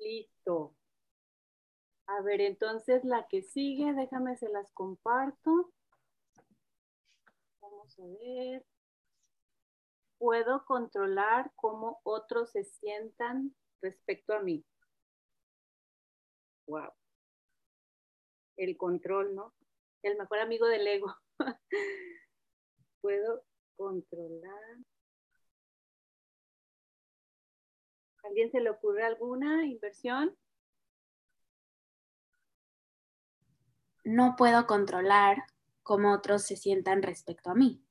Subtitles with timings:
[0.00, 0.74] Listo.
[2.06, 5.72] A ver, entonces la que sigue, déjame se las comparto.
[7.60, 8.66] Vamos a ver.
[10.18, 14.64] Puedo controlar cómo otros se sientan respecto a mí.
[16.66, 16.92] Wow.
[18.56, 19.54] El control, ¿no?
[20.02, 21.14] El mejor amigo del ego.
[23.00, 23.44] Puedo
[23.76, 24.78] controlar.
[28.22, 30.36] ¿Alguien se le ocurre alguna inversión?
[34.04, 35.44] No puedo controlar
[35.82, 37.82] cómo otros se sientan respecto a mí.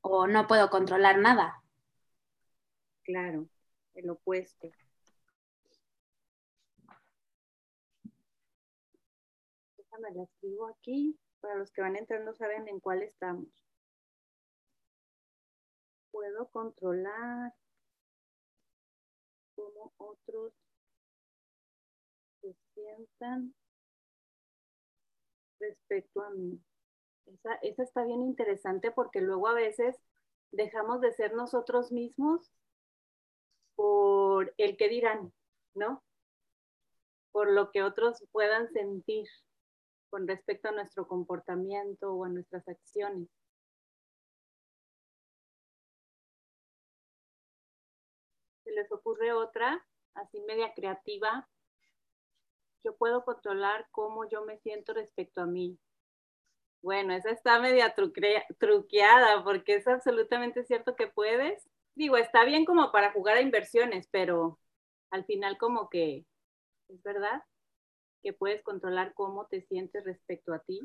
[0.00, 1.62] O no puedo controlar nada.
[3.02, 3.48] Claro,
[3.94, 4.70] el opuesto.
[9.76, 11.18] Déjame la escribo aquí.
[11.40, 13.48] Para los que van entrando saben en cuál estamos.
[16.10, 17.54] Puedo controlar
[19.58, 20.52] cómo otros
[22.40, 23.52] se sientan
[25.58, 26.60] respecto a mí.
[27.26, 29.96] Esa, esa está bien interesante porque luego a veces
[30.52, 32.52] dejamos de ser nosotros mismos
[33.74, 35.32] por el que dirán,
[35.74, 36.04] ¿no?
[37.32, 39.26] Por lo que otros puedan sentir
[40.10, 43.28] con respecto a nuestro comportamiento o a nuestras acciones.
[48.78, 49.84] Les ocurre otra,
[50.14, 51.48] así media creativa?
[52.84, 55.78] Yo puedo controlar cómo yo me siento respecto a mí.
[56.82, 57.94] Bueno, esa está media
[58.58, 61.68] truqueada porque es absolutamente cierto que puedes.
[61.94, 64.58] Digo, está bien como para jugar a inversiones, pero
[65.10, 66.24] al final como que,
[66.88, 67.42] ¿es verdad?
[68.22, 70.80] Que puedes controlar cómo te sientes respecto a ti.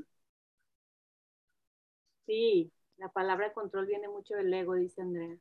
[2.26, 5.38] Sí, la palabra control viene mucho del ego, dice Andrea.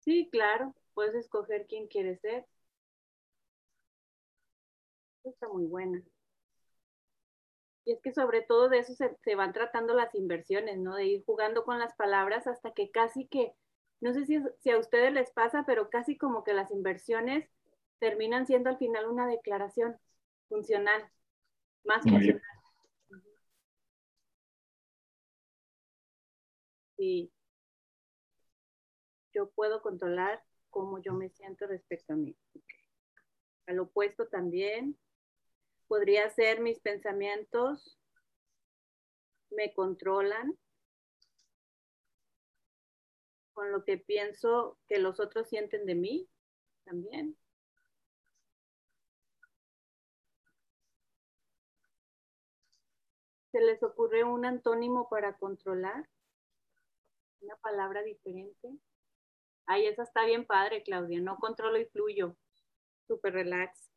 [0.00, 2.46] Sí, claro, puedes escoger quién quieres ser.
[5.24, 6.02] Está muy buena.
[7.84, 10.96] Y es que sobre todo de eso se, van tratando las inversiones, ¿no?
[10.96, 13.52] De ir jugando con las palabras hasta que casi que,
[14.00, 17.48] no sé si, si a ustedes les pasa, pero casi como que las inversiones
[17.98, 19.96] terminan siendo al final una declaración
[20.48, 21.10] funcional,
[21.84, 22.42] más funcional.
[26.96, 27.30] Sí.
[29.32, 30.42] Yo puedo controlar
[30.76, 32.36] cómo yo me siento respecto a mí.
[33.66, 34.94] Al opuesto también,
[35.88, 37.98] podría ser mis pensamientos
[39.48, 40.54] me controlan
[43.54, 46.28] con lo que pienso que los otros sienten de mí
[46.84, 47.38] también.
[53.50, 56.06] ¿Se les ocurre un antónimo para controlar?
[57.40, 58.78] Una palabra diferente.
[59.66, 61.20] Ay, esa está bien padre, Claudia.
[61.20, 62.36] No controlo y fluyo.
[63.08, 63.90] Súper relax.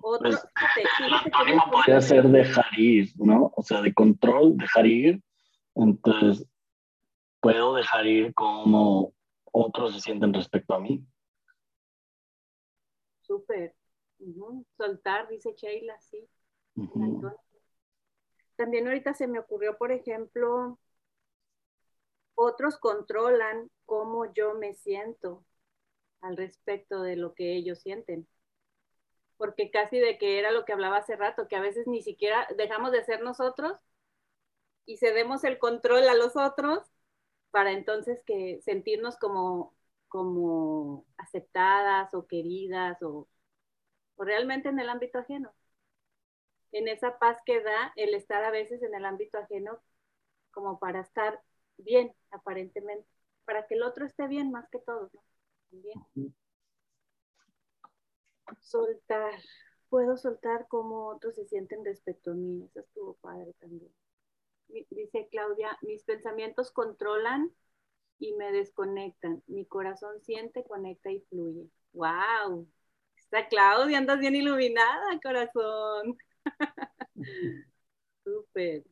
[0.00, 0.44] Pues,
[1.72, 3.52] podría ser dejar ir, ¿no?
[3.56, 5.22] O sea, de control, dejar ir.
[5.74, 6.46] Entonces,
[7.40, 9.12] puedo dejar ir como
[9.52, 11.04] otros se sienten respecto a mí.
[13.28, 13.76] Súper.
[14.76, 16.28] Soltar, dice Sheila, sí.
[18.56, 20.80] También ahorita se me ocurrió, por ejemplo,
[22.34, 25.44] otros controlan cómo yo me siento
[26.20, 28.26] al respecto de lo que ellos sienten
[29.38, 32.46] porque casi de que era lo que hablaba hace rato, que a veces ni siquiera
[32.56, 33.72] dejamos de ser nosotros
[34.84, 36.82] y cedemos el control a los otros
[37.50, 39.74] para entonces que sentirnos como,
[40.08, 43.28] como aceptadas o queridas o,
[44.18, 45.52] realmente en el ámbito ajeno.
[46.72, 49.78] En esa paz que da el estar a veces en el ámbito ajeno
[50.50, 51.40] como para estar
[51.76, 53.06] bien, aparentemente,
[53.44, 55.22] para que el otro esté bien más que todos, ¿no?
[55.70, 56.34] Bien
[58.60, 59.34] soltar.
[59.88, 62.64] Puedo soltar como otros se sienten respecto a mí.
[62.64, 63.90] Eso estuvo padre también.
[64.90, 67.50] Dice Claudia, mis pensamientos controlan
[68.18, 69.42] y me desconectan.
[69.46, 71.68] Mi corazón siente, conecta y fluye.
[71.92, 72.68] ¡Wow!
[73.16, 76.18] Está Claudia, andas bien iluminada, corazón.
[78.24, 78.84] Súper.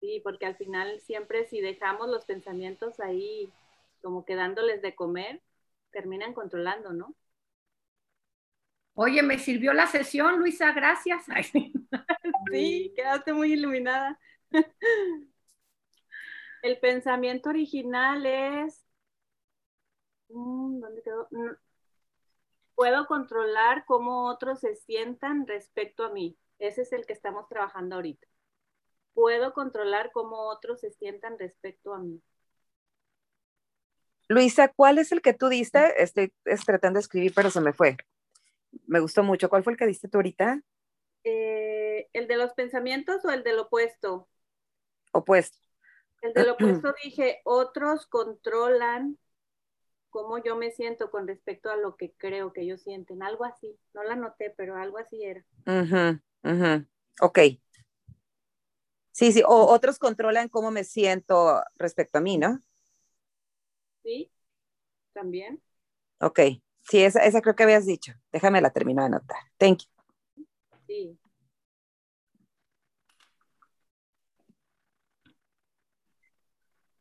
[0.00, 3.52] Sí, porque al final siempre si dejamos los pensamientos ahí
[4.02, 5.40] como quedándoles de comer,
[5.92, 7.14] terminan controlando, ¿no?
[8.94, 11.24] Oye, me sirvió la sesión, Luisa, gracias.
[12.52, 14.18] sí, quedaste muy iluminada.
[16.62, 18.84] El pensamiento original es...
[20.28, 21.28] Mm, ¿Dónde quedó?
[22.74, 26.38] Puedo controlar cómo otros se sientan respecto a mí.
[26.58, 28.26] Ese es el que estamos trabajando ahorita.
[29.14, 32.22] Puedo controlar cómo otros se sientan respecto a mí.
[34.28, 36.02] Luisa, ¿cuál es el que tú diste?
[36.02, 36.32] Estoy,
[36.64, 37.96] tratando de escribir, pero se me fue.
[38.86, 39.50] Me gustó mucho.
[39.50, 40.62] ¿Cuál fue el que diste tú ahorita?
[41.24, 44.28] Eh, ¿El de los pensamientos o el del opuesto?
[45.12, 45.61] Opuesto.
[46.22, 49.18] El del opuesto dije, otros controlan
[50.10, 53.22] cómo yo me siento con respecto a lo que creo que ellos sienten.
[53.22, 53.78] Algo así.
[53.94, 55.44] No la noté, pero algo así era.
[57.20, 57.38] Ok.
[59.10, 59.42] Sí, sí.
[59.46, 62.60] O otros controlan cómo me siento respecto a mí, ¿no?
[64.02, 64.30] Sí,
[65.12, 65.62] también.
[66.20, 66.40] Ok.
[66.82, 68.12] Sí, esa, esa creo que habías dicho.
[68.32, 69.38] Déjame la termino de anotar.
[69.58, 70.44] Thank you.
[70.86, 71.18] Sí.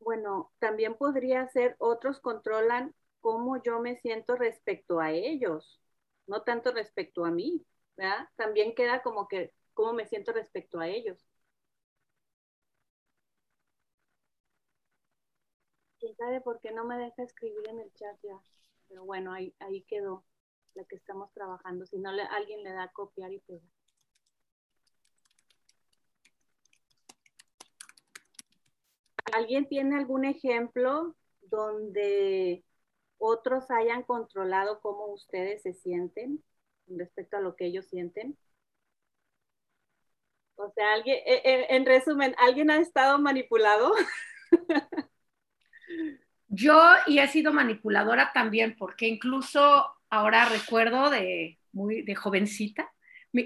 [0.02, 5.80] Bueno, también podría ser otros controlan cómo yo me siento respecto a ellos,
[6.28, 7.66] no tanto respecto a mí,
[7.96, 8.28] ¿verdad?
[8.36, 11.24] También queda como que cómo me siento respecto a ellos.
[16.00, 18.38] ¿Quién sabe por qué no me deja escribir en el chat ya?
[18.90, 20.26] Pero bueno, ahí, ahí quedó
[20.74, 21.86] la que estamos trabajando.
[21.86, 23.70] Si no, le, alguien le da copiar y pegar.
[29.34, 32.64] ¿Alguien tiene algún ejemplo donde
[33.18, 36.44] otros hayan controlado cómo ustedes se sienten
[36.88, 38.38] respecto a lo que ellos sienten?
[40.56, 43.94] O sea, alguien, eh, eh, en resumen, ¿alguien ha estado manipulado?
[46.48, 52.92] Yo y he sido manipuladora también, porque incluso ahora recuerdo de muy de jovencita,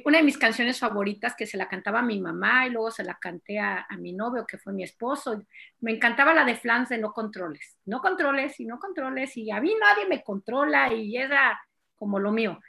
[0.04, 3.04] una de mis canciones favoritas que se la cantaba a mi mamá y luego se
[3.04, 5.44] la canté a, mi novio, que fue mi esposo.
[5.80, 7.78] Me encantaba la de Flans de No Controles.
[7.86, 11.60] No controles y no controles y a mí nadie me controla y era
[11.96, 12.60] como lo mío.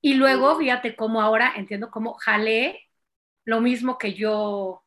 [0.00, 2.88] Y luego, fíjate cómo ahora entiendo cómo jalé
[3.44, 4.84] lo mismo que yo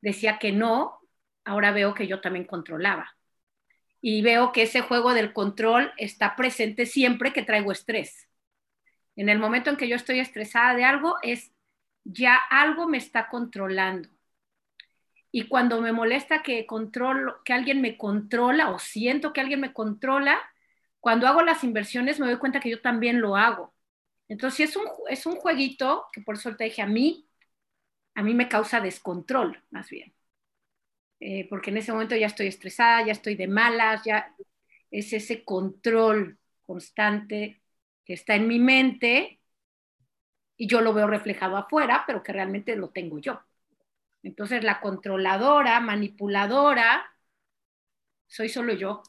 [0.00, 1.00] decía que no,
[1.44, 3.16] ahora veo que yo también controlaba.
[4.00, 8.29] Y veo que ese juego del control está presente siempre que traigo estrés
[9.20, 11.52] en el momento en que yo estoy estresada de algo, es
[12.04, 14.08] ya algo me está controlando.
[15.30, 19.74] Y cuando me molesta que, controlo, que alguien me controla o siento que alguien me
[19.74, 20.40] controla,
[21.00, 23.74] cuando hago las inversiones me doy cuenta que yo también lo hago.
[24.26, 27.28] Entonces es un, es un jueguito que por eso te dije a mí,
[28.14, 30.14] a mí me causa descontrol más bien.
[31.20, 34.34] Eh, porque en ese momento ya estoy estresada, ya estoy de malas, ya
[34.90, 37.59] es ese control constante
[38.10, 39.40] que está en mi mente
[40.56, 43.40] y yo lo veo reflejado afuera, pero que realmente lo tengo yo.
[44.24, 47.16] Entonces la controladora, manipuladora,
[48.26, 49.04] soy solo yo.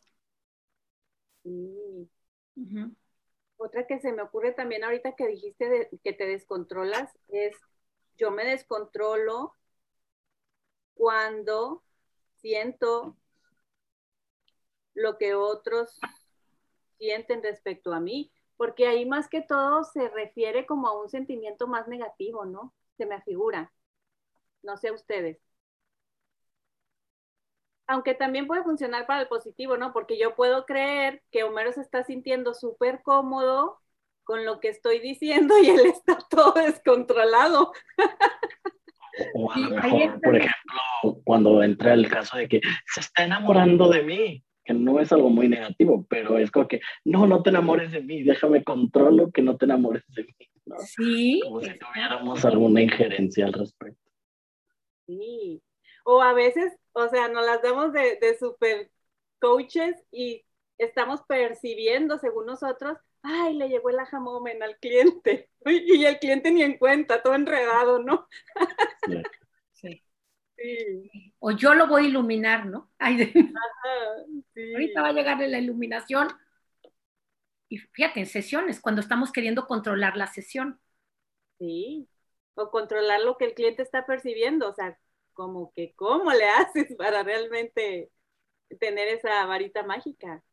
[3.58, 7.58] Otra que se me ocurre también ahorita que dijiste que te descontrolas es,
[8.20, 9.56] yo me descontrolo
[10.94, 11.82] cuando
[12.36, 13.18] siento
[14.94, 16.00] lo que otros
[17.00, 21.66] sienten respecto a mí porque ahí más que todo se refiere como a un sentimiento
[21.66, 22.76] más negativo, ¿no?
[22.96, 23.74] Se me afigura.
[24.62, 25.40] No sé ustedes.
[27.88, 29.94] Aunque también puede funcionar para el positivo, ¿no?
[29.94, 33.80] Porque yo puedo creer que Homero se está sintiendo súper cómodo
[34.24, 37.74] con lo que estoy diciendo y él está todo descontrolado.
[39.34, 43.90] O a lo mejor, por ejemplo, cuando entra el caso de que se está enamorando
[43.90, 47.50] de mí que no es algo muy negativo, pero es como que, no, no te
[47.50, 50.36] enamores de mí, déjame controlo que no te enamores de mí.
[50.80, 51.42] Sí.
[51.44, 54.12] Como si tuviéramos alguna injerencia al respecto.
[55.08, 55.62] Sí.
[56.06, 58.90] O a veces, o sea, nos las damos de, de super
[59.40, 60.44] coaches y
[60.78, 65.50] estamos percibiendo, según nosotros, ay, le llegó el ajamomen al cliente.
[65.64, 68.28] Y el cliente ni en cuenta, todo enredado, ¿no?
[71.40, 72.92] O yo lo voy a iluminar, ¿no?
[73.00, 76.28] Ahorita va a llegar la iluminación.
[77.70, 80.80] Y fíjate, en sesiones, cuando estamos queriendo controlar la sesión.
[81.58, 82.08] Sí,
[82.56, 85.00] o controlar lo que el cliente está percibiendo, o sea,
[85.34, 88.12] como que, ¿cómo le haces para realmente
[88.80, 90.44] tener esa varita mágica?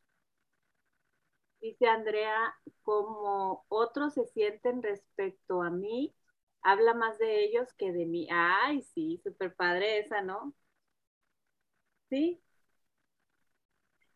[1.60, 6.14] Dice Andrea, como otros se sienten respecto a mí,
[6.62, 8.28] habla más de ellos que de mí.
[8.30, 10.54] Ay, sí, súper padre esa, ¿no?
[12.10, 12.40] Sí.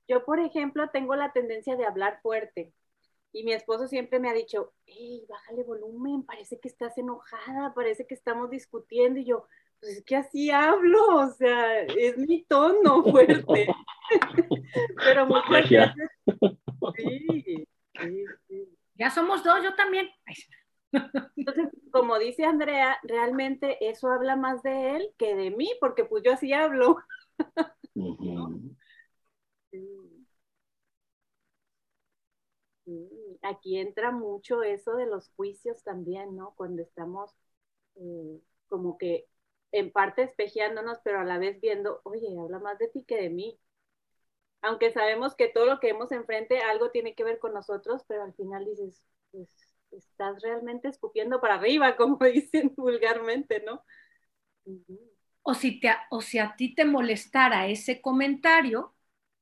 [0.08, 2.72] Yo, por ejemplo, tengo la tendencia de hablar fuerte
[3.32, 8.06] y mi esposo siempre me ha dicho, hey, bájale volumen, parece que estás enojada, parece
[8.06, 9.46] que estamos discutiendo y yo,
[9.80, 13.66] pues es que así hablo, o sea, es mi tono fuerte.
[14.96, 16.10] Pero muchas veces,
[16.96, 18.78] sí, sí, sí.
[18.94, 20.08] Ya somos dos, yo también.
[21.36, 26.22] Entonces, como dice Andrea, realmente eso habla más de él que de mí, porque pues
[26.24, 26.98] yo así hablo.
[33.42, 36.54] Aquí entra mucho eso de los juicios también, ¿no?
[36.56, 37.32] Cuando estamos
[37.96, 39.28] eh, como que
[39.72, 43.30] en parte espejeándonos, pero a la vez viendo, oye, habla más de ti que de
[43.30, 43.58] mí.
[44.62, 48.22] Aunque sabemos que todo lo que vemos enfrente algo tiene que ver con nosotros, pero
[48.22, 53.84] al final dices, pues estás realmente escupiendo para arriba, como dicen vulgarmente, ¿no?
[55.42, 58.94] o, si te, o si a ti te molestara ese comentario,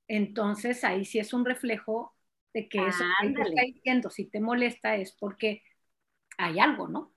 [0.09, 2.15] entonces ahí sí es un reflejo
[2.53, 5.63] de que eso que está diciendo, si te molesta es porque
[6.37, 7.13] hay algo, ¿no?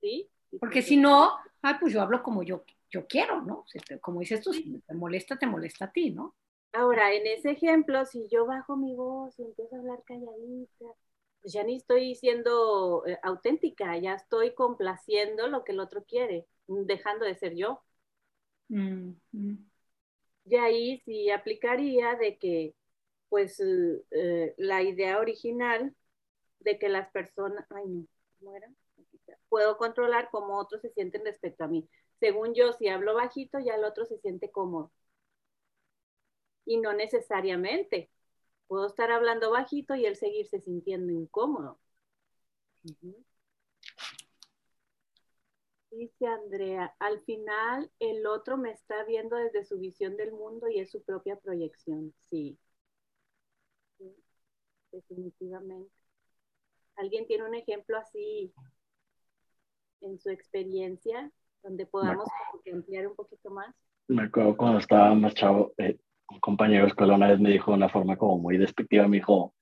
[0.00, 0.30] Sí.
[0.60, 3.64] Porque si no, ah, pues yo hablo como yo, yo quiero, ¿no?
[4.00, 6.36] Como dices tú, si te molesta, te molesta a ti, ¿no?
[6.72, 10.84] Ahora, en ese ejemplo, si yo bajo mi voz y empiezo a hablar calladita,
[11.46, 17.24] ya ni estoy siendo eh, auténtica, ya estoy complaciendo lo que el otro quiere, dejando
[17.24, 17.82] de ser yo.
[18.68, 19.70] Mm, mm.
[20.46, 22.74] Y ahí sí aplicaría de que,
[23.28, 25.94] pues, eh, la idea original
[26.60, 28.06] de que las personas, ay no,
[28.38, 28.68] ¿cómo era?
[29.48, 31.88] Puedo controlar cómo otros se sienten respecto a mí.
[32.20, 34.92] Según yo, si hablo bajito, ya el otro se siente cómodo.
[36.64, 38.10] Y no necesariamente.
[38.66, 41.78] Puedo estar hablando bajito y él seguirse sintiendo incómodo.
[45.90, 50.80] Dice Andrea, al final el otro me está viendo desde su visión del mundo y
[50.80, 52.12] es su propia proyección.
[52.28, 52.58] Sí.
[54.92, 55.90] Definitivamente.
[56.96, 58.52] ¿Alguien tiene un ejemplo así
[60.00, 61.30] en su experiencia
[61.62, 62.28] donde podamos
[62.72, 63.74] ampliar un poquito más?
[64.08, 65.98] Me acuerdo cuando estaba más chavo, eh,
[66.30, 69.54] un compañero escuela una vez me dijo de una forma como muy despectiva, me dijo,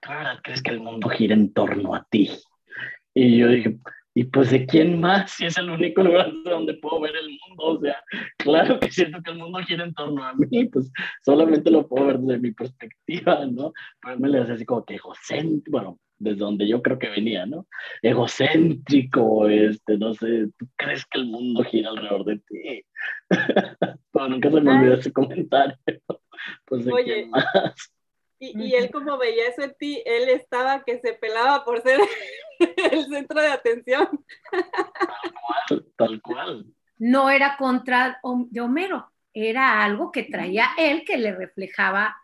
[0.00, 0.10] ¿tú
[0.42, 2.30] crees que el mundo gira en torno a ti?
[3.14, 3.78] Y yo dije,
[4.14, 5.30] ¿y pues de quién más?
[5.32, 8.02] Si es el único lugar donde puedo ver el mundo, o sea,
[8.38, 10.90] claro que siento que el mundo gira en torno a mí, pues
[11.24, 13.72] solamente lo puedo ver desde mi perspectiva, ¿no?
[14.00, 17.46] Pues me le hace así como que egocéntrico, bueno, desde donde yo creo que venía,
[17.46, 17.66] ¿no?
[18.02, 22.84] Egocéntrico, este, no sé, ¿tú crees que el mundo gira alrededor de ti?
[24.12, 25.76] Pero nunca se me olvidó ese comentario.
[26.64, 27.92] Pues de Oye, más.
[28.38, 32.00] Y, y, él como veía eso en ti, él estaba que se pelaba por ser
[32.92, 34.08] el centro de atención.
[34.50, 35.32] Tal
[35.68, 36.66] cual, tal cual.
[36.96, 42.16] No era contra de Homero, era algo que traía él que le reflejaba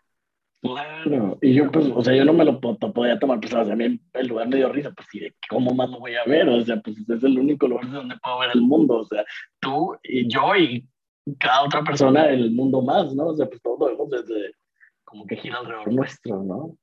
[0.61, 3.73] Claro, y yo pues, o sea, yo no me lo podía tomar pues, o sea,
[3.73, 6.25] a mí el lugar me dio risa, pues sí, de cómo más lo voy a
[6.25, 9.23] ver, o sea, pues es el único lugar donde puedo ver el mundo, o sea,
[9.59, 10.87] tú y yo y
[11.39, 13.27] cada otra persona el mundo más, ¿no?
[13.27, 14.53] O sea, pues todo lo vemos desde,
[15.03, 16.75] como que gira alrededor nuestro, ¿no?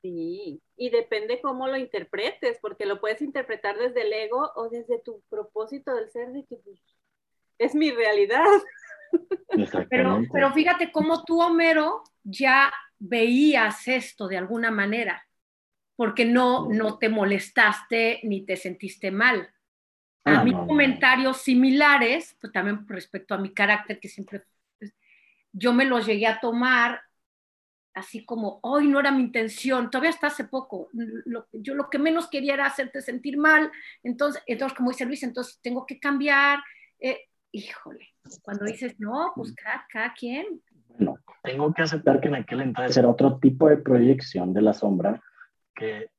[0.00, 5.00] Sí, y depende cómo lo interpretes, porque lo puedes interpretar desde el ego o desde
[5.00, 6.80] tu propósito del ser de que pues,
[7.58, 8.44] es mi realidad.
[9.90, 15.26] Pero, pero fíjate cómo tú, Homero, ya veías esto de alguna manera,
[15.96, 16.98] porque no, no.
[16.98, 19.52] te molestaste ni te sentiste mal.
[20.24, 24.44] A ah, mí comentarios similares, pues también respecto a mi carácter, que siempre
[24.78, 24.94] pues,
[25.52, 27.00] yo me los llegué a tomar
[27.98, 30.88] así como, hoy no era mi intención, todavía hasta hace poco,
[31.52, 33.72] yo lo que menos quería era hacerte sentir mal,
[34.04, 36.60] entonces, entonces como dice Luis, entonces tengo que cambiar,
[37.00, 38.08] eh, híjole,
[38.42, 40.60] cuando dices, no, pues cada, quien.
[40.88, 44.72] Bueno, tengo que aceptar que en aquel entonces era otro tipo de proyección de la
[44.72, 45.22] sombra
[45.74, 46.10] que,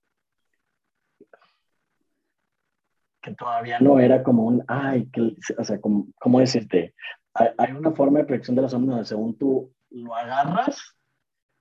[3.22, 6.94] que todavía no era como un, ay, que, o sea, como, ¿cómo decirte?
[7.34, 10.96] Hay, hay una forma de proyección de la sombra donde según tú lo agarras,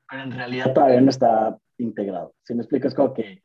[0.09, 2.35] pero en realidad todavía no está integrado.
[2.43, 3.43] Si me explicas como que,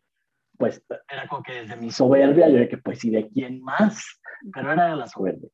[0.58, 4.04] pues, era como que desde mi soberbia, yo dije que, pues, ¿y de quién más?
[4.54, 5.50] Pero era de la soberbia.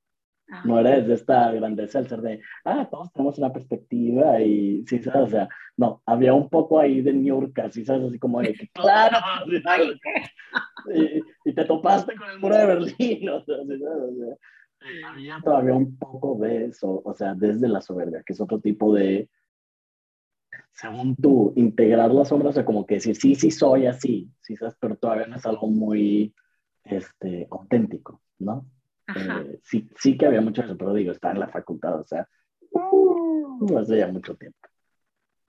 [0.65, 4.99] No era desde esta grandeza el ser de, ah, todos tenemos una perspectiva y, sí,
[4.99, 5.27] ¿sabes?
[5.27, 8.07] O sea, no, había un poco ahí de New ¿sí sabes?
[8.07, 9.17] Así como de, claro,
[10.93, 14.03] y, y, te topaste con el muro de Berlín, o sea, ¿sí sabes?
[14.03, 18.41] O sea, había todavía un poco de eso, o sea, desde la soberbia, que es
[18.41, 19.29] otro tipo de,
[20.73, 24.55] según tú, integrar la sombra, o sea, como que decir, sí, sí soy así, sí,
[24.55, 24.75] ¿sabes?
[24.79, 26.33] Pero todavía no es algo muy,
[26.83, 28.65] este, auténtico, ¿no?
[29.15, 32.27] Eh, sí, sí que había mucho eso, pero digo, está en la facultad, o sea,
[32.71, 34.59] uh, hace ya mucho tiempo.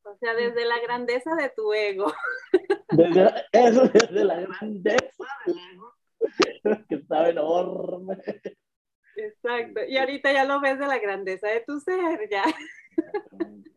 [0.02, 2.12] O sea, desde la grandeza de tu ego.
[2.92, 5.94] Desde, eso, desde la grandeza del ego,
[6.88, 8.18] que estaba enorme.
[9.14, 12.42] Exacto, y ahorita ya lo ves de la grandeza de tu ser, ya.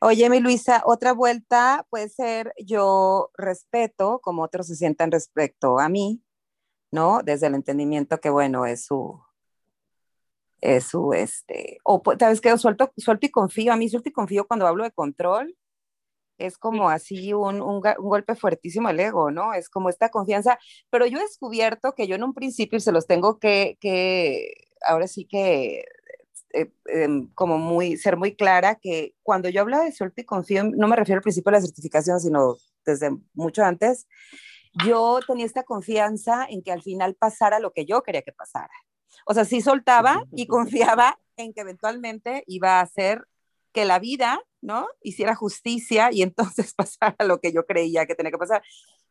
[0.00, 5.88] Oye, mi Luisa, otra vuelta puede ser yo respeto como otros se sientan respecto a
[5.88, 6.22] mí,
[6.90, 7.20] ¿no?
[7.22, 9.20] Desde el entendimiento que, bueno, es su,
[10.60, 14.46] es su, este, o sabes que suelto, suelto y confío, a mí suelto y confío
[14.46, 15.56] cuando hablo de control,
[16.38, 19.54] es como así un, un, golpe fuertísimo al ego, ¿no?
[19.54, 20.58] Es como esta confianza,
[20.90, 24.52] pero yo he descubierto que yo en un principio se los tengo que, que
[24.86, 25.84] ahora sí que
[26.54, 30.64] eh, em, como muy, ser muy clara que cuando yo hablo de suelto y confío,
[30.64, 34.06] no me refiero al principio de la certificación, sino desde mucho antes,
[34.84, 38.72] yo tenía esta confianza en que al final pasara lo que yo quería que pasara.
[39.26, 43.26] O sea, sí soltaba y confiaba en que eventualmente iba a hacer
[43.72, 44.88] que la vida, ¿no?
[45.02, 48.62] Hiciera justicia y entonces pasara lo que yo creía que tenía que pasar.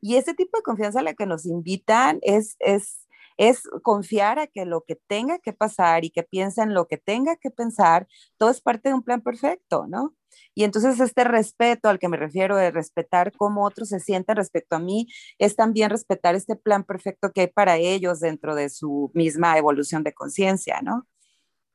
[0.01, 3.06] Y ese tipo de confianza a la que nos invitan es, es,
[3.37, 7.35] es confiar a que lo que tenga que pasar y que piensen lo que tenga
[7.37, 10.15] que pensar, todo es parte de un plan perfecto, ¿no?
[10.53, 14.75] Y entonces este respeto al que me refiero, de respetar cómo otros se sienten respecto
[14.75, 15.07] a mí,
[15.39, 20.03] es también respetar este plan perfecto que hay para ellos dentro de su misma evolución
[20.03, 21.07] de conciencia, ¿no?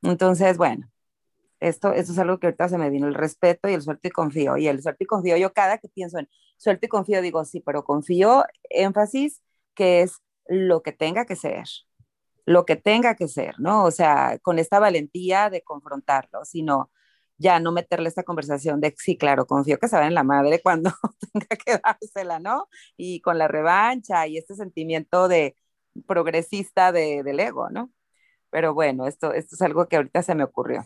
[0.02, 0.90] Entonces, bueno,
[1.60, 4.10] esto, esto es algo que ahorita se me vino, el respeto y el suelto y
[4.10, 4.56] confío.
[4.56, 7.60] Y el suelto y confío, yo cada que pienso en suelto y confío, digo, sí,
[7.60, 9.42] pero confío, énfasis,
[9.74, 10.16] que es
[10.46, 11.64] lo que tenga que ser,
[12.46, 13.84] lo que tenga que ser, ¿no?
[13.84, 16.90] O sea, con esta valentía de confrontarlo, sino
[17.38, 20.60] ya no meterle esta conversación de, sí, claro, confío que se va en la madre
[20.62, 20.90] cuando
[21.32, 22.68] tenga que dársela, ¿no?
[22.96, 25.56] Y con la revancha y este sentimiento de
[26.06, 27.92] progresista de, del ego, ¿no?
[28.50, 30.84] Pero bueno, esto, esto es algo que ahorita se me ocurrió.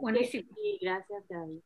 [0.00, 0.50] Buenísimo.
[0.80, 1.60] gracias, David.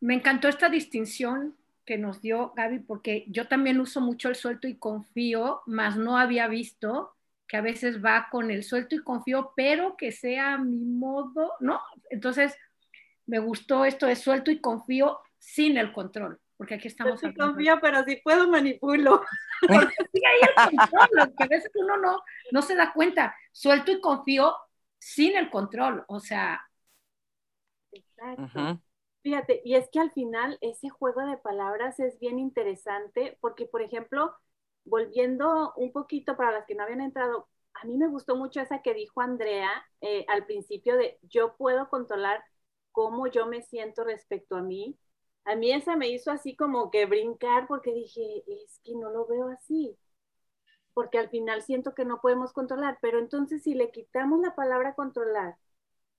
[0.00, 1.56] Me encantó esta distinción
[1.86, 6.18] que nos dio Gaby, porque yo también uso mucho el suelto y confío, mas no
[6.18, 7.14] había visto
[7.46, 11.80] que a veces va con el suelto y confío, pero que sea mi modo, ¿no?
[12.10, 12.56] Entonces,
[13.24, 17.20] me gustó esto de suelto y confío sin el control, porque aquí estamos.
[17.20, 19.22] Suelto y confío, pero si puedo manipulo.
[19.66, 22.20] Porque sí hay el control, que a veces uno no,
[22.52, 23.34] no se da cuenta.
[23.52, 24.54] Suelto y confío
[24.98, 26.60] sin el control, o sea.
[27.90, 28.82] Exacto.
[29.26, 33.82] Fíjate, y es que al final ese juego de palabras es bien interesante porque, por
[33.82, 34.32] ejemplo,
[34.84, 38.82] volviendo un poquito para las que no habían entrado, a mí me gustó mucho esa
[38.82, 39.68] que dijo Andrea
[40.00, 42.44] eh, al principio de yo puedo controlar
[42.92, 44.96] cómo yo me siento respecto a mí.
[45.44, 49.26] A mí esa me hizo así como que brincar porque dije, es que no lo
[49.26, 49.98] veo así,
[50.94, 54.94] porque al final siento que no podemos controlar, pero entonces si le quitamos la palabra
[54.94, 55.56] controlar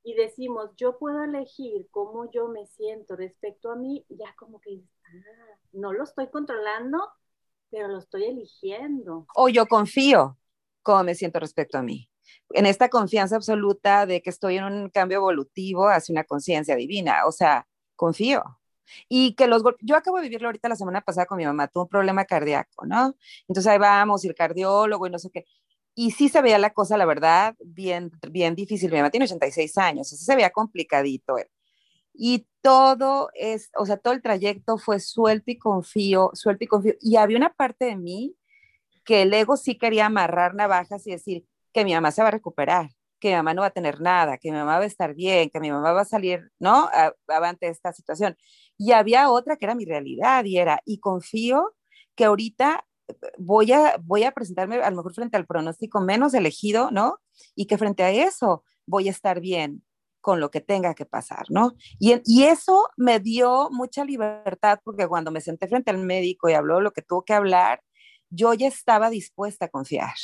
[0.03, 4.81] y decimos, yo puedo elegir cómo yo me siento respecto a mí, ya como que,
[5.05, 7.09] ah, no lo estoy controlando,
[7.69, 9.25] pero lo estoy eligiendo.
[9.35, 10.37] O yo confío
[10.81, 12.09] cómo me siento respecto a mí.
[12.51, 17.25] En esta confianza absoluta de que estoy en un cambio evolutivo hacia una conciencia divina.
[17.25, 18.43] O sea, confío.
[19.09, 21.83] Y que los yo acabo de vivirlo ahorita la semana pasada con mi mamá, tuvo
[21.83, 23.15] un problema cardíaco, ¿no?
[23.47, 25.45] Entonces ahí vamos, el cardiólogo y no sé qué.
[25.97, 28.91] Y sí se veía la cosa, la verdad, bien, bien difícil.
[28.91, 31.47] Mi mamá tiene 86 años, así se veía complicadito él
[32.17, 36.93] y todo es, o sea, todo el trayecto fue suelto y confío, suelto y confío.
[36.99, 38.35] Y había una parte de mí
[39.05, 42.31] que el ego sí quería amarrar navajas y decir que mi mamá se va a
[42.31, 45.13] recuperar, que mi mamá no va a tener nada, que mi mamá va a estar
[45.13, 46.89] bien, que mi mamá va a salir, ¿no?
[47.27, 48.35] Avante esta situación.
[48.77, 51.75] Y había otra que era mi realidad y era, y confío
[52.15, 52.85] que ahorita
[53.37, 57.19] voy a, voy a presentarme a lo mejor frente al pronóstico menos elegido, ¿no?
[57.55, 59.83] Y que frente a eso voy a estar bien,
[60.21, 61.73] con lo que tenga que pasar, ¿no?
[61.99, 66.53] Y, y, eso me dio mucha libertad porque cuando me senté frente al médico y
[66.53, 67.81] habló lo que tuvo que hablar,
[68.29, 70.15] yo ya estaba dispuesta a confiar.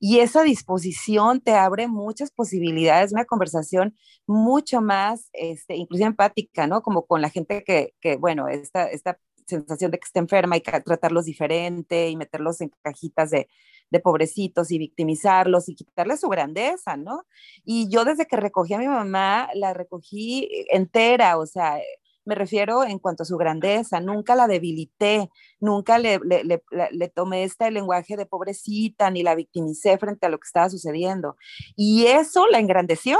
[0.00, 6.82] Y esa disposición te abre muchas posibilidades, una conversación mucho más, este, inclusive empática, ¿no?
[6.82, 9.18] Como con la gente que, que bueno, esta, esta
[9.48, 13.48] sensación de que está enferma y tratarlos diferente y meterlos en cajitas de,
[13.90, 17.24] de pobrecitos y victimizarlos y quitarle su grandeza, ¿no?
[17.64, 21.78] Y yo desde que recogí a mi mamá, la recogí entera, o sea,
[22.28, 25.30] me refiero en cuanto a su grandeza, nunca la debilité,
[25.60, 30.38] nunca le, le, le, tomé este lenguaje de pobrecita, ni la victimicé frente a lo
[30.38, 31.36] que estaba sucediendo.
[31.74, 33.18] Y eso la engrandeció,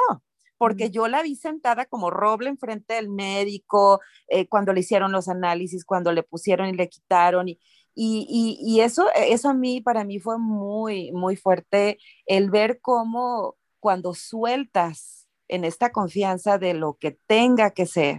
[0.59, 5.29] porque yo la vi sentada como roble enfrente del médico, eh, cuando le hicieron los
[5.29, 7.59] análisis, cuando le pusieron y le quitaron, y,
[8.01, 14.15] y, eso, eso a mí, para mí fue muy, muy fuerte el ver cómo cuando
[14.15, 18.19] sueltas en esta confianza de lo que tenga que ser,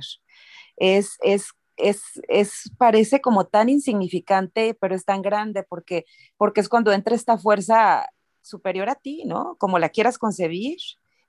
[0.76, 6.68] es, es, es, es, parece como tan insignificante, pero es tan grande porque, porque es
[6.68, 8.06] cuando entra esta fuerza
[8.42, 9.56] superior a ti, ¿no?
[9.60, 10.78] Como la quieras concebir,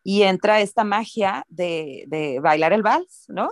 [0.02, 3.50] y entra esta magia de, de bailar el vals, ¿no?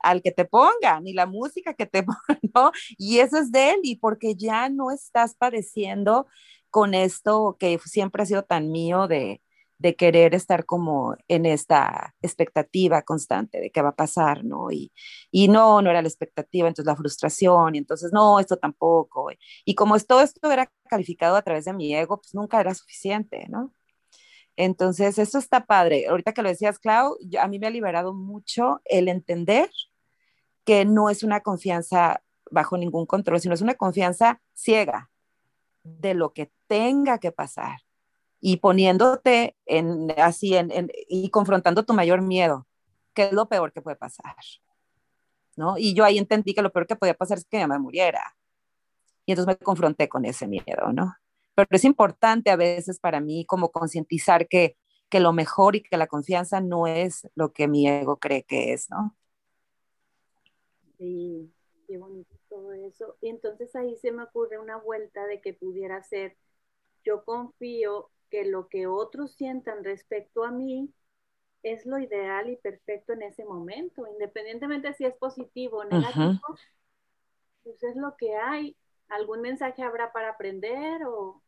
[0.00, 2.72] al que te pongan y la música que te pongan, ¿no?
[2.98, 6.26] Y eso es de él y porque ya no estás padeciendo
[6.70, 9.42] con esto que siempre ha sido tan mío de,
[9.78, 14.70] de querer estar como en esta expectativa constante de qué va a pasar, ¿no?
[14.70, 14.92] Y,
[15.30, 19.30] y no, no era la expectativa, entonces la frustración, y entonces no, esto tampoco.
[19.64, 23.46] Y como todo esto era calificado a través de mi ego, pues nunca era suficiente,
[23.48, 23.72] ¿no?
[24.56, 26.06] Entonces, eso está padre.
[26.08, 29.70] Ahorita que lo decías, Clau, a mí me ha liberado mucho el entender
[30.64, 35.10] que no es una confianza bajo ningún control, sino es una confianza ciega
[35.82, 37.80] de lo que tenga que pasar
[38.40, 42.66] y poniéndote en, así en, y confrontando tu mayor miedo,
[43.14, 44.34] que es lo peor que puede pasar.
[45.56, 45.78] ¿no?
[45.78, 48.36] Y yo ahí entendí que lo peor que podía pasar es que me muriera.
[49.24, 51.14] Y entonces me confronté con ese miedo, ¿no?
[51.56, 54.76] Pero es importante a veces para mí como concientizar que,
[55.08, 58.72] que lo mejor y que la confianza no es lo que mi ego cree que
[58.72, 59.16] es, ¿no?
[60.98, 61.50] Sí,
[61.88, 63.16] qué bonito todo eso.
[63.20, 66.36] Y entonces ahí se me ocurre una vuelta de que pudiera ser,
[67.04, 70.92] yo confío que lo que otros sientan respecto a mí
[71.62, 76.40] es lo ideal y perfecto en ese momento, independientemente si es positivo o negativo,
[77.62, 78.76] pues es lo que hay.
[79.08, 81.42] ¿Algún mensaje habrá para aprender o,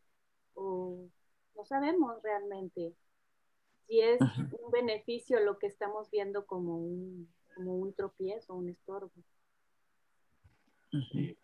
[0.58, 2.94] no sabemos realmente
[3.86, 9.12] si es un beneficio lo que estamos viendo como un, como un tropiezo, un estorbo?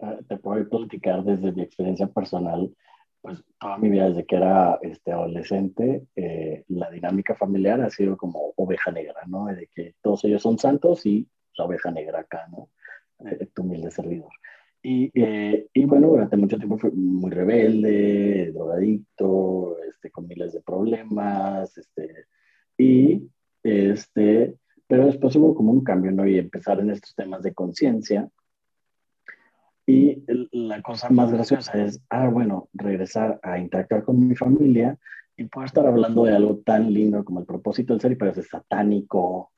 [0.01, 2.75] Ah, te puedo platicar desde mi experiencia personal,
[3.21, 8.17] pues toda mi vida desde que era este, adolescente, eh, la dinámica familiar ha sido
[8.17, 9.47] como oveja negra, ¿no?
[9.47, 12.71] De que todos ellos son santos y la oveja negra acá, ¿no?
[13.27, 14.31] Eh, tu humilde servidor.
[14.87, 20.61] Y, eh, y, bueno, durante mucho tiempo fui muy rebelde, drogadicto, este, con miles de
[20.61, 22.27] problemas, este,
[22.77, 23.23] y
[23.63, 26.27] este, pero después hubo como un cambio, ¿no?
[26.29, 28.29] Y empezar en estos temas de conciencia,
[29.87, 34.99] y la cosa más graciosa es, ah, bueno, regresar a interactuar con mi familia
[35.35, 38.43] y poder estar hablando de algo tan lindo como el propósito del ser y parece
[38.43, 39.51] satánico,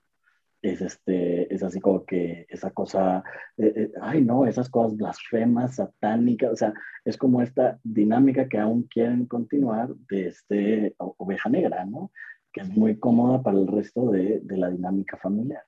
[0.71, 3.23] es, este, es así como que esa cosa,
[3.57, 6.75] eh, eh, ay no, esas cosas blasfemas, satánicas, o sea,
[7.05, 12.11] es como esta dinámica que aún quieren continuar de este oveja negra, ¿no?
[12.53, 15.63] Que es muy cómoda para el resto de, de la dinámica familiar.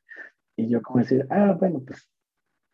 [0.56, 2.08] Y yo como decir, ah, bueno, pues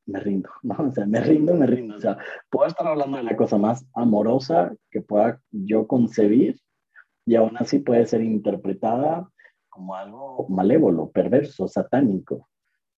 [0.07, 0.77] me rindo, ¿no?
[0.79, 1.97] O sea, me rindo, me rindo.
[1.97, 2.17] O sea,
[2.51, 6.61] puedo estar hablando de la cosa más amorosa que pueda yo concebir
[7.27, 9.29] y aún así puede ser interpretada
[9.75, 12.49] como algo malévolo, perverso, satánico.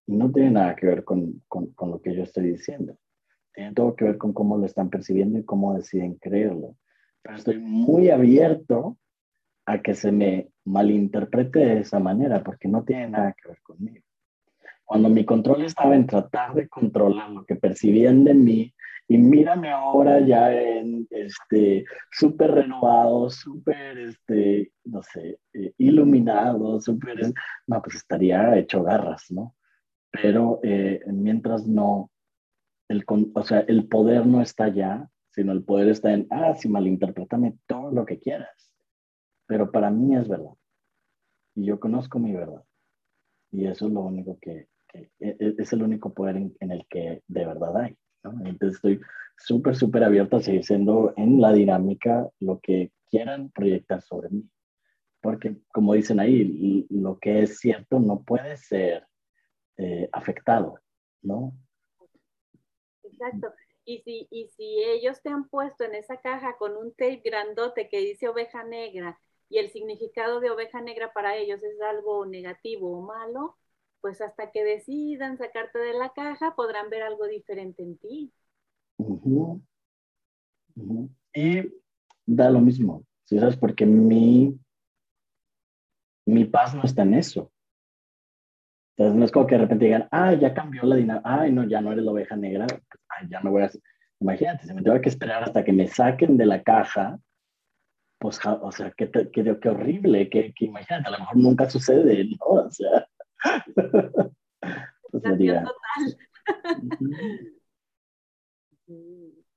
[0.05, 2.95] Y no tiene nada que ver con, con, lo que yo estoy diciendo.
[3.53, 6.77] Tiene todo que ver con cómo lo están percibiendo y cómo deciden creerlo.
[7.23, 8.97] Pero estoy muy abierto
[9.65, 14.07] a que se me malinterprete de esa manera, porque no tiene nada que ver conmigo
[14.87, 18.73] cuando mi control estaba en tratar de controlar lo que percibían de mí,
[19.07, 27.31] y mírame ahora ya en, este, súper renovado, súper, este, no sé, eh, iluminado, súper,
[27.67, 29.55] no, pues estaría hecho garras, ¿no?
[30.11, 32.11] Pero eh, mientras no,
[32.89, 36.67] el, o sea, el poder no está allá, sino el poder está en, ah, sí,
[36.67, 38.71] malinterprétame todo lo que quieras,
[39.45, 40.53] pero para mí es verdad.
[41.55, 42.63] Y yo conozco mi verdad.
[43.51, 47.23] Y eso es lo único que, e, e, es el único poder en, el que
[47.27, 47.97] de verdad hay.
[48.23, 48.99] Entonces estoy
[49.37, 54.49] súper, súper abierto a seguir siendo en la dinámica lo que quieran proyectar sobre mí.
[55.21, 59.07] Porque, como dicen ahí, lo que es cierto no puede ser
[59.77, 60.79] eh, afectado,
[61.21, 61.53] ¿no?
[63.03, 63.53] Exacto.
[63.85, 67.89] Y si, y si ellos te han puesto en esa caja con un tape grandote
[67.89, 72.97] que dice oveja negra y el significado de oveja negra para ellos es algo negativo
[72.97, 73.57] o malo,
[74.01, 78.33] pues hasta que decidan sacarte de la caja podrán ver algo diferente en ti.
[81.33, 81.73] Y
[82.25, 83.57] da lo mismo, ¿sí sabes?
[83.57, 84.59] Porque mi,
[86.25, 87.51] mi paz no está en eso.
[88.95, 91.63] Entonces no es como que de repente digan, ah, ya cambió la dinámica, ay, no,
[91.63, 92.65] ya no eres la oveja negra,
[93.09, 93.71] ay, ya me voy a...
[94.19, 97.19] Imagínate, se me tengo que esperar hasta que me saquen de la caja,
[98.17, 102.45] pues, o sea, qué, qué, qué horrible, que imagínate, a lo mejor nunca sucede, ¿no?
[102.45, 103.07] O sea,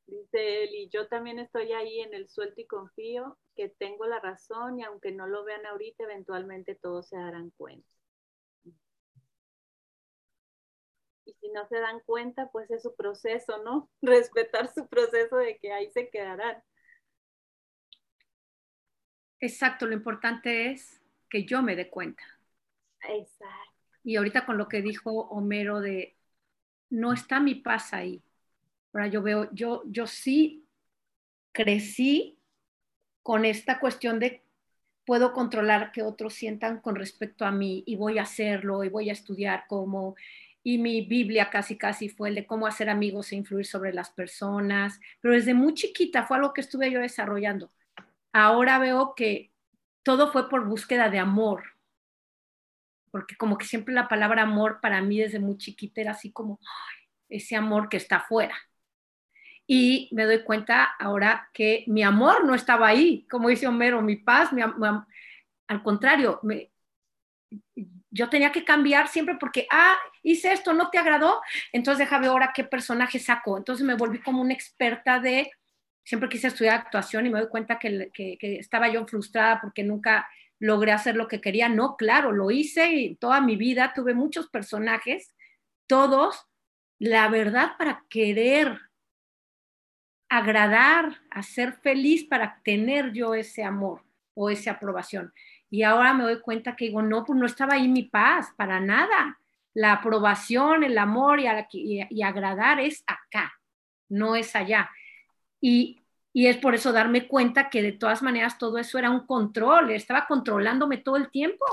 [0.07, 4.19] Dice él, y yo también estoy ahí en el suelto y confío que tengo la
[4.19, 7.89] razón y aunque no lo vean ahorita, eventualmente todos se darán cuenta.
[11.25, 13.89] Y si no se dan cuenta, pues es su proceso, ¿no?
[14.03, 16.61] Respetar su proceso de que ahí se quedarán.
[19.39, 22.25] Exacto, lo importante es que yo me dé cuenta.
[23.09, 23.70] Exacto.
[24.05, 26.17] Y ahorita con lo que dijo Homero de,
[26.91, 28.23] no está mi paz ahí.
[28.93, 30.67] Ahora yo veo, yo, yo sí
[31.53, 32.39] crecí
[33.23, 34.43] con esta cuestión de
[35.05, 39.11] puedo controlar que otros sientan con respecto a mí y voy a hacerlo y voy
[39.11, 40.15] a estudiar cómo.
[40.63, 44.11] Y mi Biblia casi, casi fue el de cómo hacer amigos e influir sobre las
[44.11, 45.01] personas.
[45.21, 47.71] Pero desde muy chiquita fue algo que estuve yo desarrollando.
[48.33, 49.51] Ahora veo que
[50.03, 51.65] todo fue por búsqueda de amor.
[53.11, 56.61] Porque como que siempre la palabra amor para mí desde muy chiquita era así como
[57.29, 58.57] ese amor que está afuera
[59.73, 64.17] y me doy cuenta ahora que mi amor no estaba ahí, como dice Homero, mi
[64.17, 66.73] paz, mi, al contrario, me,
[68.11, 71.41] yo tenía que cambiar siempre porque, ah, hice esto, no te agradó,
[71.73, 73.57] entonces déjame ahora qué personaje saco.
[73.59, 75.49] Entonces me volví como una experta de,
[76.03, 79.85] siempre quise estudiar actuación y me doy cuenta que, que, que estaba yo frustrada porque
[79.85, 80.29] nunca
[80.61, 81.69] logré hacer lo que quería.
[81.69, 85.35] No, claro, lo hice y toda mi vida tuve muchos personajes,
[85.89, 86.47] todos,
[87.01, 88.79] la verdad, para querer
[90.29, 95.33] agradar, a ser feliz para tener yo ese amor o esa aprobación.
[95.71, 98.81] Y ahora me doy cuenta que digo, no, pues no estaba ahí mi paz, para
[98.81, 99.39] nada.
[99.75, 103.53] La aprobación, el amor y, agradar es acá,
[104.09, 104.91] no es allá.
[105.61, 106.00] Y,
[106.33, 109.91] y es por eso darme cuenta que de todas maneras todo eso era un control,
[109.91, 111.65] estaba controlándome todo el tiempo,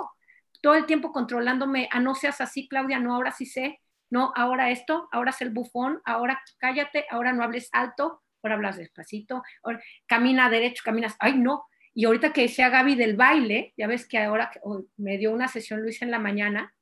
[0.62, 4.72] todo el tiempo controlándome, ah, no seas así, Claudia, no, ahora sí sé, no, ahora
[4.72, 9.82] esto, ahora es el bufón, ahora cállate, ahora no hables alto, ahora hablas despacito, ahora
[10.08, 11.66] camina derecho, caminas, ay no.
[11.94, 14.52] Y ahorita que decía Gaby del baile, ya ves que ahora
[14.98, 16.74] me dio una sesión Luis en la mañana,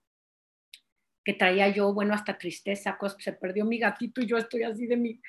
[1.23, 4.97] que traía yo, bueno, hasta tristeza, se perdió mi gatito y yo estoy así de
[4.97, 5.21] mi...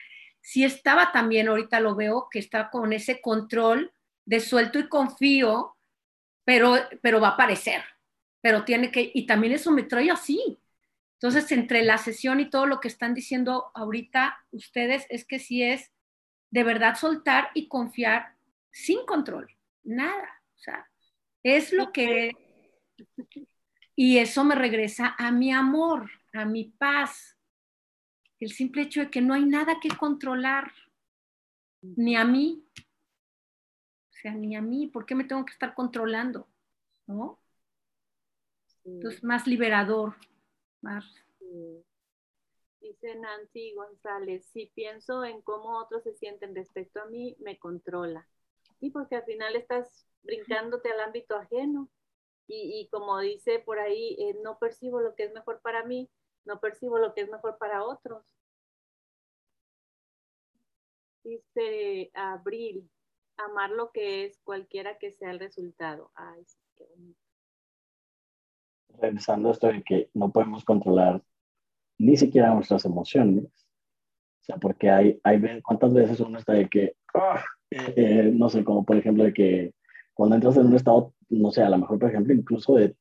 [0.46, 3.92] Si estaba también, ahorita lo veo, que está con ese control
[4.24, 5.76] de suelto y confío,
[6.44, 7.82] pero, pero va a aparecer,
[8.40, 10.56] pero tiene que, y también eso me trae así.
[11.14, 15.64] Entonces, entre la sesión y todo lo que están diciendo ahorita ustedes, es que sí
[15.64, 15.90] es
[16.52, 18.36] de verdad soltar y confiar
[18.70, 19.50] sin control,
[19.82, 20.28] nada.
[20.54, 20.88] O sea,
[21.42, 22.30] es lo que...
[23.96, 27.35] Y eso me regresa a mi amor, a mi paz.
[28.40, 30.72] El simple hecho de que no hay nada que controlar,
[31.80, 32.64] ni a mí.
[34.10, 34.86] O sea, ni a mí.
[34.86, 36.48] ¿Por qué me tengo que estar controlando?
[37.06, 37.38] ¿No?
[38.84, 40.14] Entonces, más liberador,
[40.80, 41.04] más...
[42.80, 48.28] Dice Nancy González, si pienso en cómo otros se sienten respecto a mí, me controla.
[48.78, 51.88] Sí, porque al final estás brincándote al ámbito ajeno.
[52.48, 56.08] Y, como dice por ahí, eh, no percibo lo que es mejor para mí,
[56.46, 58.24] no percibo lo que es mejor para otros.
[61.24, 62.88] Dice Abril,
[63.36, 66.10] amar lo que es, cualquiera que sea el resultado.
[66.14, 67.20] Ay, sí, qué bonito.
[69.00, 71.22] Revisando esto de que no podemos controlar
[71.98, 73.46] ni siquiera nuestras emociones.
[74.40, 78.64] O sea, porque hay, hay cuántas veces uno está de que, ah, eh, no sé,
[78.64, 79.74] como por ejemplo de que
[80.14, 82.96] cuando entras en un estado, no sé, a lo mejor, por ejemplo, incluso de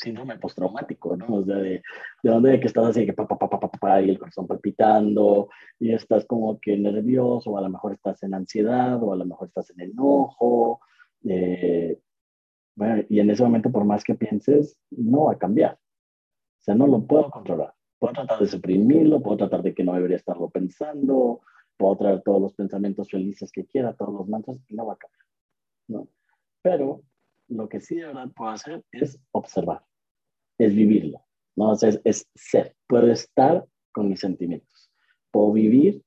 [0.00, 1.26] síndrome postraumático, ¿no?
[1.36, 1.82] O sea, de,
[2.22, 4.46] de donde que estás así, que pa, pa, pa, pa, pa, pa, y el corazón
[4.46, 9.16] palpitando, y estás como que nervioso, o a lo mejor estás en ansiedad, o a
[9.16, 10.80] lo mejor estás en enojo,
[11.24, 11.98] eh,
[12.74, 15.74] bueno, y en ese momento, por más que pienses, no va a cambiar.
[15.74, 17.74] O sea, no lo puedo controlar.
[17.98, 21.42] Puedo tratar de suprimirlo, puedo tratar de que no debería estarlo pensando,
[21.76, 24.96] puedo traer todos los pensamientos felices que quiera, todos los mantras, y no va a
[24.96, 25.26] cambiar.
[25.88, 26.08] ¿no?
[26.62, 27.02] Pero
[27.48, 29.84] lo que sí de verdad puedo hacer es observar,
[30.60, 31.24] es vivirlo.
[31.56, 31.72] ¿no?
[32.04, 34.90] Es ser, puedo estar con mis sentimientos,
[35.30, 36.02] puedo vivir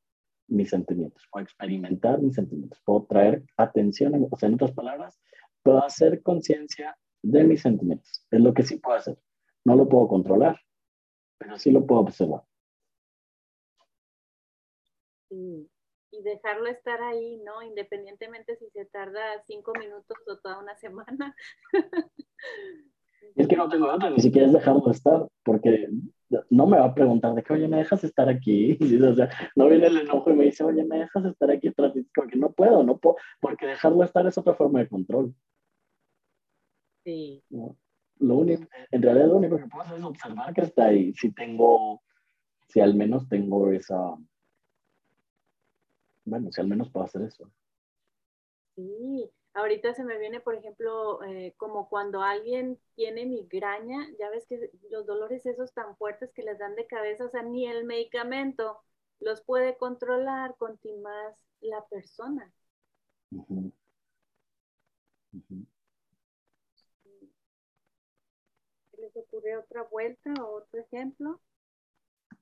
[0.47, 5.19] mis sentimientos, puedo experimentar mis sentimientos, puedo traer atención, o sea, en otras palabras,
[5.63, 8.25] puedo hacer conciencia de mis sentimientos.
[8.29, 9.17] Es lo que sí puedo hacer.
[9.65, 10.59] No lo puedo controlar,
[11.37, 12.43] pero sí lo puedo observar.
[15.29, 15.69] Sí.
[16.11, 17.63] Y dejarlo estar ahí, ¿no?
[17.63, 21.35] Independientemente si se tarda cinco minutos o toda una semana.
[23.35, 25.89] Es que no tengo otra, ni siquiera es dejarlo estar, porque
[26.49, 28.77] no me va a preguntar de que, oye, ¿me dejas estar aquí?
[29.11, 31.71] O sea, no viene el enojo y me dice, oye, ¿me dejas estar aquí?
[31.71, 35.33] Porque no puedo, no puedo, porque dejarlo estar es otra forma de control.
[37.03, 37.43] Sí
[38.23, 41.13] lo único, en realidad lo único que puedo hacer es observar que está ahí.
[41.13, 42.01] Si tengo,
[42.67, 44.15] si al menos tengo esa,
[46.25, 47.51] bueno, si al menos puedo hacer eso.
[48.75, 54.45] Sí, ahorita se me viene, por ejemplo, eh, como cuando alguien tiene migraña, ya ves
[54.47, 57.85] que los dolores esos tan fuertes que les dan de cabeza, o sea, ni el
[57.85, 58.81] medicamento
[59.19, 62.51] los puede controlar, con más la persona.
[69.11, 71.39] se ocurre otra vuelta o otro ejemplo?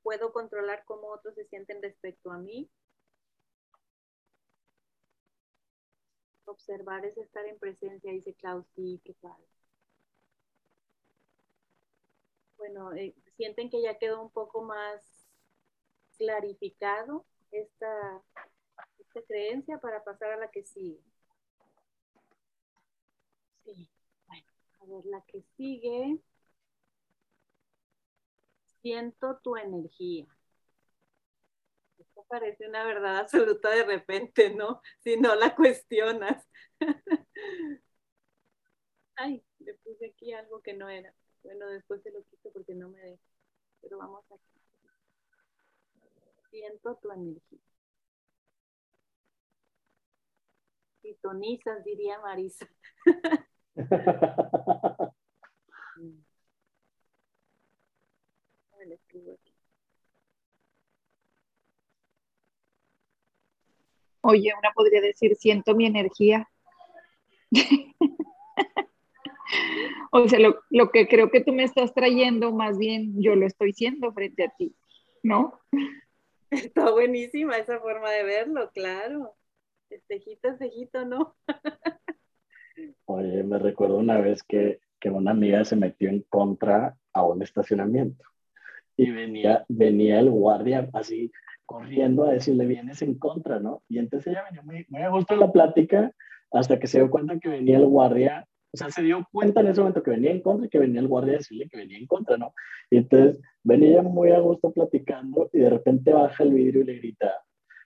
[0.03, 2.69] ¿Puedo controlar cómo otros se sienten respecto a mí?
[6.45, 9.41] Observar es estar en presencia, dice Klaus, sí, qué tal.
[12.57, 15.01] Bueno, eh, sienten que ya quedó un poco más
[16.17, 18.21] clarificado esta,
[18.99, 21.01] esta creencia para pasar a la que sigue.
[23.63, 23.89] Sí,
[24.27, 24.45] bueno,
[24.81, 26.19] a ver, la que sigue.
[28.81, 30.25] Siento tu energía.
[32.31, 34.81] Parece una verdad absoluta de repente, ¿no?
[35.03, 36.47] Si no la cuestionas.
[39.17, 41.13] Ay, le puse aquí algo que no era.
[41.43, 43.23] Bueno, después se lo quito porque no me deja.
[43.81, 44.61] Pero vamos aquí.
[46.49, 47.59] Siento tu energía.
[51.01, 52.65] Sintonizas, diría Marisa.
[58.85, 59.53] Me escribo aquí.
[64.21, 66.49] Oye, una podría decir, siento mi energía.
[70.11, 73.45] o sea, lo, lo, que creo que tú me estás trayendo, más bien yo lo
[73.45, 74.75] estoy siendo frente a ti,
[75.23, 75.59] ¿no?
[76.51, 79.35] Está buenísima esa forma de verlo, claro.
[79.89, 81.35] Espejito, espejito, ¿no?
[83.05, 87.41] Oye, me recuerdo una vez que, que una amiga se metió en contra a un
[87.41, 88.25] estacionamiento
[88.97, 91.31] y venía, venía el guardia así
[91.71, 93.83] corriendo a decirle, vienes en contra, ¿no?
[93.87, 96.11] Y entonces ella venía muy, muy a gusto en la plática
[96.51, 99.67] hasta que se dio cuenta que venía el guardia, o sea, se dio cuenta en
[99.67, 101.97] ese momento que venía en contra y que venía el guardia a decirle que venía
[101.97, 102.53] en contra, ¿no?
[102.89, 106.93] Y entonces venía muy a gusto platicando y de repente baja el vidrio y le
[106.95, 107.31] grita,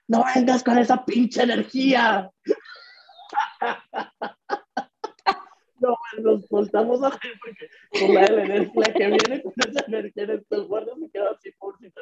[0.08, 2.30] no vengas con esa pinche energía.
[5.78, 10.30] No, nos soltamos a ver porque con la, energía que viene con esa energía en
[10.30, 11.92] estos guardias se quedó así por si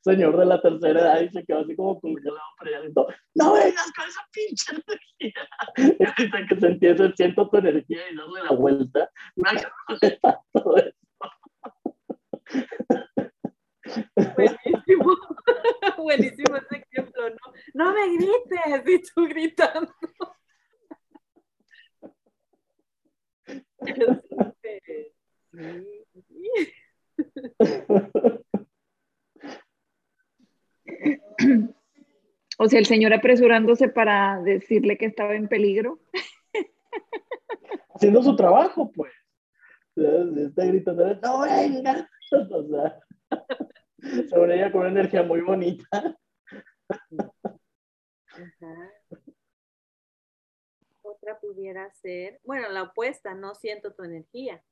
[0.00, 2.80] señor de la tercera edad y se quedó así como congelado por allá
[3.34, 5.48] no vengas con esa pinche energía.
[6.18, 10.92] Y que se entiende, siento tu energía y darle la vuelta, me ha todo eso.
[14.34, 15.16] Buenísimo,
[15.98, 17.52] buenísimo ese ejemplo, ¿no?
[17.74, 19.92] No me grites, y tú gritando.
[32.60, 36.00] O sea, el señor apresurándose para decirle que estaba en peligro.
[37.94, 39.12] Haciendo su trabajo, pues.
[39.94, 42.08] Está gritando, no venga.
[42.30, 43.00] O sea,
[44.28, 46.18] sobre ella con una energía muy bonita.
[51.28, 54.62] Otra pudiera ser, bueno, la opuesta, no siento tu energía.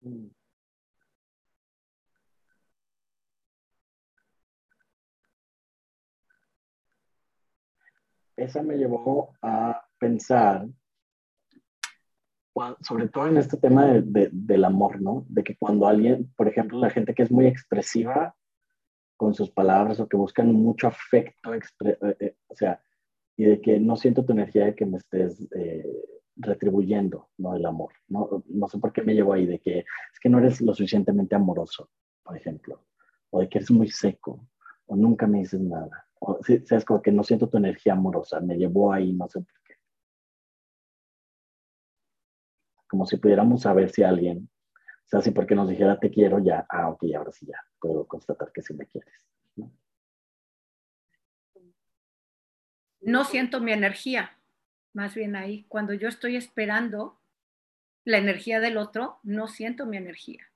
[0.00, 0.28] Mm.
[8.36, 10.66] Esa me llevó a pensar
[12.80, 15.26] sobre todo en este tema de, del amor, ¿no?
[15.28, 18.34] De que cuando alguien, por ejemplo, la gente que es muy expresiva
[19.16, 21.62] con sus palabras o que buscan mucho afecto, eh,
[22.20, 22.80] eh, o sea,
[23.36, 25.84] y de que no siento tu energía de que me estés eh,
[26.36, 27.54] retribuyendo, ¿no?
[27.56, 28.44] El amor, ¿no?
[28.48, 31.34] No sé por qué me llevo ahí, de que es que no eres lo suficientemente
[31.34, 31.90] amoroso,
[32.22, 32.84] por ejemplo,
[33.30, 34.48] o de que eres muy seco,
[34.86, 38.56] o nunca me dices nada, o es como que no siento tu energía amorosa, me
[38.56, 39.74] llevó ahí, no sé por qué.
[42.94, 46.64] como si pudiéramos saber si alguien, o sea, si porque nos dijera te quiero, ya,
[46.68, 49.12] ah, ok, ahora sí ya, puedo constatar que sí me quieres.
[53.24, 54.36] Siento mi energía,
[54.92, 57.18] más bien ahí, cuando yo estoy esperando
[58.04, 60.50] la energía del otro, no siento mi energía.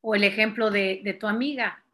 [0.00, 1.84] O el ejemplo de, de tu amiga,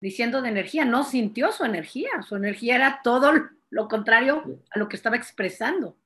[0.00, 3.32] diciendo de energía, no sintió su energía, su energía era todo
[3.70, 5.96] lo contrario a lo que estaba expresando.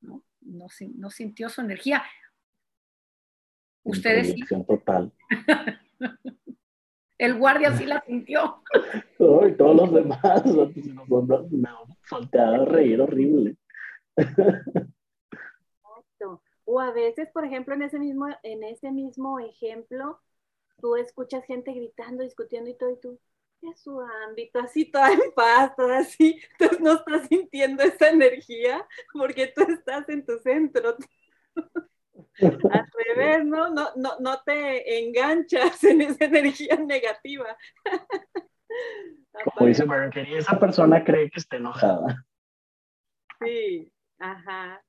[0.00, 2.02] No, no, sintió su energía.
[3.84, 4.34] Ustedes
[4.66, 5.12] total.
[7.18, 8.62] El guardia sí la sintió.
[9.18, 10.44] y todos los demás
[11.50, 13.56] me han a reír horrible.
[16.64, 20.20] O a veces, por ejemplo, en ese mismo, en ese mismo ejemplo,
[20.80, 23.20] tú escuchas gente gritando, discutiendo y todo, y tú,
[23.62, 28.86] es su ámbito, así toda en paz, toda así, entonces no estás sintiendo esa energía
[29.12, 30.96] porque tú estás en tu centro.
[32.40, 33.70] Al revés, ¿no?
[33.70, 37.56] No, no, no te enganchas en esa energía negativa.
[39.44, 42.24] Como dice Berkeley, esa persona cree que está enojada.
[43.40, 44.82] Sí, ajá.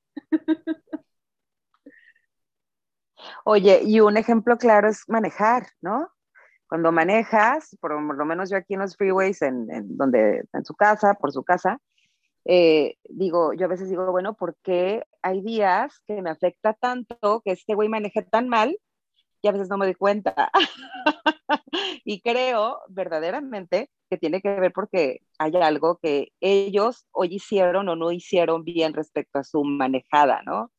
[3.44, 6.08] Oye, y un ejemplo claro es manejar, ¿no?
[6.68, 9.66] Cuando manejas, por lo menos yo aquí en los freeways, en,
[9.96, 11.78] donde, en su casa, por su casa,
[12.44, 17.42] eh, digo, yo a veces digo, bueno, ¿por qué hay días que me afecta tanto
[17.44, 18.78] que este güey maneje tan mal
[19.42, 20.50] y a veces no me doy cuenta?
[22.04, 27.96] y creo verdaderamente que tiene que ver porque hay algo que ellos hoy hicieron o
[27.96, 30.70] no hicieron bien respecto a su manejada, ¿no?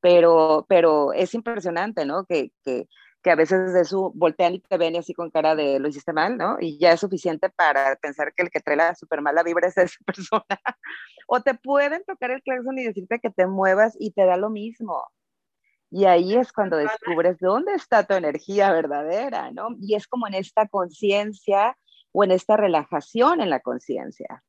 [0.00, 2.24] Pero, pero es impresionante, ¿no?
[2.26, 2.88] Que, que,
[3.24, 6.12] que a veces de su voltean y te ven así con cara de lo hiciste
[6.12, 6.58] mal, ¿no?
[6.60, 9.76] Y ya es suficiente para pensar que el que trae la súper mala vibra es
[9.78, 10.60] esa persona.
[11.26, 14.50] o te pueden tocar el claxon y decirte que te muevas y te da lo
[14.50, 15.02] mismo.
[15.90, 19.68] Y ahí es cuando descubres dónde está tu energía verdadera, ¿no?
[19.80, 21.78] Y es como en esta conciencia
[22.12, 24.44] o en esta relajación en la conciencia.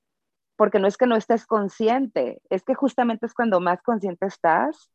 [0.58, 4.92] Porque no es que no estés consciente, es que justamente es cuando más consciente estás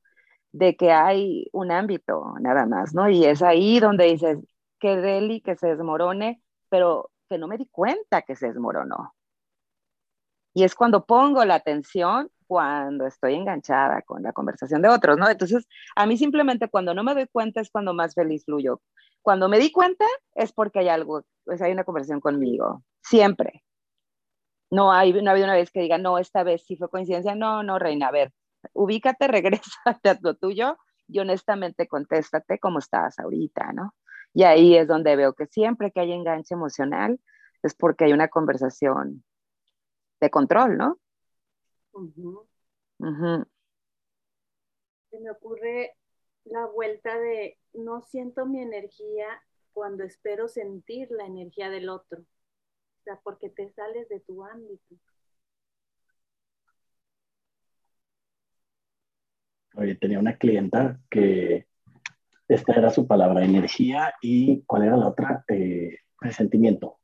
[0.52, 3.08] de que hay un ámbito nada más, ¿no?
[3.08, 4.38] Y es ahí donde dices,
[4.80, 9.14] que deli, que se desmorone, pero que no me di cuenta que se desmoronó.
[10.52, 15.28] Y es cuando pongo la atención, cuando estoy enganchada con la conversación de otros, ¿no?
[15.28, 18.80] Entonces, a mí simplemente cuando no me doy cuenta es cuando más feliz fluyo.
[19.22, 23.62] Cuando me di cuenta es porque hay algo, pues hay una conversación conmigo, siempre.
[24.70, 27.34] No, hay, no ha habido una vez que diga, no, esta vez sí fue coincidencia.
[27.34, 28.32] No, no, Reina, a ver,
[28.72, 33.94] ubícate, regrésate a lo tuyo y honestamente contéstate cómo estás ahorita, ¿no?
[34.32, 37.20] Y ahí es donde veo que siempre que hay enganche emocional
[37.62, 39.24] es porque hay una conversación
[40.20, 40.98] de control, ¿no?
[45.10, 45.96] Se me ocurre
[46.44, 49.42] la vuelta de no siento mi energía
[49.72, 52.20] cuando espero sentir la energía del otro.
[52.20, 54.94] O sea, porque te sales de tu ámbito.
[59.98, 61.66] Tenía una clienta que
[62.48, 65.44] esta era su palabra, energía, y ¿cuál era la otra?
[65.48, 66.98] Eh, presentimiento.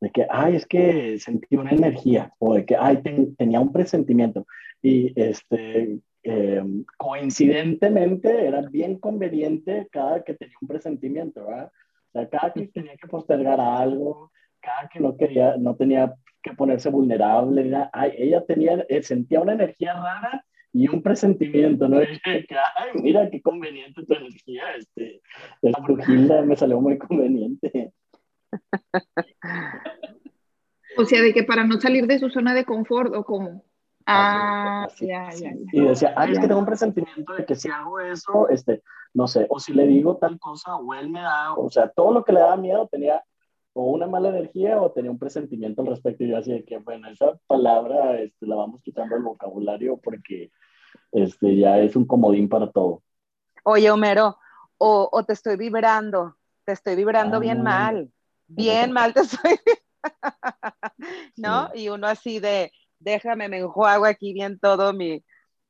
[0.00, 3.02] De que, ay, es que sentí una energía, o de que, ay,
[3.38, 4.46] tenía un presentimiento.
[4.82, 11.70] Y este, em, coincidentemente era bien conveniente cada que tenía un presentimiento, ¿verdad?
[12.08, 16.52] O sea, cada que tenía que postergar algo, cada que no quería, no tenía que
[16.52, 22.02] ponerse vulnerable, ay, ella tenía, eh, sentía una energía rara y un presentimiento, ¿no?
[22.02, 22.06] Y
[22.48, 25.22] que, ay, mira qué conveniente tu energía, este,
[25.62, 27.92] la brujilda me salió muy conveniente.
[30.98, 33.62] O sea, de que para no salir de su zona de confort o cómo.
[34.06, 37.98] Ah, ya, ya, Y decía, ay, es que tengo un presentimiento de que si hago
[37.98, 38.82] eso, este,
[39.14, 42.12] no sé, o si le digo tal cosa, o él me da, o sea, todo
[42.12, 43.24] lo que le daba miedo tenía
[43.76, 46.24] o una mala energía o tenía un presentimiento al respecto.
[46.24, 50.50] Y yo así de que, bueno, esa palabra este, la vamos quitando del vocabulario porque
[51.12, 53.02] este, ya es un comodín para todo.
[53.64, 54.38] Oye, Homero,
[54.78, 58.10] o, o te estoy vibrando, te estoy vibrando bien ah, mal,
[58.46, 59.58] bien mal te estoy.
[61.36, 61.68] ¿No?
[61.74, 65.22] Y uno así de, déjame, me enjuago aquí bien todo mi,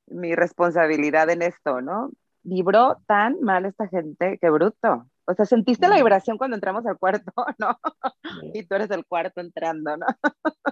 [0.06, 2.12] mi responsabilidad en esto, ¿no?
[2.44, 5.08] Vibró tan mal esta gente, qué bruto.
[5.26, 7.78] O sea, sentiste la vibración cuando entramos al cuarto, ¿no?
[8.54, 10.06] Y tú eres el cuarto entrando, ¿no?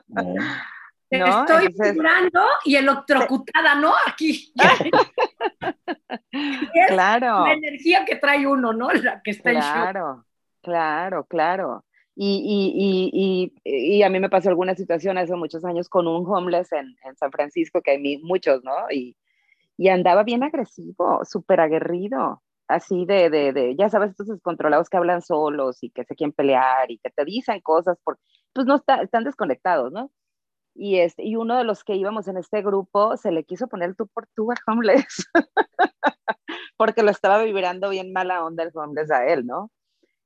[1.11, 3.93] Estoy vibrando y electrocutada, ¿no?
[4.07, 4.53] Aquí.
[6.89, 7.47] claro.
[7.47, 8.93] La energía que trae uno, ¿no?
[8.93, 10.25] La que está claro,
[10.63, 11.85] Claro, claro.
[12.17, 16.25] Y, y, y, y, a mí me pasó alguna situación hace muchos años con un
[16.27, 18.73] homeless en, en San Francisco, que hay muchos, ¿no?
[18.91, 19.17] Y,
[19.91, 25.23] andaba bien agresivo, súper aguerrido, así de, de, de, ya sabes, estos descontrolados que hablan
[25.23, 29.25] solos y que se quieren pelear y que te dicen cosas, pues no está, están
[29.25, 30.11] desconectados, ¿no?
[30.75, 33.95] y, este, y uno de los que íbamos en este grupo se le quiso poner
[33.95, 35.31] tú por tú a homeless,
[36.77, 39.71] porque lo estaba vibrando bien mala onda el homeless a él, ¿no?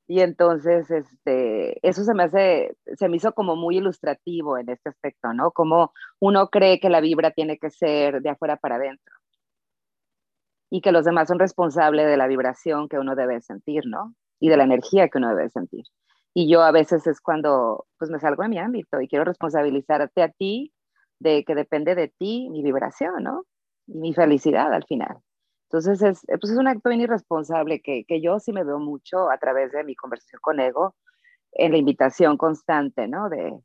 [0.08, 4.88] Y entonces, este, eso se me hace, se me hizo como muy ilustrativo en este
[4.88, 5.50] aspecto, ¿no?
[5.52, 9.14] Como uno cree que la vibra tiene que ser de afuera para adentro
[10.70, 14.14] y que los demás son responsables de la vibración que uno debe sentir, ¿no?
[14.40, 15.84] Y de la energía que uno debe sentir.
[16.34, 20.22] Y yo a veces es cuando pues me salgo de mi ámbito y quiero responsabilizarte
[20.22, 20.72] a ti
[21.18, 23.44] de que depende de ti mi vibración, ¿no?
[23.86, 25.18] Y mi felicidad al final.
[25.64, 29.30] Entonces es, pues es un acto bien irresponsable que, que yo sí me veo mucho
[29.30, 30.94] a través de mi conversación con ego,
[31.52, 33.28] en la invitación constante, ¿no?
[33.28, 33.58] De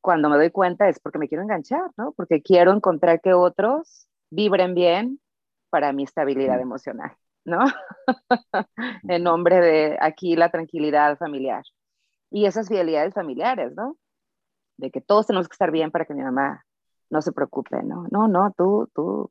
[0.00, 2.12] cuando me doy cuenta es porque me quiero enganchar, ¿no?
[2.12, 5.20] Porque quiero encontrar que otros vibren bien
[5.70, 7.12] para mi estabilidad emocional.
[7.44, 7.60] ¿no?
[9.08, 11.62] en nombre de aquí la tranquilidad familiar.
[12.30, 13.96] Y esas fidelidades familiares, ¿no?
[14.76, 16.64] de que todos tenemos que estar bien para que mi mamá
[17.10, 18.06] no se preocupe, ¿no?
[18.10, 19.30] No, no, tú, tú,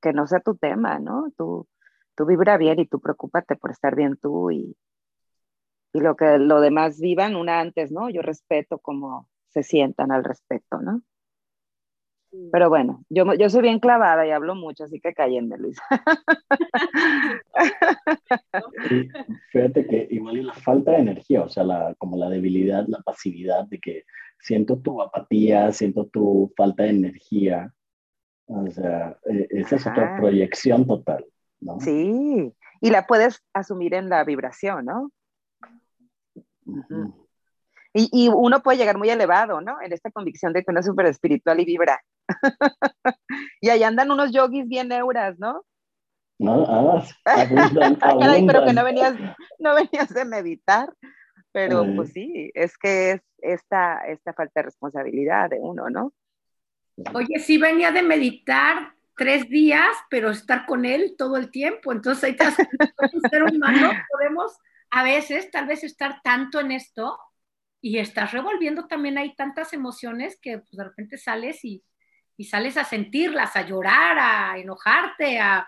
[0.00, 1.30] que no sea tu tema, ¿no?
[1.36, 1.68] Tú,
[2.16, 4.76] tú vibra bien y tú preocúpate por estar bien tú y,
[5.92, 8.10] y lo que lo demás vivan una antes, ¿no?
[8.10, 11.02] Yo respeto cómo se sientan al respecto, ¿no?
[12.50, 15.78] Pero bueno, yo, yo soy bien clavada y hablo mucho, así que cállenme, Luis.
[19.50, 23.66] fíjate que igual la falta de energía, o sea, la, como la debilidad, la pasividad
[23.66, 24.04] de que
[24.38, 27.72] siento tu apatía, siento tu falta de energía.
[28.46, 29.18] O sea,
[29.50, 31.24] esa es otra proyección total,
[31.60, 31.80] ¿no?
[31.80, 35.10] Sí, y la puedes asumir en la vibración, ¿no?
[37.94, 39.80] y, y, uno puede llegar muy elevado, ¿no?
[39.82, 42.00] En esta convicción de que uno es súper espiritual y vibra.
[43.60, 45.64] y ahí andan unos yogis bien neuras, ¿no?
[46.38, 47.04] No, ah,
[48.46, 49.14] pero que no venías,
[49.58, 50.92] no venías de meditar.
[51.52, 56.14] Pero pues sí, es que es esta, esta falta de responsabilidad de uno, ¿no?
[57.12, 61.92] Oye, sí venía de meditar tres días, pero estar con él todo el tiempo.
[61.92, 64.56] Entonces, hay que un ser humano podemos
[64.90, 67.18] a veces, tal vez, estar tanto en esto
[67.80, 71.82] y estás revolviendo también hay tantas emociones que pues, de repente sales y,
[72.36, 75.66] y sales a sentirlas, a llorar, a enojarte, a,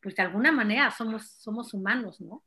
[0.00, 2.42] pues de alguna manera somos, somos humanos, ¿no?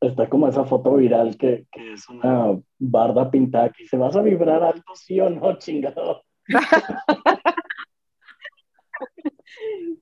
[0.00, 4.22] Está como esa foto viral que, que, es una barda pintada que dice, ¿vas a
[4.22, 6.24] vibrar algo sí o no, chingado?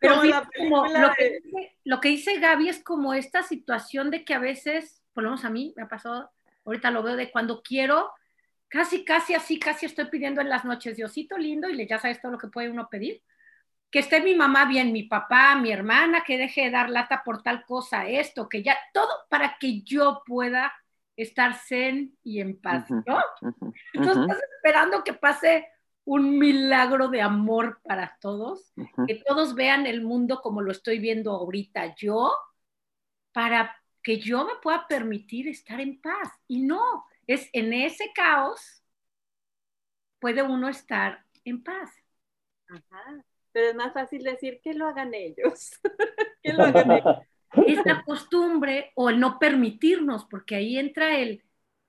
[0.01, 0.17] Pero
[0.59, 4.39] como lo, que dice, lo que dice Gaby es como esta situación de que a
[4.39, 6.31] veces, por lo menos a mí me ha pasado,
[6.65, 8.11] ahorita lo veo de cuando quiero
[8.69, 12.33] casi, casi así, casi estoy pidiendo en las noches, Diosito lindo, y ya sabes todo
[12.33, 13.23] lo que puede uno pedir.
[13.91, 17.43] Que esté mi mamá bien, mi papá, mi hermana, que deje de dar lata por
[17.43, 20.73] tal cosa, esto, que ya, todo para que yo pueda
[21.17, 23.21] estar zen y en paz, ¿no?
[23.95, 25.67] Entonces estás esperando que pase
[26.05, 28.73] un milagro de amor para todos,
[29.07, 32.33] que todos vean el mundo como lo estoy viendo ahorita yo,
[33.33, 36.31] para que yo me pueda permitir estar en paz.
[36.47, 38.83] Y no, es en ese caos
[40.19, 41.91] puede uno estar en paz.
[42.69, 43.25] Ajá.
[43.53, 45.71] Pero es más fácil decir que lo hagan ellos.
[46.43, 47.17] que lo hagan ellos.
[47.67, 51.43] Es la costumbre o el no permitirnos, porque ahí entra el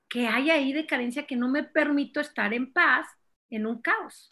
[0.07, 3.07] que hay ahí de carencia que no me permito estar en paz
[3.49, 4.29] en un caos.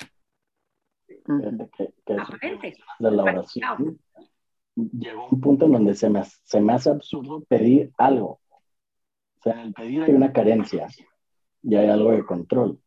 [1.08, 4.00] Que, de la oración.
[4.76, 8.40] Llegó un punto en donde se me, se me hace absurdo pedir algo
[9.46, 10.88] sea, en el pedir hay una carencia
[11.64, 12.80] y hay algo de control.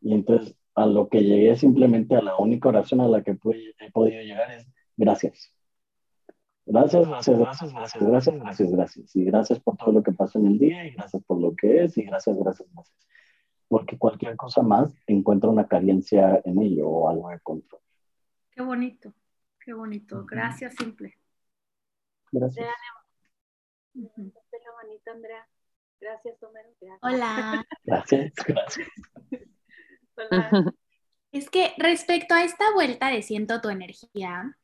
[0.00, 3.90] Y entonces a lo que llegué simplemente a la única oración a la que he
[3.90, 5.52] podido llegar es gracias.
[6.64, 9.16] Gracias, gracias, gracias, gracias, gracias, gracias, gracias.
[9.16, 11.84] Y gracias por todo lo que pasó en el día y gracias por lo que
[11.84, 12.96] es y gracias, gracias, gracias.
[13.68, 17.80] Porque cualquier cosa más encuentra una carencia en ello o algo de control.
[18.52, 19.12] Qué bonito,
[19.64, 20.24] qué bonito.
[20.24, 21.18] Gracias, simple.
[22.30, 22.66] Gracias.
[25.10, 25.48] Andrea.
[26.02, 26.68] Gracias, Homero.
[27.00, 27.64] Hola.
[27.84, 28.88] Gracias, gracias.
[30.16, 30.64] Hola.
[31.30, 34.58] Es que respecto a esta vuelta de siento tu energía,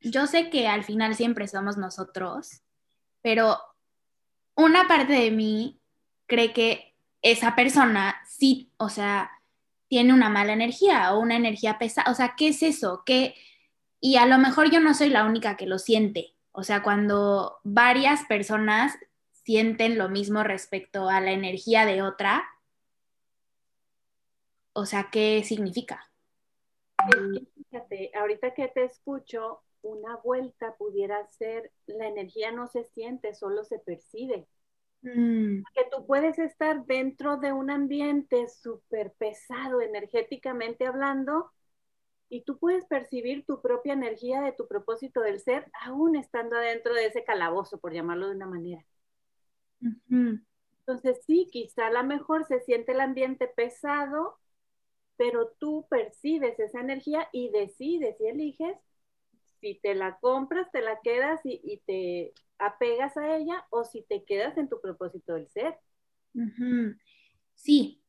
[0.00, 2.60] yo sé que al final siempre somos nosotros,
[3.22, 3.58] pero
[4.54, 5.80] una parte de mí
[6.26, 9.30] cree que esa persona sí, o sea,
[9.88, 12.10] tiene una mala energía o una energía pesada.
[12.10, 13.02] O sea, ¿qué es eso?
[13.06, 13.34] ¿Qué?
[13.98, 16.34] Y a lo mejor yo no soy la única que lo siente.
[16.52, 18.98] O sea, cuando varias personas
[19.50, 22.48] sienten lo mismo respecto a la energía de otra,
[24.72, 26.08] o sea, ¿qué significa?
[27.56, 33.64] fíjate, ahorita que te escucho, una vuelta pudiera ser, la energía no se siente, solo
[33.64, 34.46] se percibe.
[35.02, 35.64] Mm.
[35.74, 41.50] Que tú puedes estar dentro de un ambiente súper pesado energéticamente hablando
[42.28, 46.94] y tú puedes percibir tu propia energía de tu propósito del ser aún estando adentro
[46.94, 48.86] de ese calabozo, por llamarlo de una manera.
[50.80, 54.38] Entonces sí, quizá a lo mejor se siente el ambiente pesado,
[55.16, 58.76] pero tú percibes esa energía y decides y eliges
[59.60, 64.24] si te la compras, te la quedas y, te apegas a ella o si te
[64.24, 65.78] quedas en tu propósito del ser.
[67.54, 68.02] Sí,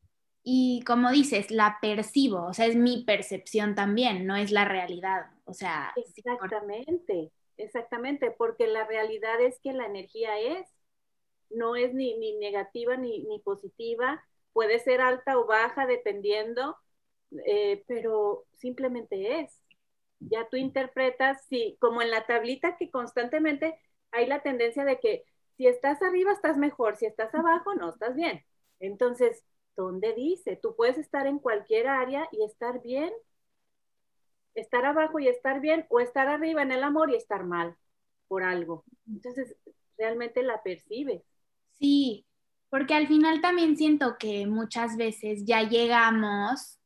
[0.44, 5.32] y como dices, la percibo, o sea, es mi percepción también, no es la realidad,
[5.46, 5.94] o sea.
[5.96, 10.68] Exactamente, exactamente, porque la realidad es que la energía es,
[11.56, 14.24] no es ni, negativa ni, positiva,
[14.54, 16.78] puede ser alta o baja dependiendo,
[17.46, 19.62] eh, pero simplemente es.
[20.20, 23.80] Ya tú interpretas, sí, como en la tablita que constantemente
[24.12, 25.26] hay la tendencia de que
[25.58, 28.44] si estás arriba estás mejor, si estás abajo no estás bien.
[28.80, 29.44] Entonces,
[29.76, 30.58] ¿Dónde dice?
[30.58, 33.12] Tú puedes estar en cualquier área y estar bien,
[34.54, 37.76] estar abajo y estar bien, o estar arriba en el amor y estar mal
[38.28, 38.84] por algo.
[39.08, 39.56] Entonces,
[39.98, 41.24] realmente la percibes.
[41.82, 42.28] Sí,
[42.70, 46.80] porque al final también siento que muchas veces ya llegamos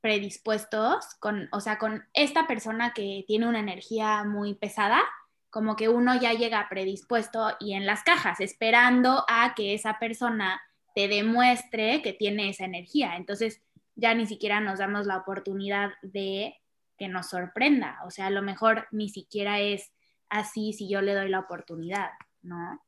[0.00, 5.02] predispuestos con, o sea, con esta persona que tiene una energía muy pesada,
[5.50, 10.62] como que uno ya llega predispuesto y en las cajas, esperando a que esa persona
[10.94, 13.16] te demuestre que tiene esa energía.
[13.16, 13.60] Entonces
[13.94, 16.58] ya ni siquiera nos damos la oportunidad de
[16.96, 17.98] que nos sorprenda.
[18.06, 19.92] O sea, a lo mejor ni siquiera es
[20.30, 22.10] así si yo le doy la oportunidad,
[22.40, 22.82] ¿no?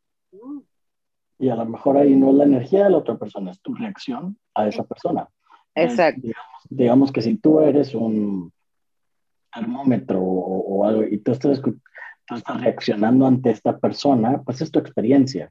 [1.39, 3.75] Y a lo mejor ahí no es la energía de la otra persona, es tu
[3.75, 5.29] reacción a esa persona.
[5.75, 6.29] Exacto
[6.69, 8.53] digamos que si tú eres un
[9.53, 14.79] termómetro o, algo y tú estás, tú estás reaccionando ante esta persona, pues es tu
[14.79, 15.51] experiencia.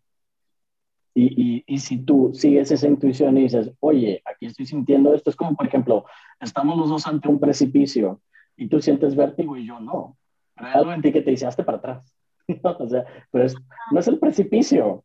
[1.16, 5.30] Y, y, y, si tú sigues esa intuición y dices, oye, aquí estoy sintiendo esto,
[5.30, 6.06] es como, por ejemplo,
[6.40, 8.20] estamos los dos ante un precipicio
[8.58, 10.18] y tú sientes vértigo y yo no.
[10.56, 12.16] Pero hay algo en ti que te dice, hazte para atrás.
[12.64, 13.56] o sea, pero es,
[13.92, 15.04] no es el precipicio.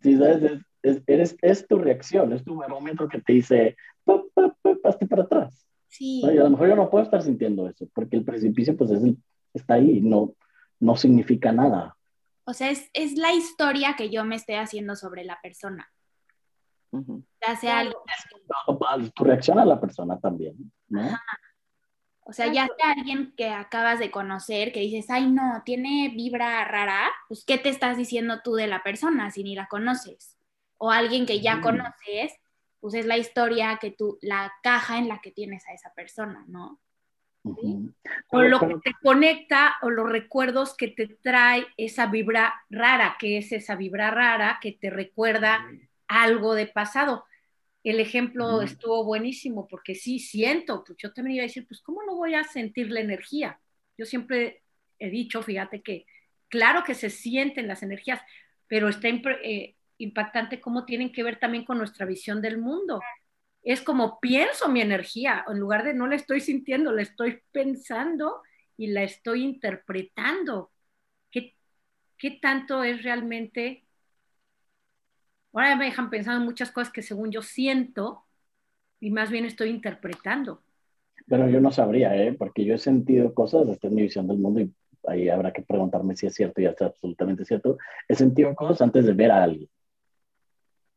[0.00, 0.60] ¿Sí sabes?
[0.82, 3.76] Es, es, es, tu reacción, es tu barómetro que te dice,
[4.82, 5.66] paste para atrás.
[5.88, 6.22] Sí.
[6.24, 9.02] Y a lo mejor yo no puedo estar sintiendo eso, porque el precipicio pues es
[9.54, 10.34] está ahí, no,
[10.80, 11.96] no significa nada.
[12.44, 15.88] O sea, es, es, la historia que yo me estoy haciendo sobre la persona.
[16.90, 18.02] Ya sea algo...
[19.14, 20.56] Tu reacción a la persona también,
[20.88, 21.08] ¿no?
[22.24, 26.64] O sea, ya sea alguien que acabas de conocer, que dices, ay, no, tiene vibra
[26.64, 30.38] rara, pues, ¿qué te estás diciendo tú de la persona si ni la conoces?
[30.78, 32.32] O alguien que ya conoces,
[32.80, 36.44] pues es la historia que tú, la caja en la que tienes a esa persona,
[36.48, 36.80] ¿no?
[38.30, 43.38] O lo que te conecta o los recuerdos que te trae esa vibra rara, que
[43.38, 45.66] es esa vibra rara que te recuerda
[46.06, 47.24] algo de pasado.
[47.84, 52.02] El ejemplo estuvo buenísimo porque sí siento, pues yo también iba a decir, pues ¿cómo
[52.04, 53.60] no voy a sentir la energía?
[53.98, 54.62] Yo siempre
[54.98, 56.06] he dicho, fíjate que
[56.48, 58.20] claro que se sienten las energías,
[58.68, 63.00] pero está eh, impactante cómo tienen que ver también con nuestra visión del mundo.
[63.62, 68.42] Es como pienso mi energía, en lugar de no la estoy sintiendo, la estoy pensando
[68.76, 70.70] y la estoy interpretando.
[71.30, 71.56] ¿Qué,
[72.18, 73.84] qué tanto es realmente?
[75.52, 78.24] Ahora me dejan pensando en muchas cosas que según yo siento
[79.00, 80.62] y más bien estoy interpretando.
[81.26, 82.32] Pero yo no sabría, ¿eh?
[82.32, 84.72] porque yo he sentido cosas, esta es mi visión del mundo y
[85.06, 87.78] ahí habrá que preguntarme si es cierto y ya está absolutamente cierto.
[88.08, 89.68] He sentido cosas antes de ver a alguien.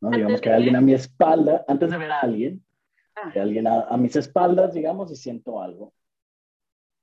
[0.00, 0.10] ¿no?
[0.10, 2.64] Digamos que hay alguien a mi espalda, antes de ver a alguien,
[3.16, 3.32] ah.
[3.34, 5.92] hay alguien a, mis espaldas, digamos, y siento algo.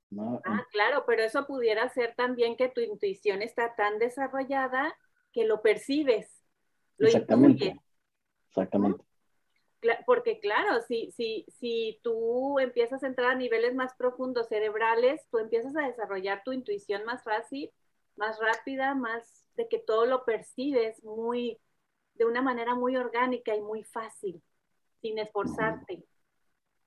[0.10, 0.42] ¿no?
[0.46, 4.96] Ah, claro, pero eso pudiera ser también que tu intuición está tan desarrollada
[5.32, 6.43] que lo percibes.
[6.98, 7.80] Lo Exactamente.
[8.48, 9.04] Exactamente.
[10.06, 15.40] Porque claro, si, si, si tú empiezas a entrar a niveles más profundos cerebrales, tú
[15.40, 17.70] empiezas a desarrollar tu intuición más fácil,
[18.16, 21.60] más rápida, más de que todo lo percibes muy,
[22.14, 24.42] de una manera muy orgánica y muy fácil,
[25.02, 26.06] sin esforzarte.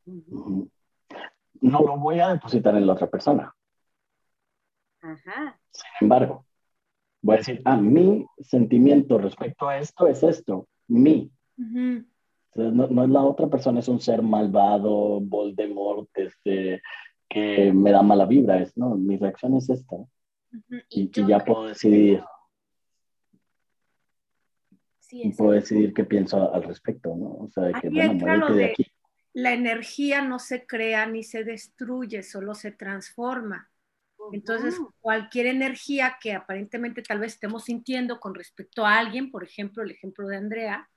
[0.07, 3.55] No lo voy a depositar en la otra persona.
[5.01, 5.61] Ajá.
[5.71, 6.47] Sin embargo,
[7.27, 11.31] voy a decir, ah, mi sentimiento respecto a esto es esto, mi.
[11.57, 16.81] no, es la otra persona, es un ser malvado, Voldemort, este,
[17.29, 19.97] que me da mala vibra, es, no, mi reacción es esta.
[20.89, 22.23] Y, y ya puedo decidir
[25.11, 27.37] y puedo decidir qué pienso al respecto, ¿no?
[27.45, 28.87] O sea, que, bueno, de aquí.
[29.33, 33.71] La energía no se crea ni se destruye, solo se transforma.
[34.33, 39.83] Entonces, cualquier energía que aparentemente tal vez estemos sintiendo con respecto a alguien, por ejemplo,
[39.83, 40.89] el ejemplo de Andrea,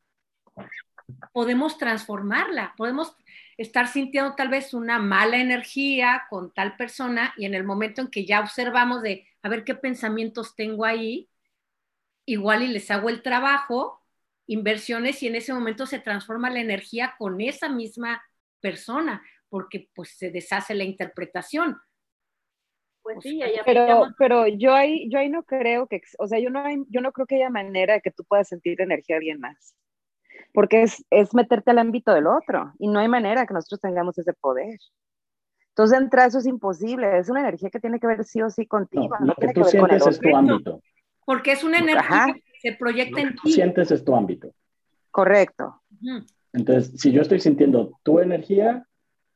[1.33, 3.15] podemos transformarla, podemos
[3.57, 8.07] estar sintiendo tal vez una mala energía con tal persona y en el momento en
[8.09, 11.29] que ya observamos de a ver qué pensamientos tengo ahí,
[12.25, 13.99] igual y les hago el trabajo
[14.49, 18.23] inversiones y en ese momento se transforma la energía con esa misma
[18.59, 21.79] persona, porque pues se deshace la interpretación.
[23.13, 26.63] Pues sí, pero, pero yo ahí, yo ahí no creo que, o sea, yo no,
[26.89, 29.75] yo no creo que haya manera de que tú puedas sentir energía de alguien más,
[30.53, 34.17] porque es, es meterte al ámbito del otro y no hay manera que nosotros tengamos
[34.17, 34.79] ese poder.
[35.69, 38.65] Entonces, entrar eso es imposible, es una energía que tiene que ver sí o sí
[38.65, 39.15] contigo.
[39.19, 40.81] No, lo que, tú sientes es tu ámbito.
[41.25, 43.51] Porque es una energía se proyecta en ti.
[43.53, 44.53] sientes es tu ámbito.
[45.11, 45.81] Correcto.
[46.51, 48.85] Entonces, si yo estoy sintiendo tu energía,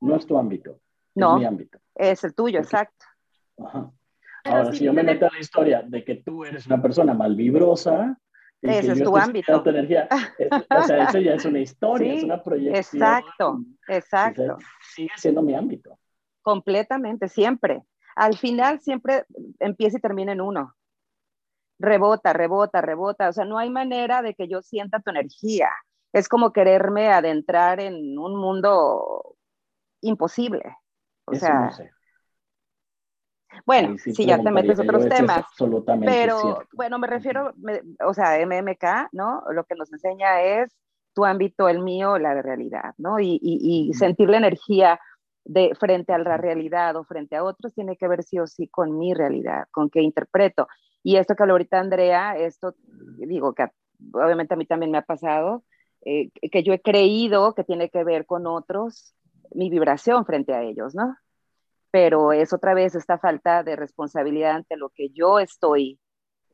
[0.02, 0.80] no es tu ámbito,
[1.16, 1.80] no, es mi ámbito.
[1.96, 3.06] Es el tuyo, exacto.
[4.46, 8.18] Ahora, si, yo me meto a la historia de que tú eres una persona malvibrosa,
[8.62, 9.64] Ese es tu ámbito.
[9.70, 10.08] energía.
[10.70, 12.76] o sea, eso ya es una historia, es una proyección.
[12.76, 14.58] Exacto, exacto.
[14.94, 15.98] sigue siendo mi ámbito.
[16.42, 17.84] Completamente, siempre.
[18.16, 19.26] Al final siempre
[19.60, 20.76] empieza y termina en uno.
[21.80, 23.30] Rebota, rebota, rebota.
[23.30, 25.70] O sea, no hay manera de que yo sienta tu energía.
[26.12, 29.36] Es como quererme adentrar en un mundo
[30.02, 30.64] imposible.
[31.26, 31.72] O sea,
[33.66, 35.46] bueno, si ya te metes otros temas,
[36.02, 37.54] pero bueno, me refiero,
[38.06, 39.44] o sea, MMK, ¿no?
[39.52, 40.76] Lo que nos enseña es
[41.14, 43.20] tu ámbito, el mío, la de realidad, ¿no?
[43.20, 45.00] Y, y, sentir la energía
[45.46, 48.68] de frente a la realidad o frente a otros tiene que ver sí o sí
[48.68, 50.68] con mi realidad, con qué interpreto.
[51.04, 52.76] Y esto que habló ahorita Andrea, esto
[53.18, 53.68] digo que
[54.14, 55.64] obviamente a mí también me ha pasado,
[56.06, 59.16] eh, que yo he creído que tiene que ver con otros,
[59.54, 61.16] mi vibración frente a ellos, ¿no?
[61.94, 66.00] Pero es otra vez esta falta de responsabilidad ante lo que yo estoy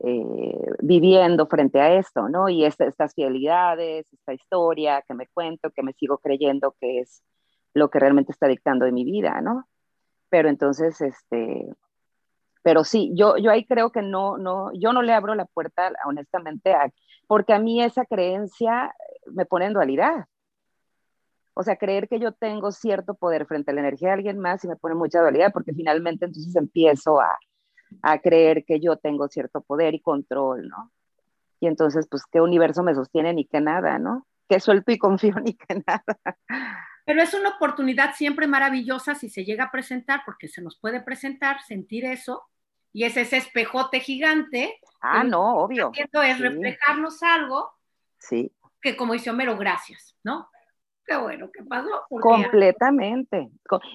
[0.02, 2.50] eh, viviendo frente a esto, ¿no?
[2.50, 7.24] Y estas fidelidades, esta historia que me cuento, que me sigo creyendo que es
[7.74, 9.66] lo que realmente está dictando de mi vida, ¿no?
[10.28, 11.70] Pero entonces, este,
[12.62, 15.94] pero sí, yo, yo ahí creo que no, no, yo no le abro la puerta,
[16.06, 16.76] honestamente,
[17.28, 18.94] porque a mí esa creencia
[19.28, 20.26] me pone en dualidad.
[21.60, 24.64] O sea, creer que yo tengo cierto poder frente a la energía de alguien más
[24.64, 27.38] y me pone mucha dualidad porque finalmente entonces empiezo a,
[28.02, 30.94] a creer que yo tengo cierto poder y control, ¿no?
[31.60, 34.26] Y entonces, pues, ¿qué universo me sostiene ni que nada, ¿no?
[34.48, 36.18] Que suelto y confío ni que nada.
[37.06, 41.02] Pero es una oportunidad siempre maravillosa si se llega a presentar, porque se nos puede
[41.02, 42.42] presentar, sentir eso,
[42.94, 44.80] y es ese espejote gigante.
[45.02, 45.92] Ah, no, obvio.
[45.94, 47.70] es reflejarnos algo.
[48.18, 48.50] Sí.
[48.82, 50.48] Que como dice Homero, gracias, ¿no?
[51.10, 51.90] Qué bueno ¿qué pasó.
[52.10, 53.50] Completamente.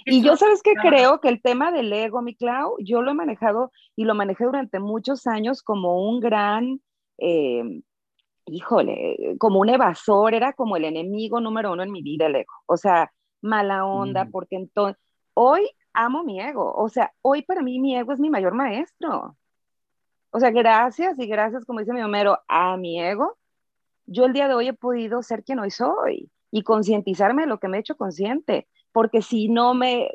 [0.05, 3.15] Y yo sabes que creo que el tema del ego, mi Clau, yo lo he
[3.15, 6.81] manejado y lo manejé durante muchos años como un gran,
[7.19, 7.83] em,
[8.47, 12.53] híjole, como un evasor, era como el enemigo número uno en mi vida el ego.
[12.67, 15.01] O sea, mala onda, porque entonces,
[15.35, 16.73] hoy amo mi ego.
[16.75, 19.37] O sea, hoy para mí mi ego es mi mayor maestro.
[20.31, 23.39] O sea, gracias y gracias, como dice mi Homero, a mi ego,
[24.07, 27.59] yo el día de hoy he podido ser quien hoy soy y concientizarme de lo
[27.59, 30.09] que me he hecho consciente, porque si no me,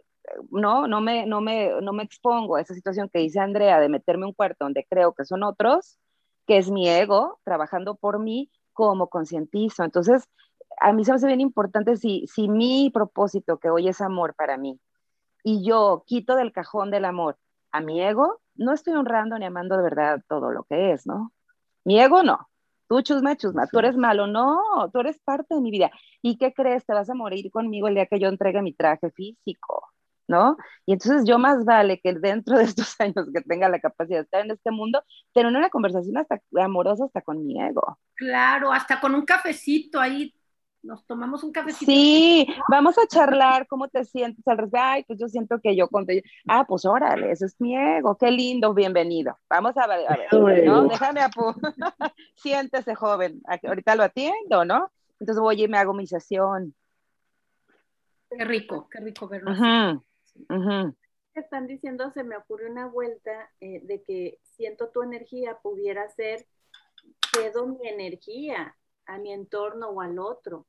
[0.52, 3.90] no, no me, no me, no me expongo a esa situación que dice Andrea de
[3.90, 6.00] meterme un cuarto donde creo que son otros,
[6.48, 9.84] que es mi ego trabajando por mí, como concientizo.
[9.84, 10.30] Entonces,
[10.80, 14.34] a mí se me hace bien importante si, si mi propósito, que hoy es amor
[14.34, 14.80] para mí,
[15.44, 17.38] y yo quito del cajón del amor
[17.74, 21.34] a mi ego, no estoy honrando ni amando de verdad todo lo que es, ¿no?
[21.84, 22.48] Mi ego no,
[22.90, 25.92] tú chusma, chusma, tú eres malo, no, tú eres parte de mi vida.
[26.22, 26.86] ¿Y qué crees?
[26.86, 29.88] Te vas a morir conmigo el día que yo entregue mi traje físico,
[30.28, 30.58] ¿no?
[30.88, 34.24] Y entonces yo más vale que dentro de estos años que tenga la capacidad de
[34.24, 38.00] estar en este mundo, tener una conversación hasta amorosa hasta con mi ego.
[38.16, 40.34] Claro, hasta con un cafecito ahí
[40.82, 41.92] nos tomamos un cafecito.
[41.92, 44.86] Sí, vamos a charlar, ¿cómo te sientes al respecto?
[44.86, 48.32] Ay, pues yo siento que yo conté, ah, pues órale, ese es mi ego, qué
[48.32, 49.38] lindo, bienvenido.
[49.50, 50.88] Vamos a ver, a ver, ¿no?
[50.88, 51.54] Déjame apu
[52.36, 54.92] siéntese joven, ahorita lo atiendo, ¿no?
[55.20, 56.74] Entonces voy y me hago mi sesión.
[58.30, 59.52] Qué rico, qué rico verlo.
[61.34, 66.46] Están diciendo, se me ocurrió una vuelta eh, de que siento tu energía pudiera ser,
[67.34, 68.76] cedo mi energía
[69.10, 70.66] a mi entorno o al otro.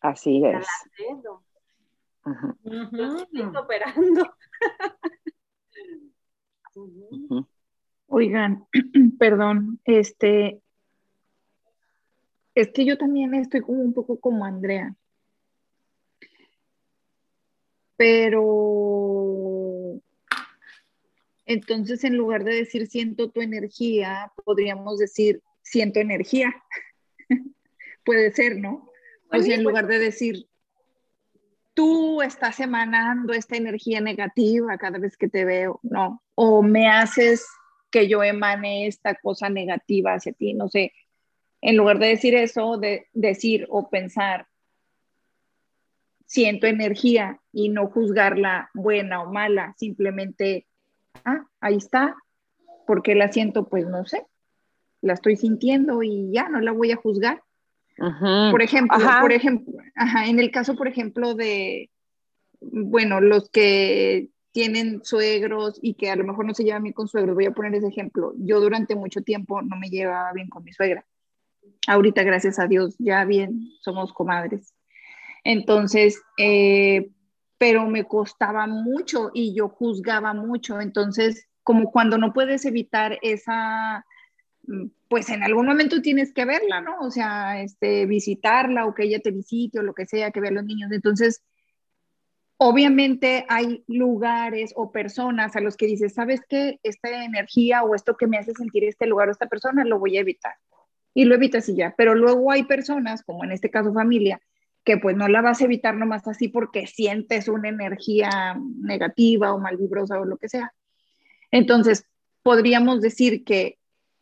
[0.00, 0.66] Así es.
[2.64, 4.34] Estoy operando.
[8.06, 8.66] Oigan,
[9.18, 10.60] perdón, este,
[12.54, 14.94] es que yo también estoy como un poco como Andrea.
[17.96, 18.40] Pero
[21.46, 26.54] entonces en lugar de decir siento tu energía, podríamos decir siento energía.
[28.08, 28.88] Puede ser, ¿no?
[29.30, 30.48] O sea, en lugar de decir,
[31.74, 37.46] tú estás emanando esta energía negativa cada vez que te veo, no, o me haces
[37.90, 40.94] que yo emane esta cosa negativa hacia ti, no sé,
[41.60, 44.46] en lugar de decir eso, de decir o pensar,
[46.24, 50.66] siento energía y no juzgarla buena o mala, simplemente,
[51.26, 52.16] ah, ahí está,
[52.86, 54.24] porque la siento, pues no sé,
[55.02, 57.42] la estoy sintiendo y ya no la voy a juzgar.
[57.98, 59.74] Por ejemplo, por ejemplo,
[60.24, 61.90] en el caso, por ejemplo, de,
[62.60, 67.08] bueno, los que tienen suegros y que a lo mejor no se llevan bien con
[67.08, 68.32] suegros, voy a poner ese ejemplo.
[68.38, 71.04] Yo durante mucho tiempo no me llevaba bien con mi suegra.
[71.86, 74.74] Ahorita, gracias a Dios, ya bien, somos comadres.
[75.44, 77.10] Entonces, eh,
[77.58, 80.80] pero me costaba mucho y yo juzgaba mucho.
[80.80, 84.04] Entonces, como cuando no puedes evitar esa
[85.08, 86.98] pues en algún momento tienes que verla, ¿no?
[87.00, 90.50] O sea, este, visitarla o que ella te visite o lo que sea, que vea
[90.50, 90.92] a los niños.
[90.92, 91.42] Entonces,
[92.58, 96.78] obviamente hay lugares o personas a los que dices, ¿sabes qué?
[96.82, 100.18] Esta energía o esto que me hace sentir este lugar o esta persona lo voy
[100.18, 100.54] a evitar.
[101.14, 101.94] Y lo evitas y ya.
[101.96, 104.40] Pero luego hay personas, como en este caso familia,
[104.84, 109.58] que pues no la vas a evitar nomás así porque sientes una energía negativa o
[109.58, 110.72] malvibrosa o lo que sea.
[111.50, 112.04] Entonces,
[112.42, 113.77] podríamos decir que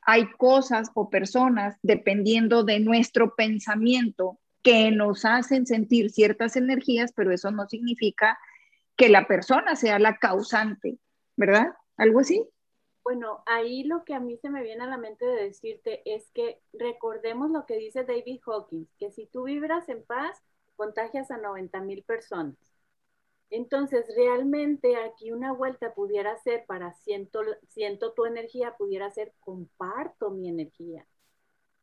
[0.07, 7.33] hay cosas o personas, dependiendo de nuestro pensamiento, que nos hacen sentir ciertas energías, pero
[7.33, 8.39] eso no significa
[8.97, 10.99] que la persona sea la causante,
[11.37, 11.75] ¿verdad?
[11.97, 12.45] ¿Algo así?
[13.05, 16.29] Bueno, ahí lo que a mí se me viene a la mente de decirte es
[16.33, 20.43] que recordemos lo que dice David Hawkins, que si tú vibras en paz,
[20.77, 22.57] contagias a 90 mil personas.
[23.51, 30.49] Entonces, realmente aquí una vuelta pudiera ser para siento, tu energía, pudiera ser comparto mi
[30.49, 31.07] energía,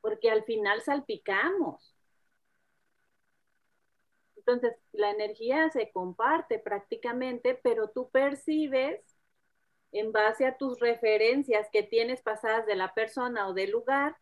[0.01, 1.95] porque al final salpicamos.
[4.35, 9.01] Entonces, la energía se comparte prácticamente, pero tú percibes
[9.91, 14.17] en base a tus referencias que tienes pasadas de la persona o del lugar,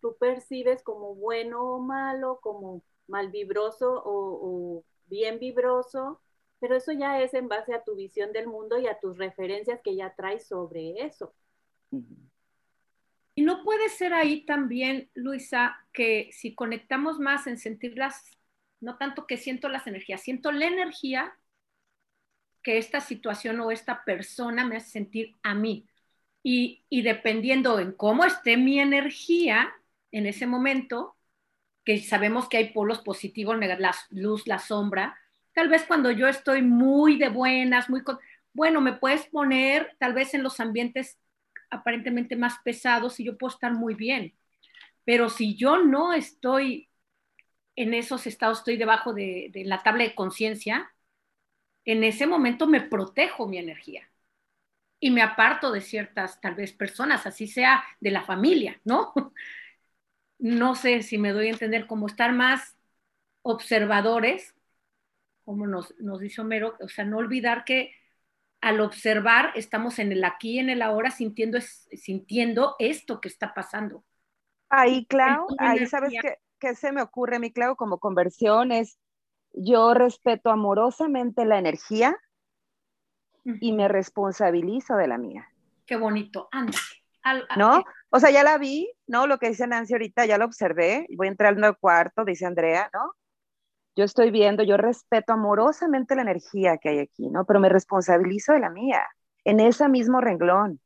[0.00, 6.20] tú percibes como bueno o malo, como mal vibroso o, bien vibroso,
[6.62, 9.80] pero eso ya es en base a tu visión del mundo y a tus referencias
[9.82, 11.34] que ya traes sobre eso.
[13.34, 18.30] Y no puede ser ahí también, Luisa, que si conectamos más en sentirlas,
[18.78, 21.36] no tanto que siento las energías, siento la energía
[22.62, 25.88] que esta situación o esta persona me hace sentir a mí.
[26.44, 29.74] Y, y dependiendo en cómo esté mi energía
[30.12, 31.16] en ese momento,
[31.84, 35.18] que sabemos que hay polos positivos, la luz, la sombra.
[35.54, 38.02] Tal vez cuando yo estoy muy de buenas, muy...
[38.54, 41.18] Bueno, me puedes poner tal vez en los ambientes
[41.70, 44.34] aparentemente más pesados y yo puedo estar muy bien.
[45.04, 46.90] Pero si yo no estoy
[47.76, 50.92] en esos estados, estoy debajo de, de la tabla de conciencia,
[51.84, 54.08] en ese momento me protejo mi energía
[55.00, 59.12] y me aparto de ciertas, tal vez, personas, así sea de la familia, ¿no?
[60.38, 62.76] no sé si me doy a entender, como estar más
[63.42, 64.54] observadores,
[65.44, 67.92] como nos, nos dice Homero, o sea, no olvidar que
[68.60, 74.04] al observar estamos en el aquí, en el ahora, sintiendo, sintiendo esto que está pasando.
[74.68, 76.14] Ahí, Clau, ahí sabes
[76.58, 78.98] qué, se me ocurre, mi Clau, como conversión es,
[79.52, 82.16] yo respeto amorosamente la energía
[83.44, 85.48] y me responsabilizo de la mía.
[85.84, 86.78] Qué bonito, anda.
[87.56, 87.84] ¿No?
[88.10, 89.26] O sea, ya la vi, ¿no?
[89.26, 91.06] Lo que dice Nancy ahorita, ya lo observé.
[91.16, 93.12] Voy entrando al cuarto, dice Andrea, ¿no?
[93.94, 97.44] Yo estoy viendo, yo respeto amorosamente la energía que hay aquí, ¿no?
[97.44, 99.06] Pero me responsabilizo de la mía,
[99.44, 100.80] en ese mismo renglón.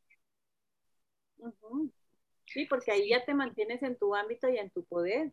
[2.46, 5.32] Sí, porque ahí ya te mantienes en tu ámbito y en tu poder.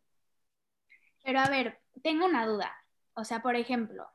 [1.24, 2.72] Pero a ver, tengo una duda.
[3.16, 4.06] O sea, por ejemplo,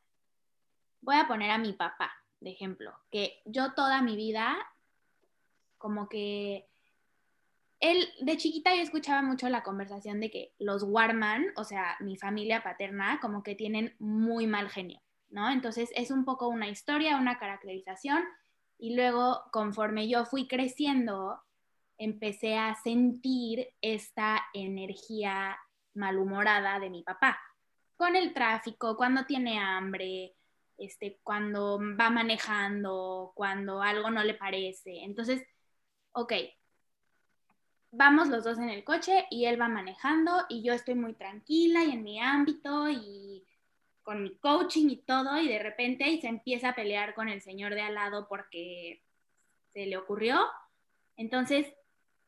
[1.01, 4.57] voy a poner a mi papá de ejemplo, que yo toda mi vida
[5.77, 6.68] como que
[7.81, 12.17] él, de chiquita yo escuchaba mucho la conversación de que los Warman, o sea, mi
[12.17, 15.01] familia paterna, como que tienen muy mal genio,
[15.31, 15.51] ¿no?
[15.51, 18.25] Entonces es un poco una historia, una caracterización,
[18.79, 21.41] y luego conforme yo fui creciendo,
[21.99, 25.59] empecé a sentir esta energía
[25.95, 27.39] malhumorada de mi papá,
[27.97, 30.35] con el tráfico, cuando tiene hambre,
[30.79, 35.03] este, cuando va manejando, cuando algo no le parece.
[35.03, 35.43] Entonces,
[36.13, 36.33] ok,
[37.91, 41.85] vamos los dos en el coche y él va manejando y yo estoy muy tranquila
[41.85, 43.45] y en mi ámbito y
[44.03, 47.75] con mi coaching y todo y de repente se empieza a pelear con el señor
[47.75, 49.03] de al lado porque
[49.73, 50.47] se le ocurrió.
[51.17, 51.67] Entonces,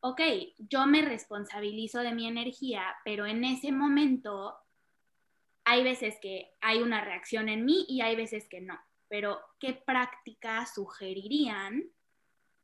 [0.00, 0.20] ok,
[0.58, 4.56] yo me responsabilizo de mi energía, pero en ese momento
[5.64, 8.78] hay veces que hay una reacción en mí y hay veces que no.
[9.08, 11.90] Pero, ¿qué práctica sugerirían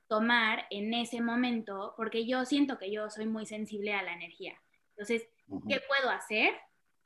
[0.09, 4.55] tomar en ese momento, porque yo siento que yo soy muy sensible a la energía.
[4.91, 5.29] Entonces,
[5.69, 6.55] ¿qué puedo hacer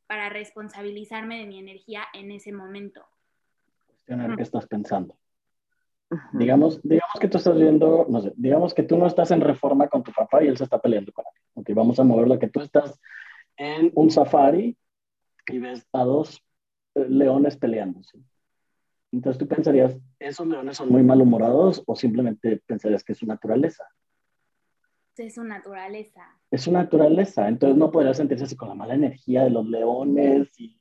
[0.06, 3.04] para responsabilizarme de mi energía en ese momento?
[3.86, 5.16] Cuestionar qué estás pensando.
[6.32, 9.86] Digamos, digamos que tú estás viendo, no sé, digamos que tú no estás en reforma
[9.86, 11.42] con tu papá y él se está peleando con él.
[11.54, 13.00] Ok, vamos a moverlo, que tú estás
[13.56, 14.76] en un safari
[15.46, 16.42] y ves a dos
[16.96, 18.18] eh, leones peleándose.
[19.12, 23.84] Entonces tú pensarías, ¿esos leones son muy malhumorados o simplemente pensarías que es su naturaleza?
[25.16, 26.40] Es su naturaleza.
[26.50, 30.48] Es su naturaleza, entonces no podría sentirse así con la mala energía de los leones
[30.58, 30.80] y,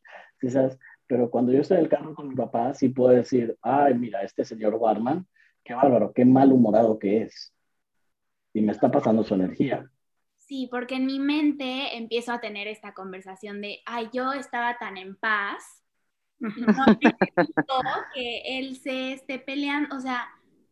[1.07, 4.21] Pero cuando yo estoy en el carro con mi papá, sí puedo decir, ay, mira,
[4.21, 5.27] este señor Barman,
[5.63, 7.53] qué bárbaro, qué malhumorado que es.
[8.53, 9.89] Y me está pasando su energía.
[10.37, 14.97] Sí, porque en mi mente empiezo a tener esta conversación de, ay, yo estaba tan
[14.97, 15.78] en paz
[16.39, 20.27] no que él se esté peleando, o sea,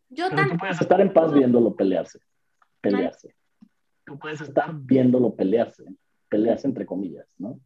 [0.10, 2.20] yo Pero tú puedes estar en paz viéndolo pelearse,
[2.82, 3.36] pelearse.
[4.06, 5.84] Tú puedes estar viéndolo pelearse,
[6.30, 7.60] pelearse entre comillas, ¿no?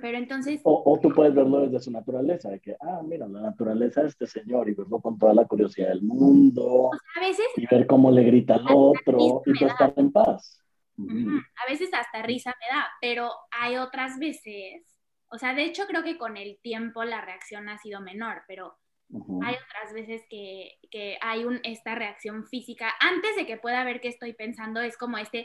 [0.00, 0.60] pero entonces...
[0.64, 4.26] O, tú puedes verlo desde su naturaleza, de que, ah, mira, la naturaleza de este
[4.26, 6.90] señor y verlo con toda la curiosidad del mundo.
[7.16, 10.60] a veces, y ver cómo le grita al otro y tú estar en paz.
[10.98, 14.93] A veces hasta risa me da, pero hay otras veces,
[15.34, 18.78] o sea, de hecho creo que con el tiempo la reacción ha sido menor, pero
[19.42, 22.92] hay otras veces que, que, hay un, esta reacción física.
[23.00, 25.44] Antes de que pueda ver qué estoy pensando, es como este,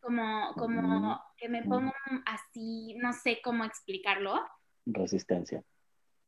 [0.00, 1.92] como, como que me pongo
[2.24, 4.42] así, no sé cómo explicarlo.
[4.86, 5.62] Resistencia.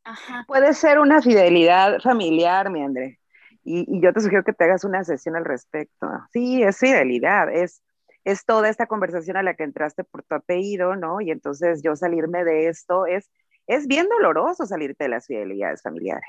[0.05, 0.45] Ajá.
[0.47, 3.19] Puede ser una fidelidad familiar, mi André.
[3.65, 6.07] Y, y, yo te sugiero que te hagas una sesión al respecto.
[6.33, 7.83] Sí, es fidelidad, es,
[8.27, 11.21] es toda esta conversación a la que entraste por tu apellido, ¿no?
[11.21, 13.31] Y entonces yo salirme de esto es
[13.69, 16.29] es bien doloroso salirte de las fidelidades familiares.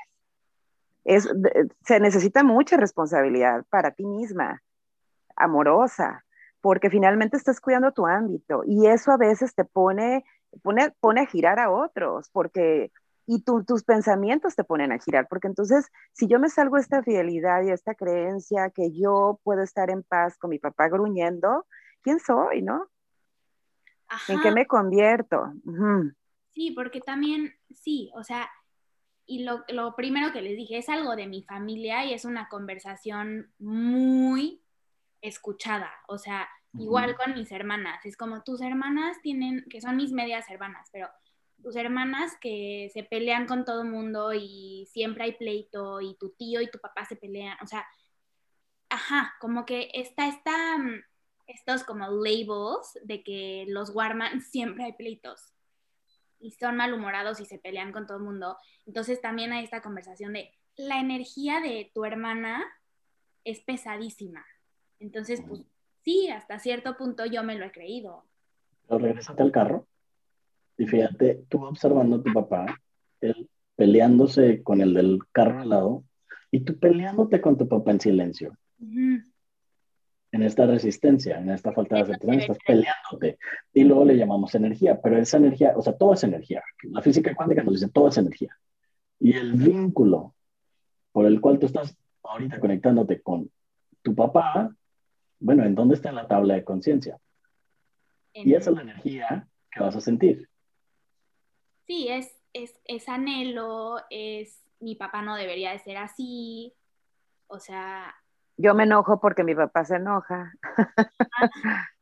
[1.04, 1.28] Es,
[1.84, 4.62] se necesita mucha responsabilidad para ti misma,
[5.36, 6.24] amorosa,
[6.60, 10.24] porque finalmente estás cuidando tu ámbito y eso a veces te pone,
[10.62, 12.90] pone, pone a girar a otros, porque
[13.30, 17.62] y tus pensamientos te ponen a girar, porque entonces si yo me salgo esta fidelidad
[17.62, 21.66] y esta creencia que yo puedo estar en paz con mi papá gruñendo,
[22.02, 22.88] ¿quién soy, no?
[24.28, 25.52] ¿En qué me convierto?
[26.52, 28.50] Sí, porque también, sí, o sea,
[29.26, 32.48] y lo, lo, primero que les dije, es algo de mi familia y es una
[32.48, 34.62] conversación muy
[35.20, 40.12] escuchada, o sea, igual con mis hermanas, es como tus hermanas tienen, que son mis
[40.12, 41.08] medias hermanas, pero
[41.62, 46.30] tus hermanas que se pelean con todo el mundo y siempre hay pleito y tu
[46.30, 47.86] tío y tu papá se pelean, o sea,
[48.88, 51.02] ajá, como que está, está, mm,
[51.48, 55.54] estos como labels de que los Warman siempre hay pleitos
[56.38, 58.56] y son malhumorados y se pelean con todo el mundo.
[58.86, 62.64] Entonces también hay esta conversación de la energía de tu hermana
[63.44, 64.44] es pesadísima.
[65.00, 65.62] Entonces, pues
[66.04, 68.24] sí, hasta cierto punto yo me lo he creído.
[68.86, 69.86] Pero regresate al carro
[70.76, 72.78] y fíjate, tú observando a tu papá,
[73.20, 76.04] él peleándose con el del carro al lado
[76.50, 78.56] y tú peleándote con tu papá en silencio
[80.30, 83.38] en esta resistencia, en esta falta de aceptación, estás peleándote.
[83.72, 86.62] Y luego le llamamos energía, pero esa energía, o sea, todo es energía.
[86.82, 88.56] La física cuántica nos dice todo es energía.
[89.18, 90.34] Y el vínculo
[91.12, 93.50] por el cual tú estás ahorita conectándote con
[94.02, 94.74] tu papá,
[95.40, 97.18] bueno, ¿en dónde está la tabla de conciencia?
[98.32, 100.48] Y esa es la energía que vas a sentir.
[101.86, 106.74] Sí, es, es, es anhelo, es mi papá no debería de ser así,
[107.48, 108.14] o sea,
[108.58, 110.52] yo me enojo porque mi papá se enoja.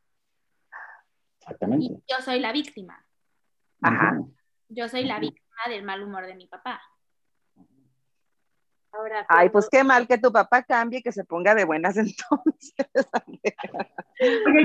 [1.39, 2.03] Exactamente.
[2.09, 3.05] yo soy la víctima.
[3.81, 4.19] Ajá.
[4.67, 6.81] Yo soy la víctima del mal humor de mi papá.
[8.91, 11.95] Ahora, Ay, pues qué mal que tu papá cambie y que se ponga de buenas
[11.97, 12.73] entonces.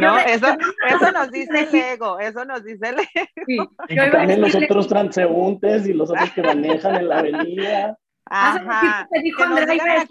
[0.01, 0.47] no, eso,
[0.88, 3.28] eso nos dice el ego, eso nos dice el ego.
[3.47, 3.59] Sí.
[3.90, 7.99] Y también los otros transeúntes y los otros que manejan en la avenida.
[8.35, 9.07] Ajá.
[9.12, 10.07] Te dijo Andrea,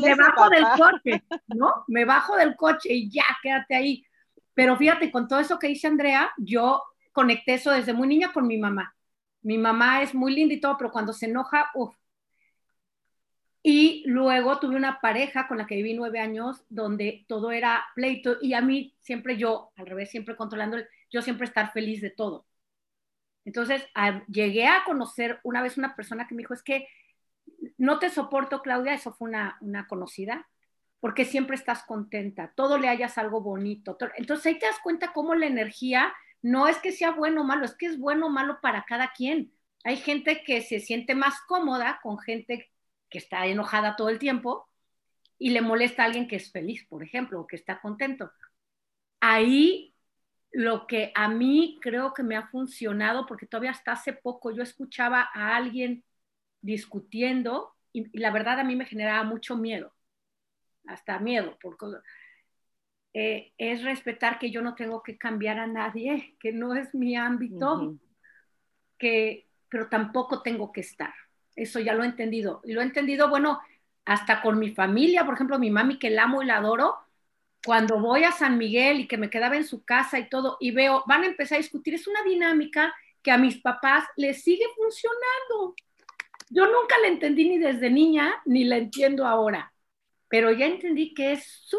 [0.00, 1.84] me bajo del coche, ¿no?
[1.88, 4.04] Me bajo del coche y ya, quédate ahí.
[4.54, 8.46] Pero fíjate, con todo eso que dice Andrea, yo conecté eso desde muy niña con
[8.46, 8.94] mi mamá.
[9.40, 11.96] Mi mamá es muy linda y todo, pero cuando se enoja, uff.
[13.62, 18.36] Y luego tuve una pareja con la que viví nueve años, donde todo era pleito,
[18.42, 20.78] y a mí siempre yo, al revés, siempre controlando,
[21.10, 22.44] yo siempre estar feliz de todo.
[23.44, 23.84] Entonces,
[24.28, 26.86] llegué a conocer una vez una persona que me dijo, es que
[27.82, 30.48] no te soporto, Claudia, eso fue una, conocida,
[31.00, 33.98] porque siempre estás contenta, todo le hayas algo bonito.
[34.14, 37.64] Entonces ahí te das cuenta cómo la energía no es que sea bueno o malo,
[37.64, 39.52] es que es bueno o malo para cada quien.
[39.82, 42.70] Hay gente que se siente más cómoda con gente
[43.10, 44.68] que está enojada todo el tiempo
[45.36, 48.30] y le molesta a alguien que es feliz, por ejemplo, o que está contento.
[49.18, 49.92] Ahí
[50.52, 54.62] lo que a mí creo que me ha funcionado, porque todavía hasta hace poco yo
[54.62, 56.04] escuchaba a alguien
[56.62, 59.92] discutiendo y, la verdad a mí me generaba mucho miedo,
[60.86, 61.86] hasta miedo, porque
[63.12, 67.16] eh, es respetar que yo no tengo que cambiar a nadie, que no es mi
[67.16, 67.96] ámbito,
[68.98, 71.12] que, pero tampoco tengo que estar.
[71.54, 72.62] Eso ya lo he entendido.
[72.64, 73.60] Y lo he entendido, bueno,
[74.04, 76.96] hasta con mi familia, por ejemplo, mi mami que la amo y la adoro,
[77.64, 80.72] cuando voy a San Miguel y que me quedaba en su casa y todo, y
[80.72, 84.64] veo, van a empezar a discutir, es una dinámica que a mis papás les sigue
[84.74, 85.74] funcionando.
[86.54, 89.72] Yo nunca la entendí ni desde niña, ni la entiendo ahora,
[90.28, 91.78] pero ya entendí que es su,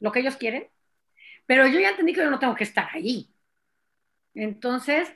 [0.00, 0.68] lo que ellos quieren,
[1.46, 3.30] Pero yo ya entendí que yo no tengo que estar ahí.
[4.34, 5.12] Entonces,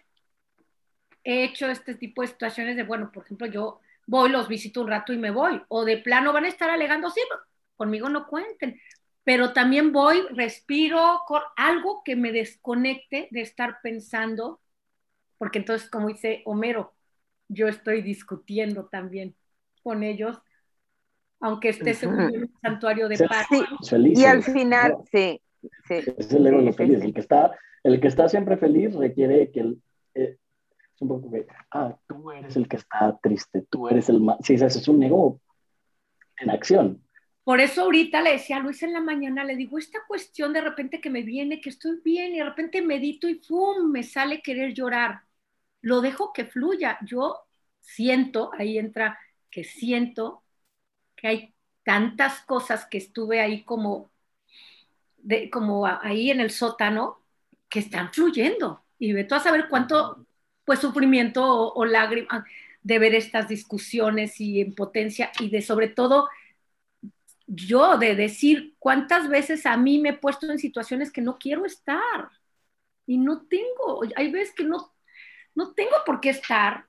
[1.24, 4.88] he hecho este tipo de situaciones de, bueno, por ejemplo, yo voy, los visito un
[4.88, 5.62] rato y me voy.
[5.68, 7.20] O de plano van a estar alegando, sí,
[7.76, 8.80] conmigo no cuenten.
[9.24, 14.60] Pero también voy, respiro con algo que me desconecte de estar pensando,
[15.38, 16.95] porque entonces, como dice Homero,
[17.48, 19.34] yo estoy discutiendo también
[19.82, 20.38] con ellos,
[21.40, 23.46] aunque esté seguro en un santuario de paz.
[23.92, 25.40] y al final, sí,
[25.86, 25.94] sí.
[26.16, 27.02] Es el ego feliz.
[27.02, 29.82] El que, está, el que está siempre feliz requiere que el,
[30.14, 30.38] eh,
[30.94, 34.38] es un poco que, ah, tú eres el que está triste, tú eres el más,
[34.42, 35.40] sí, es un ego
[36.38, 37.02] en acción.
[37.44, 40.62] Por eso ahorita le decía a Luis en la mañana, le digo, esta cuestión de
[40.62, 43.88] repente que me viene, que estoy bien, y de repente medito y ¡pum!
[43.88, 45.20] me sale querer llorar.
[45.82, 46.98] Lo dejo que fluya.
[47.02, 47.46] Yo
[47.80, 49.18] siento, ahí entra
[49.50, 50.42] que siento
[51.14, 51.54] que hay
[51.84, 54.10] tantas cosas que estuve ahí como,
[55.18, 57.22] de, como ahí en el sótano
[57.68, 58.84] que están fluyendo.
[58.98, 60.26] Y ve tú a saber cuánto
[60.64, 62.44] pues sufrimiento o, o lágrimas
[62.82, 66.28] de ver estas discusiones y impotencia y de sobre todo
[67.46, 71.64] yo de decir cuántas veces a mí me he puesto en situaciones que no quiero
[71.64, 72.30] estar
[73.06, 74.92] y no tengo, hay veces que no,
[75.56, 76.86] no tengo por qué estar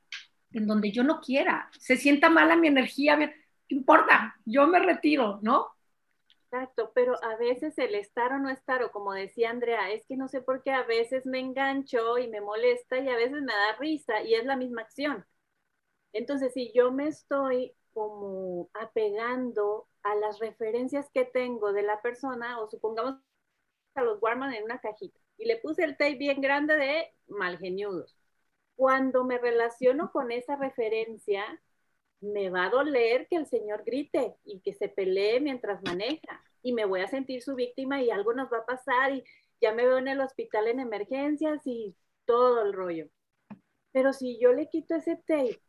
[0.52, 4.36] en donde yo no quiera, se sienta mala mi energía, ¿qué importa?
[4.46, 5.68] Yo me retiro, ¿no?
[6.50, 10.16] Exacto, pero a veces el estar o no estar, o como decía Andrea, es que
[10.16, 13.54] no sé por qué a veces me engancho y me molesta y a veces me
[13.54, 15.26] da risa y es la misma acción.
[16.14, 22.60] Entonces, si yo me estoy como apegando a las referencias que tengo de la persona,
[22.62, 23.16] o supongamos
[23.96, 28.17] a los Warman en una cajita, y le puse el tape bien grande de malgeniudos.
[28.78, 31.44] Cuando me relaciono con esa referencia,
[32.22, 36.74] me va a doler que el señor grite y que se pelee mientras maneja, y
[36.74, 39.24] me voy a sentir su víctima y algo nos va a pasar, y
[39.60, 43.08] ya me veo en el hospital en emergencias y todo el rollo.
[43.92, 45.60] Pero si yo le quito ese tape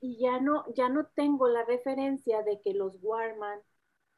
[0.00, 3.60] y ya no, ya no tengo la referencia de que los Warman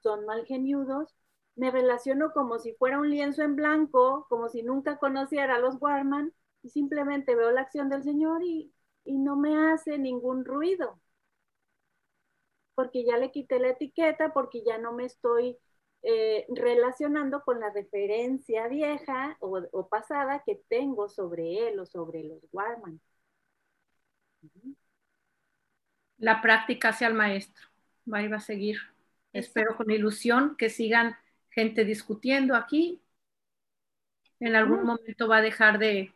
[0.01, 1.13] son malgeniudos,
[1.57, 5.81] me relaciono como si fuera un lienzo en blanco, como si nunca conociera a los
[5.81, 6.33] Warman
[6.63, 8.73] y simplemente veo la acción del Señor y,
[9.05, 11.01] y no me hace ningún ruido.
[12.75, 15.59] Porque ya le quité la etiqueta, porque ya no me estoy
[16.03, 22.25] eh, relacionando con la referencia vieja o, o, pasada que tengo sobre él o sobre
[22.25, 23.01] los Warman
[26.23, 27.69] la práctica hacia el maestro.
[28.13, 28.79] Va a a seguir.
[29.33, 31.17] Espero con ilusión que sigan
[31.51, 33.03] gente discutiendo aquí.
[34.41, 36.13] En algún momento va a dejar de...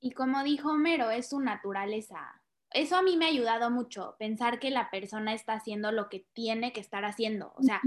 [0.00, 2.40] Y como dijo Homero, es su naturaleza.
[2.70, 6.26] Eso a mí me ha ayudado mucho, pensar que la persona está haciendo lo que
[6.34, 7.54] tiene que estar haciendo.
[7.56, 7.80] O sea,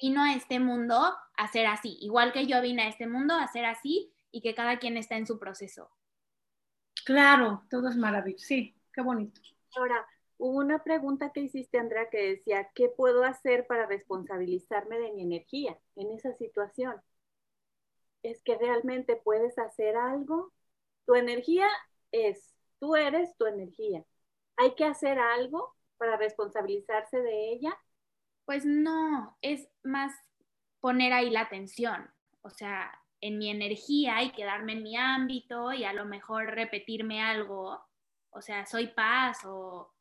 [0.00, 0.96] vino a este mundo
[1.36, 4.54] a ser así, igual que yo vine a este mundo a ser así y que
[4.54, 5.90] cada quien está en su proceso.
[7.04, 8.44] Claro, todo es maravilloso.
[8.46, 9.40] Sí, qué bonito.
[9.76, 10.06] Ahora,
[10.38, 15.22] Hubo una pregunta que hiciste, Andrea, que decía, ¿qué puedo hacer para responsabilizarme de mi
[15.22, 16.94] energía en esa situación?
[18.22, 20.52] Es que realmente puedes hacer algo.
[21.08, 21.66] Tu energía
[22.12, 24.04] es, tú eres tu energía.
[24.56, 27.76] ¿Hay que hacer algo para responsabilizarse de ella?
[28.44, 30.14] Pues no, es más
[30.78, 32.08] poner ahí la atención.
[32.42, 37.20] O sea, en mi energía y quedarme en mi ámbito y a lo mejor repetirme
[37.20, 37.84] algo.
[38.30, 39.92] O sea, soy paz o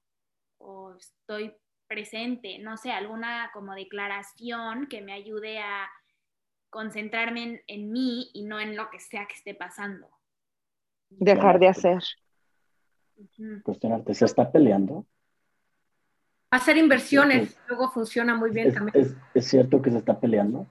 [0.60, 1.56] o estoy
[1.88, 5.90] presente, no sé, alguna como declaración que me ayude a
[6.70, 10.10] concentrarme en, mí y no en lo que sea que esté pasando.
[11.10, 12.04] Dejar de hacer.
[13.64, 15.06] Cuestionarte, ¿se está peleando?
[16.52, 19.18] Hacer inversiones, luego funciona muy bien también.
[19.34, 20.66] Es, cierto que se está peleando?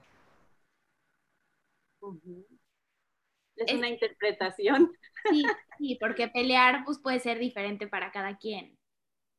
[3.55, 4.91] Es, una interpretación.
[5.29, 5.43] Sí,
[5.77, 8.77] sí, porque pelear pues, puede ser diferente para cada quien.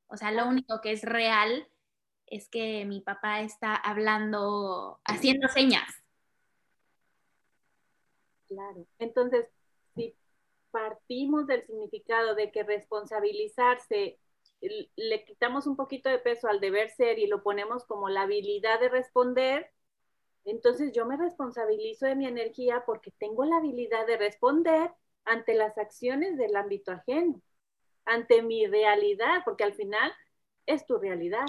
[0.09, 1.69] O sea, lo único que es real
[2.27, 5.89] es que mi papá está hablando, haciendo señas.
[8.49, 8.87] Claro.
[8.99, 9.47] Entonces,
[10.71, 14.19] partimos del significado de que responsabilizarse,
[14.61, 18.81] le quitamos un poquito de peso al deber ser y lo ponemos como la habilidad
[18.81, 19.71] de responder,
[20.45, 24.91] entonces yo me responsabilizo de mi energía porque tengo la habilidad de responder
[25.25, 27.43] ante las acciones del ámbito ajeno
[28.09, 30.13] ante mi realidad, porque al final
[30.67, 31.45] es tu realidad.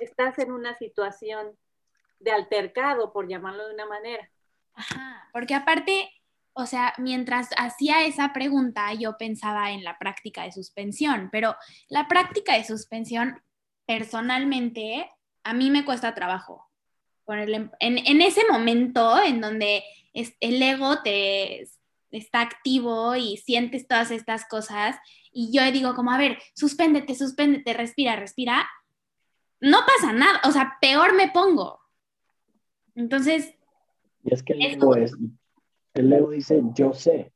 [0.00, 1.56] Estás en una situación
[2.18, 4.30] de altercado, por llamarlo de una manera.
[4.74, 6.10] Ajá, porque aparte,
[6.58, 11.54] o sea, mientras hacía esa pregunta, yo pensaba en la práctica de suspensión, pero
[11.88, 13.42] la práctica de suspensión,
[13.84, 15.10] personalmente,
[15.44, 16.64] a mí me cuesta trabajo.
[17.28, 19.84] En, en ese momento en donde
[20.14, 21.68] el ego te
[22.10, 24.96] está activo y sientes todas estas cosas
[25.30, 28.66] y yo digo como, a ver, suspéndete, suspéndete, respira, respira,
[29.60, 31.80] no pasa nada, o sea, peor me pongo.
[32.94, 33.52] Entonces...
[34.24, 35.12] Y es que el ego es,
[35.96, 37.32] el ego dice, yo sé.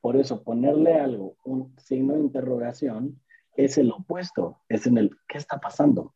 [0.00, 3.20] Por eso ponerle algo, un signo de interrogación,
[3.56, 6.14] es el opuesto, es en el, ¿qué está pasando?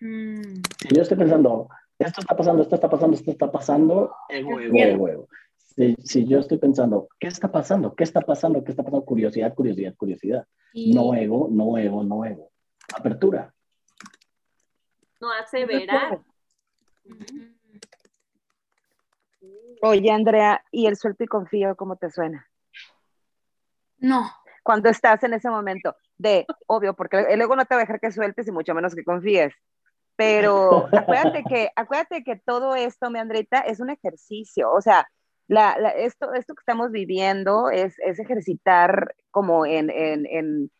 [0.00, 0.60] Mm.
[0.80, 4.76] Si yo estoy pensando, esto está pasando, esto está pasando, esto está pasando, ego, ego,
[4.76, 5.28] ego, ego.
[6.02, 7.94] Si, yo estoy pensando, ¿qué está pasando?
[7.94, 8.64] ¿Qué está pasando?
[8.64, 9.04] ¿Qué está pasando?
[9.04, 10.44] Curiosidad, curiosidad, curiosidad.
[10.74, 12.50] No ego, no ego, no ego.
[12.96, 13.54] Apertura.
[15.20, 16.20] No aseverar.
[19.82, 22.48] Oye, Andrea, ¿y el suelto y confío cómo te suena?
[23.98, 24.30] No.
[24.62, 28.00] Cuando estás en ese momento de, obvio, porque el ego no te va a dejar
[28.00, 29.54] que sueltes y mucho menos que confíes.
[30.16, 34.70] Pero acuérdate que, acuérdate que todo esto, mi Andreita, es un ejercicio.
[34.72, 35.08] O sea,
[35.46, 40.70] la, esto, esto que estamos viviendo es, es ejercitar como en, en, en,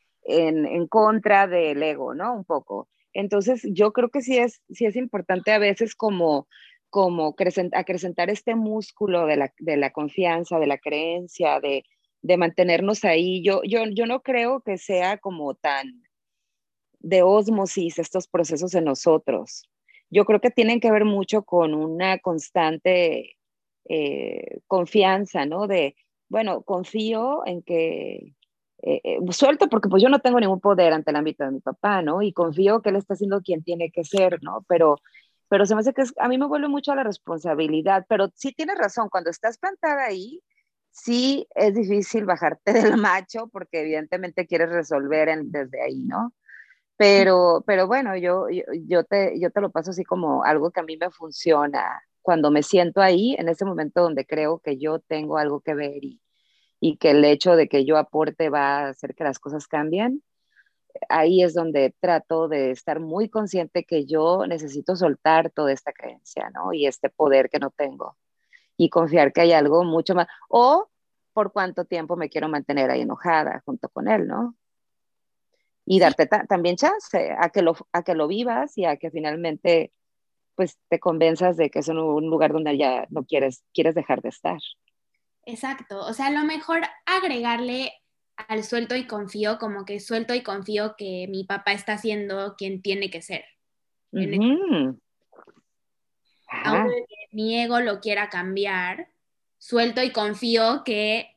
[0.66, 2.34] en, contra del ego, ¿no?
[2.34, 2.88] Un poco.
[3.14, 6.46] Entonces, yo creo que sí es, sí es importante a veces como,
[6.90, 7.34] como
[7.72, 11.84] acrecentar este músculo de la, de la confianza, de la creencia, de,
[12.22, 13.42] de mantenernos ahí.
[13.42, 16.02] Yo, yo, yo no creo que sea como tan
[17.00, 19.68] de osmosis estos procesos en nosotros.
[20.10, 23.36] Yo creo que tienen que ver mucho con una constante
[23.88, 25.66] eh, confianza, ¿no?
[25.66, 25.96] De,
[26.28, 28.34] bueno, confío en que
[28.82, 31.60] eh, eh, suelto porque pues yo no tengo ningún poder ante el ámbito de mi
[31.60, 32.22] papá, ¿no?
[32.22, 34.64] Y confío que él está haciendo quien tiene que ser, ¿no?
[34.68, 34.96] Pero,
[35.48, 38.52] pero se me hace que a mí me vuelve mucho a la responsabilidad, pero sí
[38.52, 40.42] tienes razón, cuando estás plantada ahí,
[40.90, 46.34] sí es difícil bajarte del macho porque evidentemente quieres resolver desde ahí, ¿no?
[46.96, 50.80] Pero, pero bueno, yo, yo, yo, te, yo te lo paso así como algo que
[50.80, 54.98] a mí me funciona cuando me siento ahí, en ese momento donde creo que yo
[55.00, 56.20] tengo algo que ver y,
[56.80, 60.22] y que el hecho de que yo aporte va a hacer que las cosas cambien,
[61.08, 66.50] ahí es donde trato de estar muy consciente que yo necesito soltar toda esta creencia,
[66.50, 66.72] ¿no?
[66.72, 68.16] Y este poder que no tengo
[68.76, 70.88] y confiar que hay algo mucho más, o
[71.32, 74.56] por cuánto tiempo me quiero mantener ahí enojada junto con él, ¿no?
[75.84, 79.92] Y darte también chance a que, lo, a que lo vivas y a que finalmente
[80.54, 81.96] pues te convenzas de que es un,
[82.28, 84.58] lugar donde ya no quieres, quieres dejar de estar.
[85.44, 87.92] Exacto, o sea, a lo mejor agregarle
[88.46, 92.82] al suelto y confío, como que suelto y confío que mi papá está siendo quien
[92.82, 93.44] tiene que ser.
[96.64, 99.10] Aunque mi ego lo quiera cambiar,
[99.58, 101.36] suelto y confío que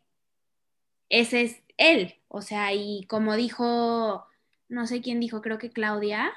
[1.10, 2.16] ese es él.
[2.28, 4.26] O sea, y como dijo,
[4.70, 6.32] no sé quién dijo, creo que Claudia,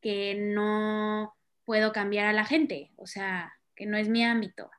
[0.00, 1.34] que no
[1.64, 4.70] puedo cambiar a la gente, o sea, que no es mi ámbito.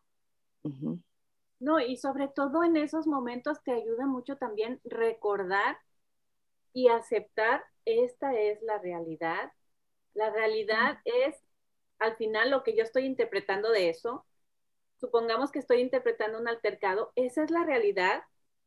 [1.64, 5.78] No, y sobre todo en esos momentos te ayuda mucho también recordar
[6.74, 9.52] y aceptar esta es la realidad.
[10.14, 11.36] La realidad es
[12.00, 14.26] al final lo que yo estoy interpretando de eso.
[14.98, 18.24] Supongamos que estoy interpretando un altercado, esa es la realidad.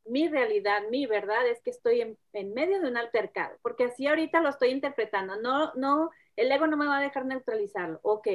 [0.06, 4.06] Mi realidad, mi verdad es que estoy en, en medio de un altercado, porque así
[4.08, 5.36] ahorita lo estoy interpretando.
[5.40, 8.00] No, no, el ego no me va a dejar neutralizarlo.
[8.02, 8.28] Ok,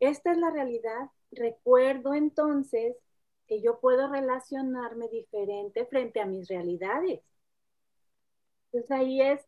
[0.00, 1.10] esta es la realidad.
[1.30, 2.96] Recuerdo entonces
[3.48, 7.20] que yo puedo relacionarme diferente frente a mis realidades.
[8.66, 9.40] Entonces ahí es,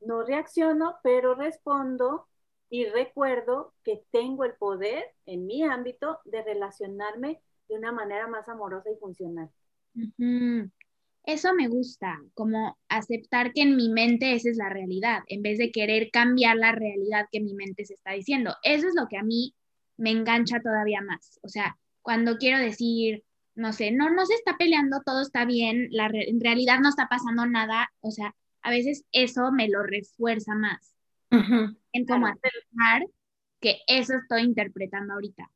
[0.00, 2.26] no reacciono, pero respondo
[2.68, 8.48] y recuerdo que tengo el poder en mi ámbito de relacionarme de una manera más
[8.48, 9.48] amorosa y funcional.
[11.24, 15.58] Eso me gusta, como aceptar que en mi mente esa es la realidad, en vez
[15.58, 18.54] de querer cambiar la realidad que mi mente se está diciendo.
[18.62, 19.54] Eso es lo que a mí
[19.96, 21.40] me engancha todavía más.
[21.42, 23.24] O sea, cuando quiero decir,
[23.56, 27.08] no sé, no, no se está peleando, todo está bien, la en realidad no está
[27.08, 30.94] pasando nada, o sea, a veces eso me lo refuerza más.
[31.30, 32.32] En cómo
[33.60, 35.50] que eso estoy interpretando ahorita.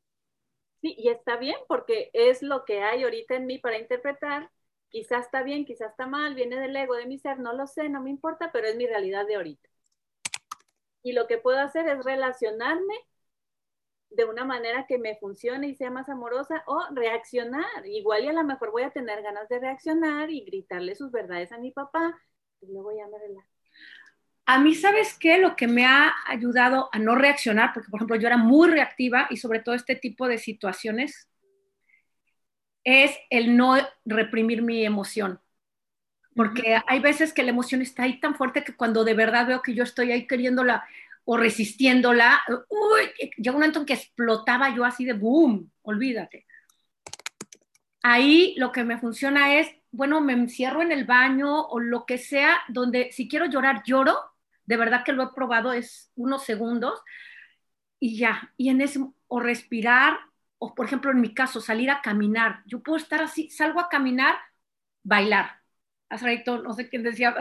[0.81, 4.51] Sí, y está bien porque es lo que hay ahorita en mí para interpretar
[4.91, 7.89] Quizás está bien, quizás está mal, viene del ego de mi ser, no lo sé,
[7.89, 9.69] no me importa, pero es mi realidad de ahorita.
[11.03, 12.95] Y lo que puedo hacer es relacionarme
[14.11, 17.87] de una manera que me funcione y sea más amorosa o reaccionar.
[17.87, 21.53] Igual y a lo mejor voy a tener ganas de reaccionar y gritarle sus verdades
[21.53, 22.19] a mi papá
[22.61, 23.49] y luego ya me relajo.
[24.47, 25.39] A mí, ¿sabes qué?
[25.39, 29.29] Lo que me ha ayudado a no reaccionar, porque por ejemplo yo era muy reactiva
[29.31, 31.29] y sobre todo este tipo de situaciones
[32.83, 35.41] es el no reprimir mi emoción.
[36.35, 39.63] Porque hay veces que la emoción está ahí tan fuerte que cuando de verdad veo
[39.63, 40.85] que yo estoy ahí queriéndola
[41.25, 46.47] o resistiéndola, uy, llegó un momento en que explotaba yo así de boom, olvídate.
[48.03, 52.19] ahí lo que me funciona es, bueno, me encierro en el baño o lo que
[52.19, 54.17] sea, donde si quiero llorar, lloro,
[54.65, 57.01] de verdad que lo he probado, es unos segundos
[57.99, 60.19] y ya, y en ese, o respirar,
[60.59, 63.89] o por ejemplo en mi caso, salir a caminar, yo puedo estar así, salgo a
[63.89, 64.37] caminar,
[65.03, 65.61] bailar.
[66.09, 67.35] Hace no sé quién decía,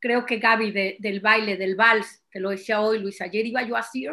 [0.00, 3.78] creo que Gaby del baile, del vals, te lo decía hoy, Luis, ayer iba yo
[3.78, 4.06] así,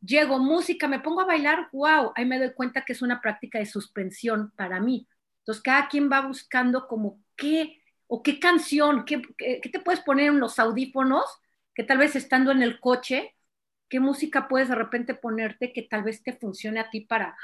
[0.00, 3.58] llego, música, me pongo a bailar, wow, ahí me doy cuenta que es una práctica
[3.58, 5.06] de suspensión para mí.
[5.40, 10.28] Entonces, cada quien va buscando como qué, o qué canción, qué, qué, te puedes poner
[10.28, 11.26] en los audífonos,
[11.74, 13.36] que tal vez estando en el coche,
[13.90, 17.36] qué música puedes de repente ponerte que tal vez te funcione a ti para,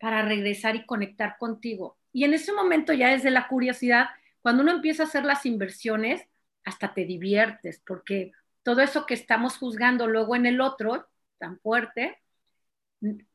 [0.00, 1.98] para regresar y conectar contigo.
[2.14, 4.06] Y en ese momento ya desde la curiosidad,
[4.40, 6.22] cuando uno empieza a hacer las inversiones,
[6.64, 8.32] hasta te diviertes, porque
[8.64, 11.06] todo eso que estamos juzgando luego en el otro,
[11.38, 12.18] tan fuerte,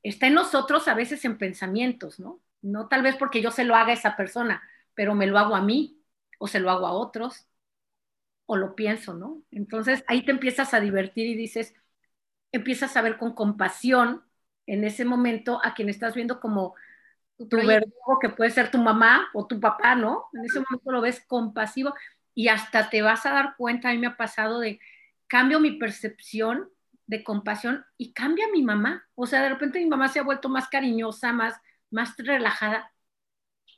[0.04, 2.42] está en nosotros a veces en pensamientos, ¿no?
[2.62, 4.62] No tal vez porque yo se lo haga a esa persona,
[4.96, 6.02] pero me lo hago a mí
[6.40, 7.48] o se lo hago a otros
[8.48, 9.44] o lo pienso, ¿no?
[9.52, 11.76] Entonces ahí te empiezas a divertir y dices,
[12.52, 14.24] empiezas a ver con compasión
[14.66, 16.76] en ese momento a quien estás viendo como
[17.38, 20.26] tu verdugo que puede ser tu mamá o tu papá, ¿no?
[20.34, 21.94] En ese momento lo ves compasivo
[22.34, 24.80] y hasta te vas a dar cuenta, a mí me ha pasado de
[25.30, 26.70] cambio mi percepción
[27.08, 29.08] de compasión y cambia mi mamá.
[29.16, 31.56] O sea, de repente mi mamá se ha vuelto más cariñosa, más,
[31.92, 32.94] más relajada.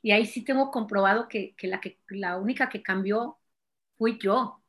[0.02, 3.38] Y ahí sí tengo comprobado que, que, la, que la única que cambió
[3.98, 4.62] fui yo.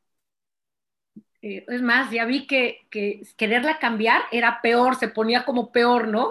[1.42, 6.08] Eh, es más, ya vi que, que quererla cambiar era peor, se ponía como peor,
[6.08, 6.30] ¿no?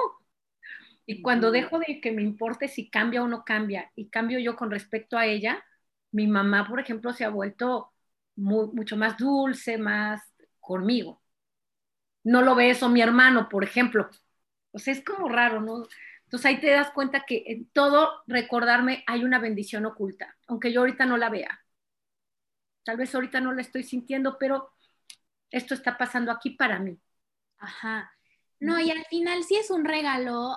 [1.07, 4.57] Y cuando dejo de que me importe si cambia o no cambia y cambio yo
[4.57, 5.65] con respecto a ella,
[6.13, 7.93] mi mamá, por ejemplo, se ha vuelto
[8.37, 10.32] mucho más dulce, más
[10.63, 11.21] conmigo.
[12.25, 14.09] No lo ve eso mi hermano, por ejemplo.
[14.71, 15.87] O sea, es como raro, ¿no?
[16.25, 20.81] Entonces ahí te das cuenta que en todo recordarme hay una bendición oculta, aunque yo
[20.81, 21.63] ahorita no la vea.
[22.85, 24.73] Tal vez ahorita no la estoy sintiendo, pero
[25.51, 26.99] esto está pasando aquí para mí.
[27.59, 28.11] Ajá.
[28.61, 30.57] No, y al final sí es un regalo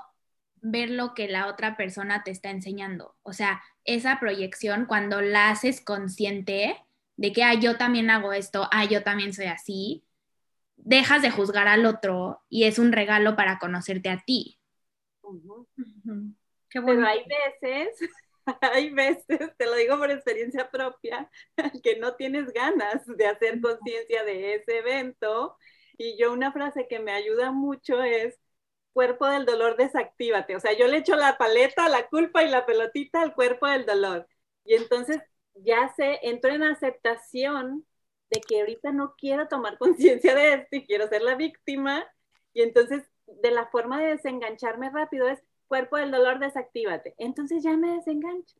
[0.61, 3.15] ver lo que la otra persona te está enseñando.
[3.23, 6.84] O sea, esa proyección, cuando la haces consciente
[7.17, 10.05] de que, ah, yo también hago esto, ah, yo también soy así,
[10.75, 14.59] dejas de juzgar al otro y es un regalo para conocerte a ti.
[16.69, 17.01] Qué bueno.
[17.01, 17.25] Pero hay
[17.61, 18.09] veces,
[18.61, 21.29] hay veces, te lo digo por experiencia propia,
[21.83, 25.57] que no tienes ganas de hacer conciencia de ese evento.
[25.97, 28.37] Y yo una frase que me ayuda mucho es,
[28.95, 30.55] cuerpo del dolor, desactívate.
[30.55, 33.85] O sea, yo le echo la paleta, la culpa y la pelotita al cuerpo del
[33.85, 34.27] dolor.
[34.63, 35.21] Y entonces
[35.55, 37.85] ya se entro en aceptación
[38.29, 42.05] de que ahorita no quiero tomar conciencia de esto y quiero ser la víctima.
[42.53, 47.15] Y entonces, de la forma de desengancharme rápido es cuerpo del dolor, desactívate.
[47.17, 48.57] Entonces ya me desengancho.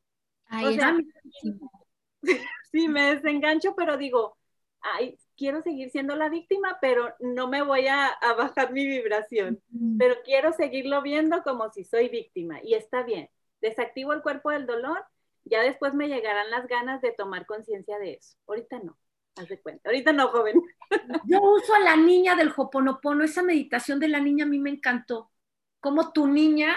[0.51, 0.97] o sea,
[2.71, 4.37] sí, me desengancho, pero digo,
[4.81, 9.61] ay, quiero seguir siendo la víctima, pero no me voy a, bajar mi vibración,
[9.97, 13.29] pero quiero seguirlo viendo como si soy víctima y está bien.
[13.61, 15.03] Desactivo el cuerpo del dolor,
[15.45, 18.37] ya después me llegarán las ganas de tomar conciencia de eso.
[18.47, 18.97] Ahorita no,
[19.35, 19.89] haz de cuenta.
[19.89, 20.61] Ahorita no, joven.
[21.25, 24.71] Yo uso a la niña del Hoponopono, esa meditación de la niña a mí me
[24.71, 25.31] encantó.
[25.79, 26.75] Como tu niña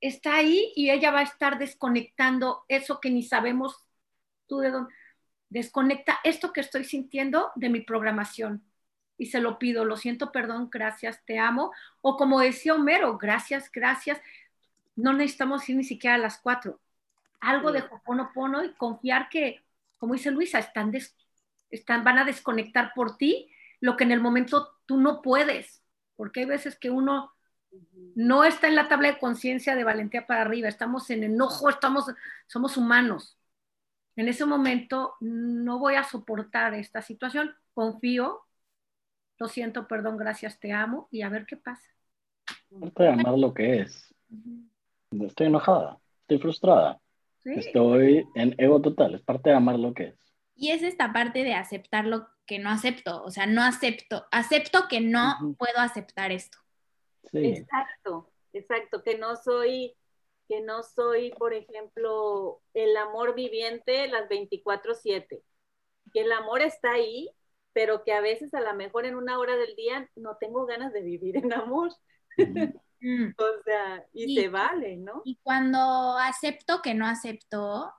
[0.00, 3.86] está ahí y ella va a estar desconectando eso que ni sabemos
[4.46, 4.94] tú de dónde
[5.48, 8.64] desconecta esto que estoy sintiendo de mi programación.
[9.18, 11.72] Y se lo pido, lo siento, perdón, gracias, te amo.
[12.02, 14.20] O como decía Homero, gracias, gracias.
[14.94, 16.80] No necesitamos ir ni siquiera a las cuatro.
[17.40, 19.62] Algo de Hoponopono y confiar que,
[19.98, 20.92] como dice Luisa, están,
[21.70, 23.50] están, van a desconectar por ti
[23.80, 25.82] lo que en el momento tú no puedes.
[26.16, 27.32] Porque hay veces que uno
[28.14, 32.06] no está en la tabla de conciencia de valentía para arriba, estamos en enojo, estamos,
[32.46, 33.36] somos humanos
[34.16, 38.40] en ese momento no voy a soportar esta situación, confío,
[39.38, 41.86] lo siento, perdón, gracias, te amo y a ver qué pasa.
[42.80, 44.14] Parte amar lo que es.
[45.10, 46.98] Estoy enojada, estoy frustrada,
[47.46, 50.14] estoy en ego total, es parte de amar lo que es.
[50.54, 54.88] Y es esta parte de aceptar lo que no acepto, o sea, no acepto, acepto
[54.88, 56.58] que no puedo aceptar esto.
[57.32, 59.94] Exacto, exacto, que no soy
[60.48, 65.42] que no soy, por ejemplo, el amor viviente las 24/7,
[66.12, 67.30] que el amor está ahí,
[67.72, 70.92] pero que a veces a lo mejor en una hora del día no tengo ganas
[70.92, 71.90] de vivir en amor.
[73.06, 73.34] Mm.
[73.38, 75.22] o sea, y, se vale, ¿no?
[75.24, 77.92] Y cuando acepto que no acepto,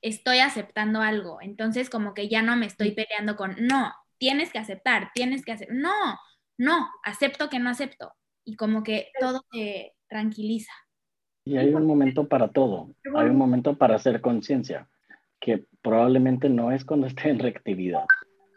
[0.00, 1.42] estoy aceptando algo.
[1.42, 5.52] Entonces, como que ya no me estoy peleando con, no, tienes que aceptar, tienes que
[5.52, 6.18] hacer, no,
[6.56, 8.14] no, acepto que no acepto.
[8.42, 10.72] Y como que todo se tranquiliza.
[11.44, 12.94] Y hay un momento para todo.
[13.14, 14.88] Hay un momento para hacer conciencia,
[15.38, 18.06] que probablemente no es cuando esté en reactividad.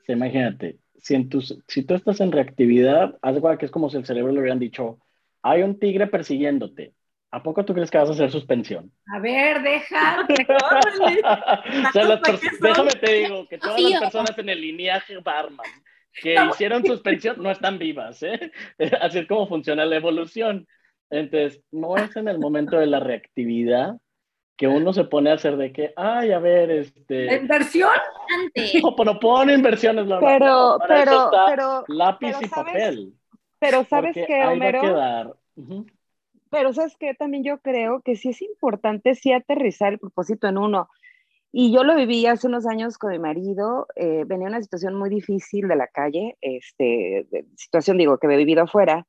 [0.07, 4.05] imagínate, si, en tus, si tú estás en reactividad, algo que es como si el
[4.05, 4.99] cerebro le hubieran dicho,
[5.43, 6.93] hay un tigre persiguiéndote.
[7.31, 8.91] ¿A poco tú crees que vas a hacer suspensión?
[9.11, 10.25] A ver, deja.
[12.61, 15.65] déjame te digo que todas las personas en el lineaje Barman
[16.21, 18.51] que hicieron suspensión no están vivas, ¿eh?
[19.01, 20.67] Así es como funciona la evolución.
[21.09, 23.95] Entonces, no es en el momento de la reactividad
[24.55, 27.35] que uno se pone a hacer de que, ay, a ver, este...
[27.35, 27.89] ¿Inversión?
[28.83, 31.83] No, pero pone inversiones, no, Pero, pero, pero...
[31.87, 33.13] Lápiz y papel.
[33.63, 35.37] Pero ¿sabes qué, Homero?
[36.49, 37.13] Pero ¿sabes qué?
[37.13, 40.89] También yo creo que sí es importante sí aterrizar el propósito en uno.
[41.51, 45.09] Y yo lo viví hace unos años con mi marido, eh, venía una situación muy
[45.09, 49.05] difícil de la calle, este, situación digo que había vivido afuera,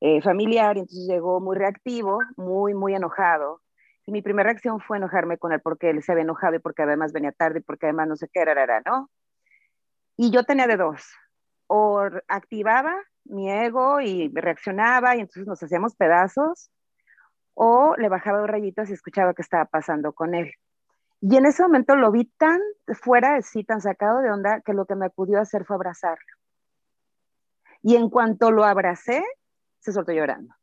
[0.00, 3.60] eh, familiar, y entonces llegó muy reactivo, muy, muy enojado.
[4.06, 6.82] Y mi primera reacción fue enojarme con él porque él se había enojado y porque
[6.82, 9.10] además venía tarde y porque además no sé qué era, era, ¿no?
[10.16, 11.02] Y yo tenía de dos,
[11.66, 12.94] o activaba
[13.24, 16.70] mi ego y reaccionaba y entonces nos hacíamos pedazos,
[17.54, 20.52] o le bajaba dos rayitos y escuchaba qué estaba pasando con él.
[21.20, 22.58] Y en ese momento lo vi tan
[23.00, 25.76] fuera de sí, tan sacado de onda, que lo que me acudió a hacer fue
[25.76, 26.24] abrazarlo.
[27.82, 29.22] Y en cuanto lo abracé,
[29.78, 30.54] se soltó llorando.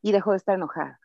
[0.00, 0.96] Y dejó de estar enojado.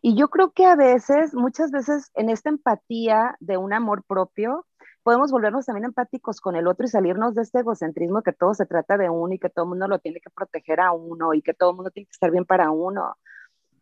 [0.00, 4.66] Y yo creo que a veces, muchas veces, en esta empatía de un amor propio,
[5.04, 8.66] podemos volvernos también empáticos con el otro y salirnos de este egocentrismo que todo se
[8.66, 11.42] trata de uno y que todo el mundo lo tiene que proteger a uno y
[11.42, 13.16] que todo el mundo tiene que estar bien para uno.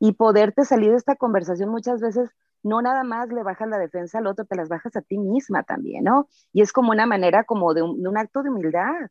[0.01, 2.31] Y poderte salir de esta conversación muchas veces
[2.65, 5.63] no nada más le bajas la defensa al otro, te las bajas a ti misma
[5.63, 6.29] también, ¿no?
[6.53, 9.11] Y es como una manera como de un, acto de humildad,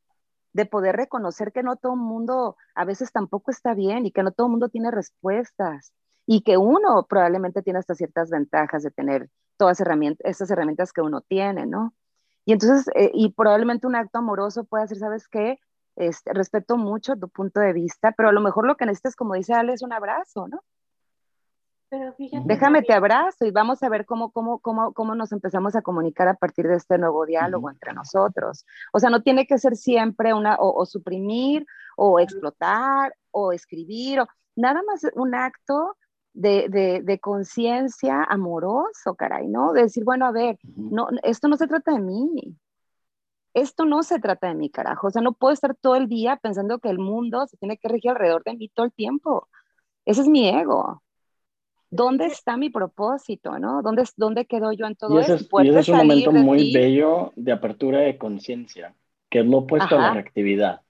[0.53, 4.23] de poder reconocer que no todo el mundo a veces tampoco está bien y que
[4.23, 5.93] no todo el mundo tiene respuestas
[6.25, 11.01] y que uno probablemente tiene hasta ciertas ventajas de tener todas herramientas, esas herramientas que
[11.01, 11.93] uno tiene, ¿no?
[12.45, 15.59] Y entonces, eh, y probablemente un acto amoroso puede ser, ¿sabes qué?
[15.95, 19.35] Este, respeto mucho tu punto de vista, pero a lo mejor lo que necesitas, como
[19.35, 20.63] dice Ale, es un abrazo, ¿no?
[22.45, 26.29] Déjame te abrazo y vamos a ver cómo, cómo, cómo, cómo nos empezamos a comunicar
[26.29, 28.65] a partir de este nuevo diálogo entre nosotros.
[28.93, 31.65] O sea, no tiene que ser siempre una, o, suprimir,
[31.97, 35.97] o explotar, o escribir, o nada más un acto
[36.33, 39.73] de, de, de conciencia amoroso, caray, ¿no?
[39.73, 42.55] De decir, bueno, a ver, no, esto no se trata de mí.
[43.53, 45.07] Esto no se trata de mí, carajo.
[45.07, 47.89] O sea, no puedo estar todo el día pensando que el mundo se tiene que
[47.89, 49.49] regir alrededor de mí todo el tiempo.
[50.05, 51.01] Ese es mi ego.
[51.91, 53.59] ¿dónde está mi propósito?
[53.59, 53.83] ¿no?
[53.83, 55.37] ¿Dónde, dónde quedo yo en todo eso?
[55.61, 58.95] y ese es un momento muy bello de apertura de conciencia,
[59.29, 60.81] que es lo opuesto a la reactividad.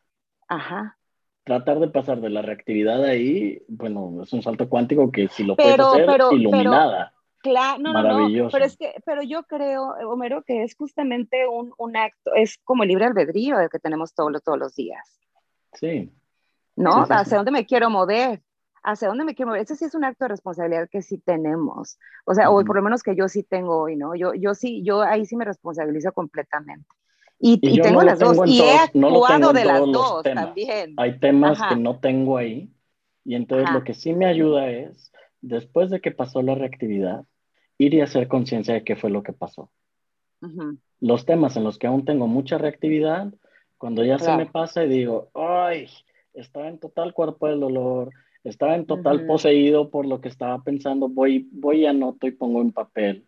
[0.47, 0.97] Ajá.
[1.43, 5.55] Tratar de pasar de la reactividad ahí, bueno, es un salto cuántico que si lo
[5.55, 7.13] puedes hacer iluminada.
[7.39, 11.97] claro, no, no, pero es que, pero yo creo, Homero, que es justamente un, un
[11.97, 15.19] acto, es como el libre albedrío el que tenemos todos, todos los días.
[15.73, 16.11] Sí.
[16.75, 17.05] ¿No?
[17.09, 18.41] ¿Hacia dónde me quiero mover?
[18.83, 19.61] hacia dónde me quiero mover.
[19.61, 21.99] Ese sí es un acto de responsabilidad que sí tenemos.
[22.25, 24.15] O sea, o por lo menos que yo sí tengo hoy, ¿no?
[24.15, 26.87] Yo, yo sí, yo ahí sí me responsabilizo completamente.
[27.43, 28.37] Y, y, tengo las dos.
[28.45, 30.93] Y he actuado de las dos también.
[30.97, 32.69] Hay temas que no tengo ahí.
[33.25, 35.11] Y entonces lo que sí me ayuda es,
[35.41, 37.25] después de que pasó la reactividad,
[37.77, 39.71] ir y hacer conciencia de qué fue lo que pasó.
[40.99, 43.33] Los temas en los que aún tengo mucha reactividad,
[43.77, 45.87] cuando ya se me pasa y digo, ay,
[46.33, 48.11] estaba en total cuerpo del dolor,
[48.43, 51.09] estaba en total poseído por lo que estaba pensando.
[51.09, 53.25] Voy, voy, anoto y pongo en papel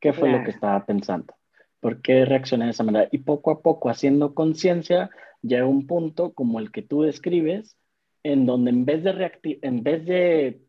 [0.00, 1.34] qué fue lo que estaba pensando.
[1.80, 3.08] ¿Por qué reaccioné de esa manera?
[3.10, 5.10] Y poco a poco, haciendo conciencia,
[5.42, 7.76] llega un punto como el que tú describes,
[8.22, 10.62] en donde en vez de, en vez de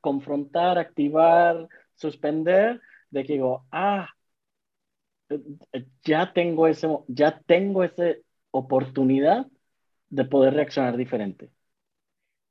[0.00, 2.80] confrontar, activar, suspender,
[3.10, 4.08] de que digo, ah,
[6.04, 8.04] ya tengo ese, ya tengo esa
[8.50, 9.46] oportunidad
[10.08, 11.50] de poder reaccionar diferente.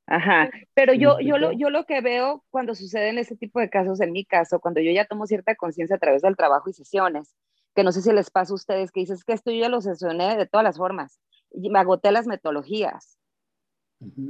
[0.06, 4.00] Ajá, pero yo, yo, lo, yo lo que veo cuando suceden ese tipo de casos,
[4.00, 7.34] en mi caso, cuando yo ya tomo cierta conciencia a través del trabajo y sesiones,
[7.76, 9.82] que no sé si les pasa a ustedes, que dices que esto yo ya lo
[9.82, 11.20] sesioné de todas las formas,
[11.52, 13.18] y me agoté las metodologías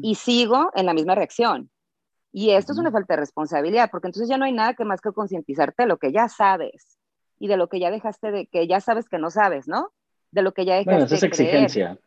[0.02, 1.70] y sigo en la misma reacción.
[2.32, 5.01] Y esto es una falta de responsabilidad, porque entonces ya no hay nada que más
[5.01, 6.98] que concientizarte de lo que ya sabes
[7.39, 9.93] y de lo que ya dejaste de, que ya sabes que no sabes, ¿no?
[10.32, 11.98] De lo que ya dejaste bueno, es exigencia.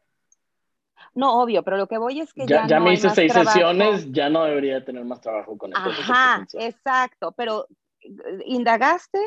[1.16, 2.68] No, obvio, pero lo que voy es que ya.
[2.68, 5.90] Ya, me hice seis sesiones, ya no debería tener más trabajo con esto.
[5.90, 7.66] Ajá, exacto, pero
[8.02, 9.20] eh, indagaste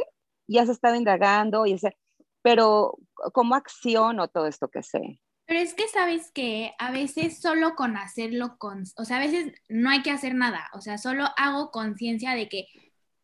[0.47, 1.97] y has estado indagando, y ese,
[2.43, 2.99] pero
[3.33, 5.21] ¿cómo acciono todo esto que sé?
[5.47, 9.53] Pero es que sabes que a veces solo con hacerlo con, o sea, a veces
[9.69, 12.67] no hay que hacer nada, o sea, solo hago conciencia de que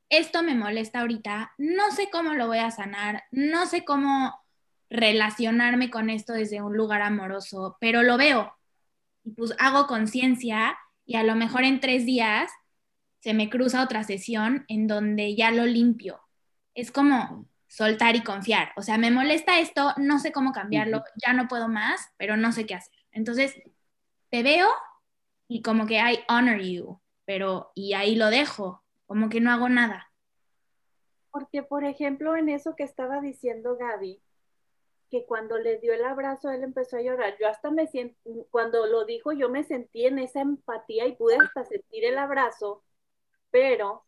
[0.09, 4.35] esto me molesta ahorita, no sé cómo lo voy a sanar, no sé cómo
[4.91, 8.53] relacionarme con esto desde un lugar amoroso, pero lo veo
[9.25, 12.51] y pues hago conciencia y a lo mejor en tres días
[13.21, 16.21] se me cruza otra sesión en donde ya lo limpio.
[16.75, 18.73] Es como soltar y confiar.
[18.77, 22.51] O sea, me molesta esto, no sé cómo cambiarlo, ya no puedo más, pero no
[22.53, 22.99] sé qué hacer.
[23.13, 23.55] Entonces,
[24.31, 24.69] te veo
[25.47, 29.69] y como que I honor you, pero y ahí lo dejo, como que no hago
[29.69, 30.11] nada.
[31.31, 34.21] Porque, por ejemplo, en eso que estaba diciendo Gaby,
[35.11, 37.37] que cuando le dio el abrazo, él empezó a llorar.
[37.41, 38.19] Yo hasta me siento,
[38.51, 42.83] cuando lo dijo, yo me sentí en esa empatía y pude hasta sentir el abrazo,
[43.51, 44.05] pero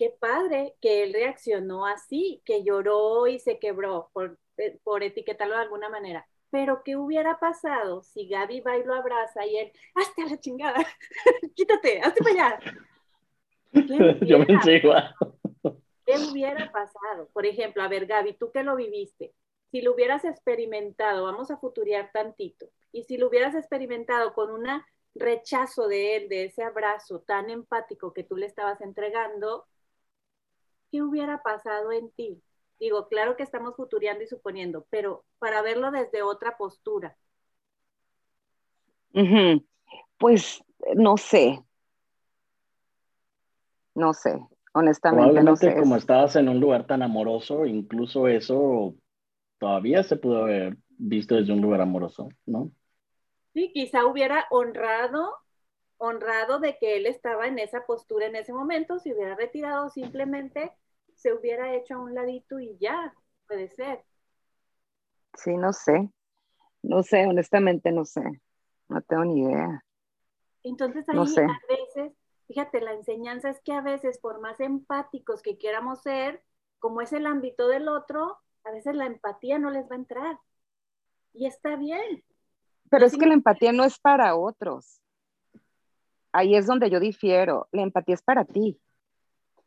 [0.00, 5.54] qué padre que él reaccionó así, que lloró y se quebró, por, eh, por etiquetarlo
[5.54, 6.26] de alguna manera.
[6.48, 10.82] Pero, ¿qué hubiera pasado si Gaby va y lo abraza y él, hasta la chingada,
[11.54, 12.60] quítate, hazte para allá?
[14.26, 15.14] Yo me igual.
[16.06, 17.28] ¿Qué hubiera pasado?
[17.34, 19.34] Por ejemplo, a ver, Gaby, tú que lo viviste,
[19.70, 24.66] si lo hubieras experimentado, vamos a futuriar tantito, y si lo hubieras experimentado con un
[25.14, 29.66] rechazo de él, de ese abrazo tan empático que tú le estabas entregando,
[30.90, 32.42] ¿qué hubiera pasado en ti?
[32.78, 37.16] Digo, claro que estamos futuriando y suponiendo, pero para verlo desde otra postura.
[40.18, 40.62] Pues
[40.94, 41.62] no sé.
[43.94, 44.38] No sé,
[44.72, 45.74] honestamente no sé.
[45.74, 48.94] como estabas en un lugar tan amoroso, incluso eso
[49.58, 52.70] todavía se pudo haber visto desde un lugar amoroso, ¿no?
[53.52, 55.34] Sí, quizá hubiera honrado,
[55.98, 60.72] honrado de que él estaba en esa postura en ese momento, si hubiera retirado simplemente
[61.20, 63.14] se hubiera hecho a un ladito y ya,
[63.46, 64.04] puede ser.
[65.34, 66.10] Sí, no sé,
[66.82, 68.22] no sé, honestamente no sé,
[68.88, 69.84] no tengo ni idea.
[70.62, 72.12] Entonces ahí a veces,
[72.46, 76.42] fíjate, la enseñanza es que a veces por más empáticos que queramos ser,
[76.78, 80.38] como es el ámbito del otro, a veces la empatía no les va a entrar.
[81.34, 82.24] Y está bien.
[82.90, 85.00] Pero es que la empatía no es para otros.
[86.32, 87.68] Ahí es donde yo difiero.
[87.72, 88.80] La empatía es para ti.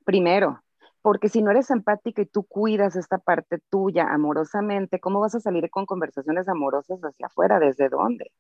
[0.04, 0.63] Primero,
[1.04, 5.40] porque si no eres empática y tú cuidas esta parte tuya amorosamente, ¿cómo vas a
[5.40, 7.60] salir con conversaciones amorosas hacia afuera?
[7.60, 8.32] ¿Desde dónde?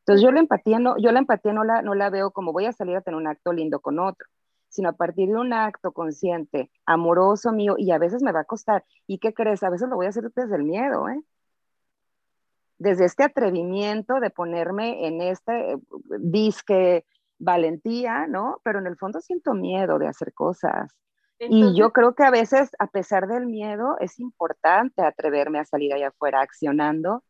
[0.00, 2.66] Entonces yo la empatía no, yo la empatía no la, no la veo como voy
[2.66, 4.26] a salir a tener un acto lindo con otro
[4.72, 8.44] sino a partir de un acto consciente, amoroso mío, y a veces me va a
[8.44, 8.84] costar.
[9.06, 9.62] ¿Y qué crees?
[9.62, 11.22] A veces lo voy a hacer desde el miedo, ¿eh?
[12.78, 15.76] Desde este atrevimiento de ponerme en este eh,
[16.20, 17.04] disque
[17.38, 18.62] valentía, ¿no?
[18.64, 20.90] Pero en el fondo siento miedo de hacer cosas.
[21.48, 25.92] Y yo creo que a veces, a pesar del miedo, es importante atreverme a salir
[25.92, 27.22] allá afuera accionando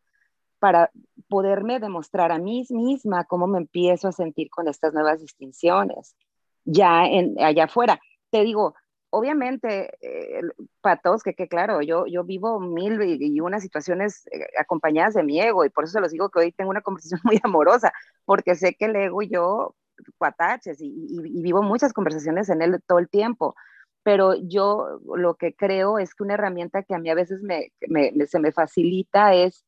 [0.58, 0.90] para
[1.28, 6.14] poderme demostrar a mí misma cómo me empiezo a sentir con estas nuevas distinciones
[6.64, 8.00] ya en, allá afuera.
[8.30, 8.74] Te digo,
[9.10, 10.40] obviamente, eh,
[10.80, 15.22] para todos, que, que, claro, yo, yo vivo mil y, unas situaciones eh, acompañadas de
[15.22, 17.92] mi ego, y por eso se los digo que hoy tengo una conversación muy amorosa,
[18.24, 19.74] porque sé que el ego y yo,
[20.18, 23.54] cuataches, y, y, vivo muchas conversaciones en él todo el tiempo.
[24.02, 27.72] Pero yo lo que creo es que una herramienta que a mí a veces me,
[28.26, 29.64] se me facilita es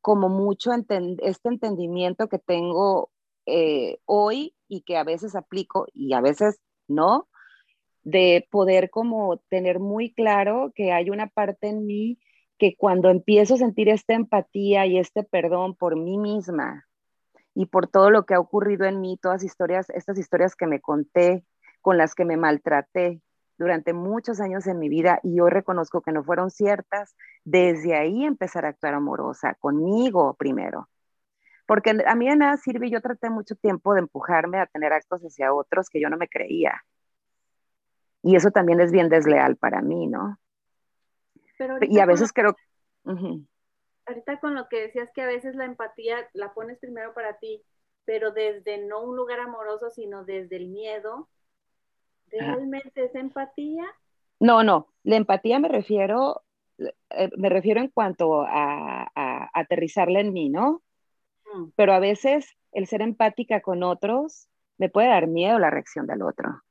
[0.00, 3.10] como mucho este entendimiento que tengo
[3.46, 7.28] eh, hoy y que a veces aplico y a veces no,
[8.02, 12.18] de poder como tener muy claro que hay una parte en mí
[12.58, 16.86] que cuando empiezo a sentir esta empatía y este perdón por mí misma
[17.54, 20.80] y por todo lo que ha ocurrido en mí, todas historias, estas historias que me
[20.80, 21.44] conté,
[21.80, 23.20] con las que me maltraté
[23.58, 27.14] durante muchos años en mi vida y hoy reconozco que no fueron ciertas,
[27.44, 30.88] desde ahí empezar a actuar amorosa, conmigo primero.
[31.66, 35.22] Porque a mí de nada sirve, yo traté mucho tiempo de empujarme a tener actos
[35.22, 36.84] hacia otros que yo no me creía.
[38.22, 40.38] Y eso también es bien desleal para mí, ¿no?
[41.82, 42.56] y a veces creo...
[44.06, 47.64] Ahorita con lo que decías que a veces la empatía la pones primero para ti,
[48.04, 51.28] pero desde no un lugar amoroso, sino desde el miedo,
[52.38, 53.84] ¿realmente es empatía?
[54.40, 56.42] No, no, la empatía me refiero,
[56.78, 60.82] eh, me refiero en cuanto a, a aterrizarla en mí, ¿no?
[61.76, 64.48] pero a veces el ser empática con otros
[64.78, 66.62] me puede dar miedo la reacción del otro.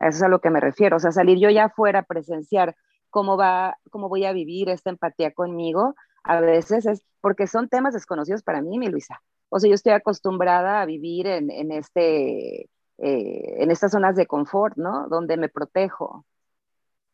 [0.00, 2.76] eso es a lo que me refiero, o sea, salir yo ya afuera, presenciar
[3.10, 5.94] cómo va, cómo voy a vivir esta empatía conmigo,
[6.24, 9.22] a veces es porque son temas desconocidos para mí, mi Luisa.
[9.48, 12.68] O sea, yo estoy acostumbrada a vivir en, en este,
[13.02, 15.08] eh, en estas zonas de confort, ¿no?
[15.08, 16.26] Donde me protejo.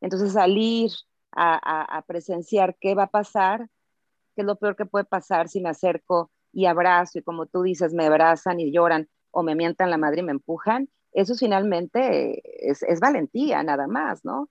[0.00, 0.90] Entonces, salir
[1.32, 3.68] a, presenciar qué va a pasar
[4.34, 7.62] ¿qué es lo peor que puede pasar si me acerco y abrazo y como tú
[7.62, 10.88] dices, me abrazan y lloran o me mientan la madre y me empujan?
[11.12, 14.50] Eso finalmente es, valentía, nada más, ¿no?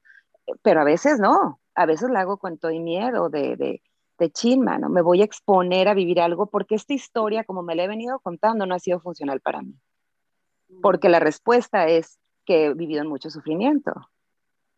[0.63, 3.81] Pero a veces no, a veces la hago con todo y miedo de, de,
[4.17, 4.89] de ¿no?
[4.89, 8.19] Me voy a exponer a vivir algo porque esta historia, como me la he venido
[8.19, 9.75] contando, no ha sido funcional para mí.
[10.81, 13.91] Porque la respuesta es que he vivido en mucho sufrimiento.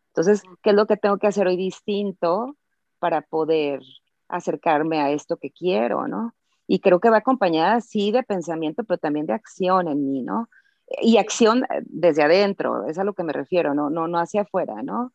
[0.10, 2.58] Entonces, ¿qué es lo que tengo que hacer hoy distinto
[3.00, 3.82] para poder
[4.28, 6.34] acercarme a esto que quiero, ¿no?
[6.66, 10.50] Y creo que va acompañada, sí, de pensamiento, pero también de acción en mí, ¿no?
[11.02, 14.82] Y acción desde adentro, es a lo que me refiero, no, no, no hacia afuera,
[14.84, 15.14] ¿no?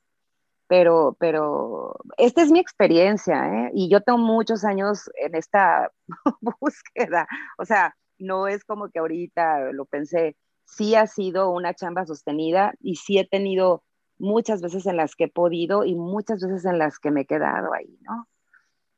[0.73, 3.71] pero, pero esta es mi experiencia, ¿eh?
[3.75, 5.93] Y yo tengo muchos años en esta
[6.61, 7.29] búsqueda,
[7.59, 10.35] o sea, no es como que ahorita lo pensé,
[10.75, 13.83] sí ha sido una chamba sostenida y sí he tenido
[14.19, 17.27] muchas veces en las que he podido y muchas veces en las que me he
[17.27, 18.27] quedado ahí, ¿no?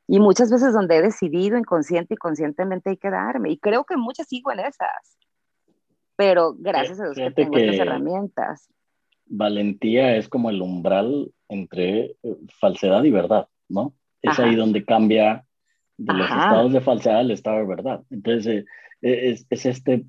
[0.07, 3.51] Y muchas veces donde he decidido inconsciente y conscientemente quedarme.
[3.51, 5.19] Y creo que muchas sigo en esas.
[6.15, 8.69] Pero gracias a Dios que tengo estas herramientas.
[9.27, 13.95] Valentía es como el umbral entre eh, falsedad y verdad, ¿no?
[14.21, 15.45] Es ahí donde cambia
[15.97, 18.03] de los estados de falsedad al estado de verdad.
[18.11, 18.67] Entonces,
[19.01, 20.05] eh, es, es, este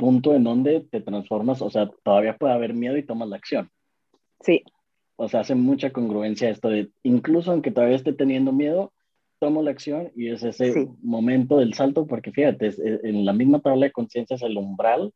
[0.00, 3.70] punto en donde te transformas, o sea, todavía puede haber miedo y tomas la acción.
[4.40, 4.64] Sí.
[5.16, 8.92] O sea, hace mucha congruencia esto de, incluso aunque todavía esté teniendo miedo,
[9.38, 13.60] tomo la acción y es ese momento del salto, porque fíjate, es, en la misma
[13.60, 15.12] tabla de conciencia es el umbral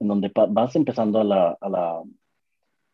[0.00, 2.02] en donde vas empezando a la, a la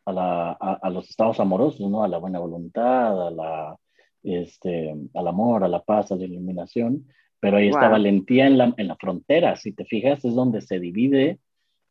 [0.07, 2.05] a, la, a, los estados amorosos, ¿no?
[2.05, 3.77] A la buena voluntad, a la,
[4.23, 7.07] este, al amor, a la paz, a la iluminación,
[7.45, 10.81] pero ahí está valentía en la, en la frontera, si te fijas, es donde se
[10.81, 11.39] divide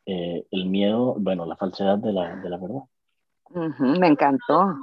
[0.05, 2.81] eh, el miedo, bueno, la falsedad de la, de la verdad.
[3.99, 4.75] me encantó.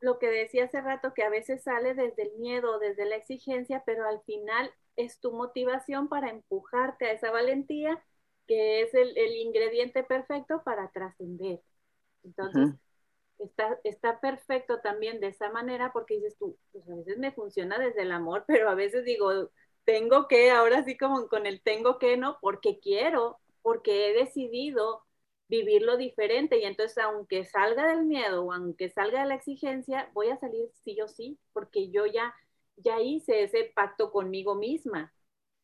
[0.00, 3.82] Lo que decía hace rato, que a veces sale desde el miedo, desde la exigencia,
[3.84, 8.02] pero al final es tu motivación para empujarte a esa valentía,
[8.46, 11.60] que es el, el ingrediente perfecto para trascender.
[12.22, 12.74] Entonces,
[13.38, 17.78] está, está perfecto también de esa manera porque dices tú, pues a veces me funciona
[17.78, 19.50] desde el amor, pero a veces digo,
[19.84, 22.38] tengo que, ahora sí como con el tengo que, ¿no?
[22.40, 25.02] Porque quiero, porque he decidido
[25.48, 30.28] vivirlo diferente y entonces aunque salga del miedo o aunque salga de la exigencia, voy
[30.28, 32.34] a salir sí o sí, porque yo ya,
[32.76, 35.12] ya hice ese pacto conmigo misma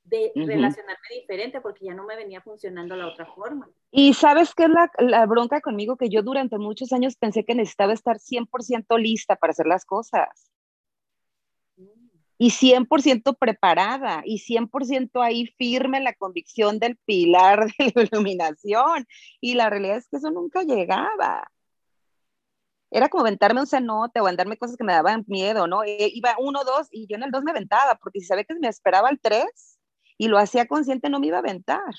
[0.04, 3.68] de relacionarme diferente porque ya no me venía funcionando la otra forma.
[3.90, 7.54] Y sabes qué es la, la, bronca conmigo que yo durante muchos años pensé que
[7.54, 10.49] necesitaba estar 100% lista para hacer las cosas.
[12.42, 19.06] Y 100% preparada y 100% ahí firme en la convicción del pilar de la iluminación.
[19.42, 21.50] Y la realidad es que eso nunca llegaba.
[22.90, 25.84] Era como aventarme un cenote o aventarme cosas que me daban miedo, ¿no?
[25.84, 28.54] E, iba uno, dos y yo en el dos me aventaba, porque si sabía que
[28.54, 29.78] me esperaba el tres,
[30.20, 31.94] y lo hacía consciente, no me iba a aventar,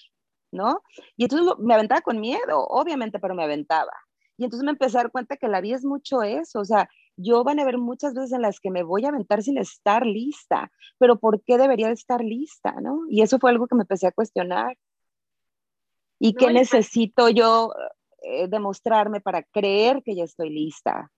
[0.52, 0.84] ¿no?
[1.18, 3.94] Y entonces me aventaba con miedo, obviamente, pero me aventaba.
[4.38, 6.88] Y entonces me empecé a dar cuenta que la vida es mucho eso, o sea,
[7.22, 10.06] yo van a haber muchas veces en las que me voy a aventar sin estar
[10.06, 13.02] lista, pero ¿por qué debería de estar lista, no?
[13.10, 14.78] Y eso fue algo que me empecé a cuestionar.
[16.20, 17.74] ¿Y qué necesito yo
[18.22, 21.12] eh, demostrarme para creer que ya estoy lista?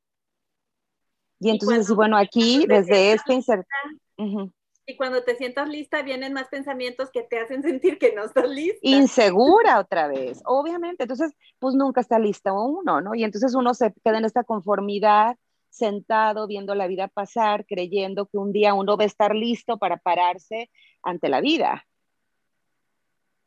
[1.39, 4.53] Y entonces, bueno, aquí desde este incertidumbre.
[4.85, 8.49] Y cuando te sientas lista, vienen más pensamientos que te hacen sentir que no estás
[8.49, 8.80] lista.
[8.81, 11.03] Insegura otra vez, obviamente.
[11.03, 13.15] Entonces, pues nunca está lista uno, ¿no?
[13.15, 15.38] Y entonces uno se queda en esta conformidad,
[15.73, 19.97] sentado, viendo la vida pasar, creyendo que un día uno va a estar listo para
[19.97, 20.69] pararse
[21.01, 21.85] ante la vida.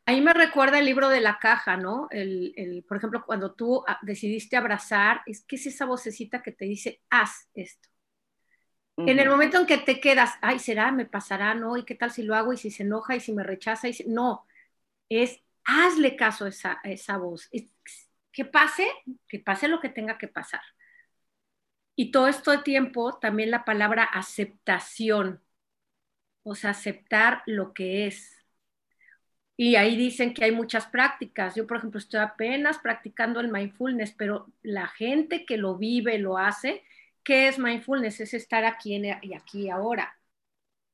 [0.05, 2.07] Ahí me recuerda el libro de la caja, ¿no?
[2.11, 6.53] El, el, por ejemplo, cuando tú ah, decidiste abrazar, es que es esa vocecita que
[6.53, 7.89] te dice, haz esto
[8.97, 12.11] en el momento en que te quedas, ay, será, me pasará, no, y qué tal
[12.11, 14.47] si lo hago y si se enoja y si me rechaza, y no,
[15.09, 17.51] es hazle caso a esa, esa voz.
[18.33, 18.89] que pase,
[19.29, 20.63] que pase lo que tenga que pasar.
[21.97, 25.41] Y todo esto de tiempo, también la palabra aceptación,
[26.45, 28.33] o sea, aceptar lo que es.
[29.57, 31.55] Y ahí dicen que hay muchas prácticas.
[31.55, 36.39] Yo, por ejemplo, estoy apenas practicando el mindfulness, pero la gente que lo vive, lo
[36.39, 36.85] hace,
[37.27, 38.21] ¿Qué es mindfulness?
[38.21, 40.17] Es estar aquí y aquí ahora.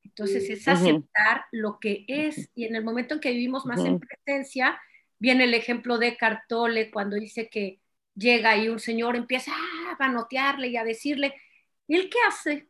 [0.03, 4.01] Entonces es aceptar lo que es y en el momento en que vivimos más en
[4.01, 4.81] presencia,
[5.19, 7.81] viene el ejemplo de Cartole cuando dice que
[8.14, 11.34] llega y un señor empieza a manotearle y a decirle,
[11.86, 12.68] ¿y él qué hace?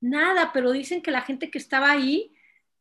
[0.00, 2.34] Nada, pero dicen que la gente que estaba ahí,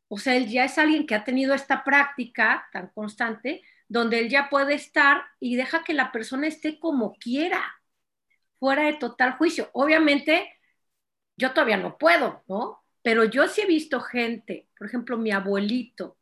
[0.08, 4.30] o sea, él ya es alguien que ha tenido esta práctica tan constante, donde él
[4.30, 7.62] ya puede estar y deja que la persona esté como quiera
[8.60, 9.70] fuera de total juicio.
[9.74, 10.52] Obviamente,
[11.38, 12.84] yo todavía no puedo, ¿no?
[13.04, 16.18] Pero yo sí he visto gente, por ejemplo, mi abuelito,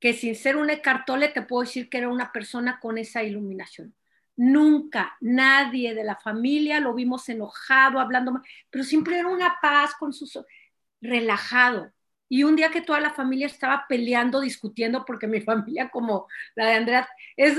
[0.00, 3.94] que sin ser un ecartole te puedo decir que era una persona con esa iluminación.
[4.42, 8.40] Nunca nadie de la familia lo vimos enojado, hablando,
[8.70, 10.38] pero siempre era una paz con sus
[11.02, 11.92] relajado.
[12.26, 16.68] Y un día que toda la familia estaba peleando, discutiendo, porque mi familia, como la
[16.68, 17.58] de Andrea, es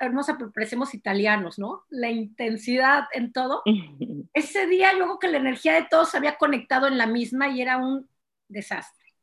[0.00, 1.84] hermosa, pero parecemos italianos, ¿no?
[1.90, 3.62] La intensidad en todo.
[4.34, 7.62] Ese día creo que la energía de todos se había conectado en la misma y
[7.62, 8.08] era un
[8.48, 9.14] desastre.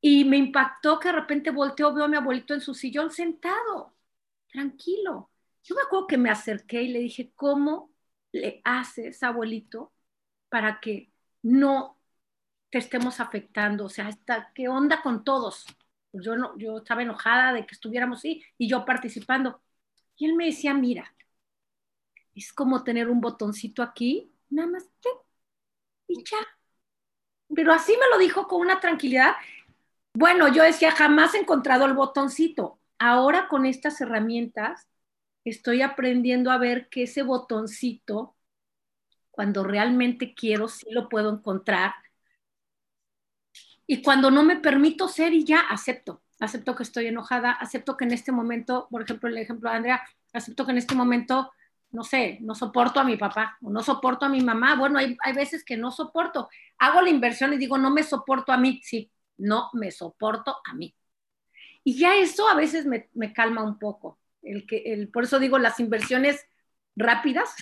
[0.00, 3.94] Y me impactó que de repente volteó, veo a mi abuelito en su sillón sentado,
[4.50, 5.30] tranquilo.
[5.66, 7.90] Yo me acuerdo que me acerqué y le dije, ¿cómo
[8.32, 9.92] le haces, abuelito,
[10.48, 11.12] para que
[11.42, 11.98] no
[12.70, 13.86] te estemos afectando?
[13.86, 14.10] O sea,
[14.54, 15.66] ¿qué onda con todos?
[16.12, 19.60] Pues yo, no, yo estaba enojada de que estuviéramos ahí y yo participando.
[20.16, 21.12] Y él me decía, mira,
[22.34, 24.88] es como tener un botoncito aquí, nada más,
[26.06, 26.38] y ya.
[27.54, 29.34] Pero así me lo dijo con una tranquilidad.
[30.14, 32.78] Bueno, yo decía, jamás he encontrado el botoncito.
[32.98, 34.88] Ahora con estas herramientas
[35.50, 38.36] estoy aprendiendo a ver que ese botoncito,
[39.30, 41.94] cuando realmente quiero, sí lo puedo encontrar.
[43.86, 48.04] Y cuando no me permito ser y ya acepto, acepto que estoy enojada, acepto que
[48.04, 50.02] en este momento, por ejemplo, el ejemplo de Andrea,
[50.32, 51.52] acepto que en este momento,
[51.90, 54.74] no sé, no soporto a mi papá o no soporto a mi mamá.
[54.76, 56.48] Bueno, hay, hay veces que no soporto.
[56.78, 60.74] Hago la inversión y digo, no me soporto a mí, sí, no me soporto a
[60.74, 60.94] mí.
[61.84, 65.38] Y ya eso a veces me, me calma un poco el que, el, por eso
[65.38, 66.46] digo, las inversiones
[66.94, 67.54] rápidas,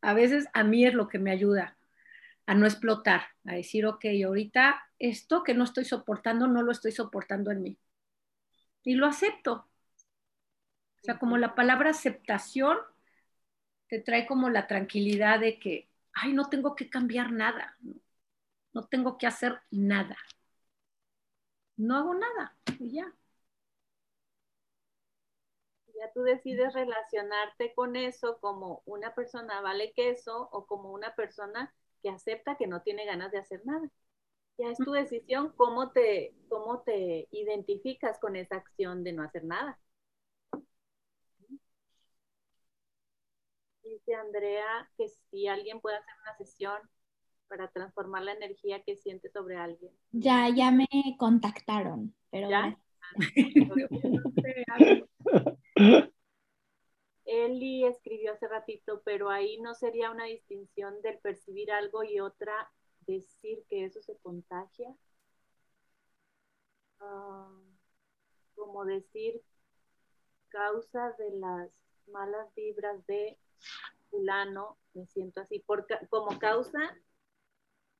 [0.00, 1.76] a veces a mí es lo que me ayuda
[2.46, 6.92] a no explotar, a decir, ok, ahorita esto que no estoy soportando, no lo estoy
[6.92, 7.78] soportando en mí.
[8.84, 9.52] Y lo acepto.
[9.52, 12.78] O sea, como la palabra aceptación
[13.88, 17.76] te trae como la tranquilidad de que, ay, no tengo que cambiar nada,
[18.72, 20.16] no, tengo que hacer nada.
[21.76, 23.12] No hago nada y ya
[25.98, 31.74] ya tú decides relacionarte con eso como una persona vale queso o como una persona
[32.02, 33.88] que acepta que no tiene ganas de hacer nada.
[34.58, 39.44] Ya es tu decisión cómo te, cómo te identificas con esa acción de no hacer
[39.44, 39.78] nada.
[43.82, 46.78] Dice Andrea que si alguien puede hacer una sesión
[47.48, 49.92] para transformar la energía que siente sobre alguien.
[50.10, 52.78] Ya, ya me contactaron, pero ¿Ya?
[57.26, 62.72] Eli escribió hace ratito, pero ahí no sería una distinción del percibir algo y otra
[63.06, 64.94] decir que eso se contagia.
[67.00, 67.50] Ah,
[68.54, 69.42] como decir
[70.48, 71.70] causa de las
[72.06, 73.38] malas vibras de
[74.10, 76.96] fulano, me siento así, por, como causa,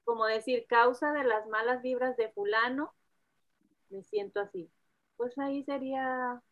[0.05, 2.95] como decir causa de las malas vibras de fulano,
[3.91, 4.71] me siento así.
[5.17, 6.43] Pues ahí sería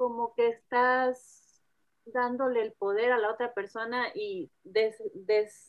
[0.00, 1.62] como que estás
[2.06, 4.50] dándole el poder a la otra persona y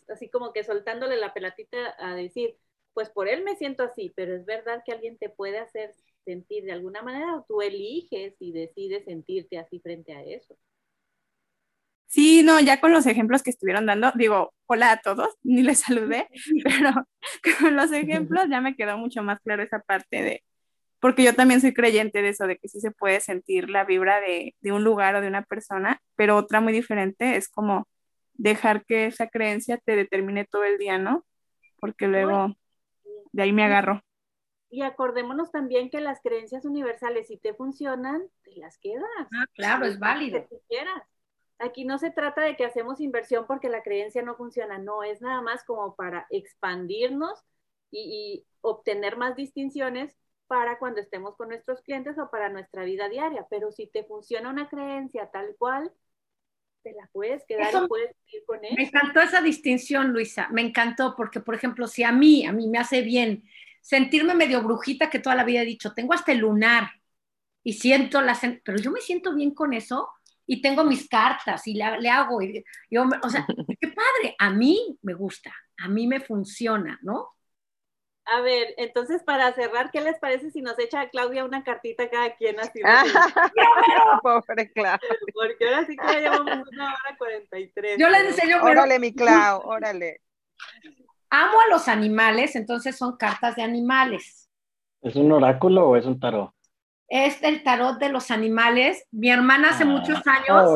[0.08, 2.56] así como que soltándole la pelatita a decir,
[2.94, 5.94] pues por él me siento así, pero es verdad que alguien te puede hacer
[6.24, 10.56] sentir de alguna manera o tú eliges y decides sentirte así frente a eso.
[12.08, 15.80] Sí, no, ya con los ejemplos que estuvieron dando, digo, hola a todos, ni les
[15.82, 16.30] saludé,
[16.64, 17.06] pero
[17.60, 20.44] con los ejemplos ya me quedó mucho más claro esa parte de,
[21.02, 24.22] porque yo también soy creyente de eso, de que sí se puede sentir la vibra
[24.22, 27.88] de, un lugar o de una persona, pero otra muy diferente es como
[28.36, 31.26] dejar que esa creencia te determine todo el día, ¿no?
[31.80, 32.54] Porque luego
[33.32, 34.02] de ahí me agarro.
[34.70, 39.28] Y acordémonos también que las creencias universales, si te funcionan, te las quedas.
[39.36, 40.48] Ah, claro, es válido.
[40.70, 41.04] quieras.
[41.58, 45.20] Aquí no se trata de que hacemos inversión porque la creencia no funciona, no, es
[45.22, 47.44] nada más como para expandirnos
[47.92, 50.21] y obtener más distinciones
[50.52, 53.48] para cuando estemos con nuestros clientes o para nuestra vida diaria.
[53.50, 55.90] Pero si te funciona una creencia tal cual,
[56.84, 58.76] te la puedes quedar y puedes ir con ella.
[58.76, 60.50] Me encantó esa distinción, Luisa.
[60.52, 63.46] Me encantó porque, por ejemplo, si a mí, a mí me hace bien
[63.80, 66.90] sentirme medio brujita que toda la vida he dicho, tengo hasta el lunar
[67.64, 68.38] y siento la...
[68.66, 70.10] Pero yo me siento bien con eso
[70.46, 72.42] y tengo mis cartas y le, hago.
[72.42, 73.48] Y, yo, o sea,
[73.80, 74.36] qué padre.
[74.38, 77.30] A mí me gusta, a mí me funciona, ¿no?
[78.34, 82.10] A ver, entonces para cerrar, ¿qué les parece si nos echa a Claudia una cartita
[82.10, 82.80] cada quien así?
[84.24, 85.00] Pobre Claudia.
[85.34, 87.98] Porque ahora sí que ya llevamos una hora cuarenta y tres.
[88.00, 88.64] Yo les enseño.
[88.64, 90.22] Órale, mi Clau, órale.
[91.30, 94.50] Amo a los animales, entonces son cartas de animales.
[95.02, 96.54] ¿Es un oráculo o es un tarot?
[97.10, 99.06] Es el tarot de los animales.
[99.12, 100.72] Mi hermana hace ah, muchos años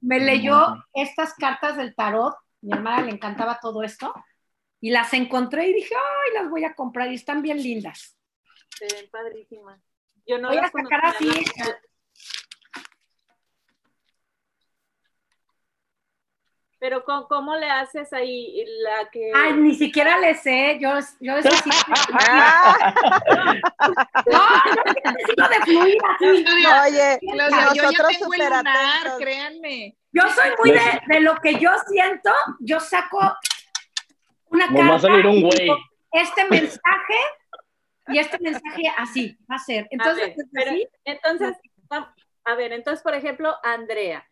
[0.00, 2.34] me leyó estas cartas del tarot.
[2.62, 4.12] Mi hermana le encantaba todo esto
[4.80, 8.16] Y las encontré y dije, ay, las voy a comprar y están bien lindas.
[8.78, 9.80] Se ven padrísimas.
[10.26, 11.28] Yo no voy a sacar así.
[16.80, 19.32] Pero ¿cómo, cómo le haces ahí la que...
[19.34, 21.70] Ay, ni siquiera le sé, yo, yo eso sí.
[22.12, 22.94] Ah,
[24.30, 24.40] No,
[24.76, 26.46] yo necesito de fluir así.
[26.94, 29.96] oye, Claudia, yo ya tengo el lunar, créanme.
[30.12, 32.30] Yo soy muy de, de lo que yo siento,
[32.60, 33.18] yo saco
[34.50, 35.68] una Nos va a salir carta un güey.
[36.12, 37.14] este mensaje
[38.08, 39.84] y este mensaje así va a ser.
[39.84, 41.56] A Entonces, ver, es pero así, entonces,
[42.44, 44.26] a ver, entonces, por ejemplo, Andrea,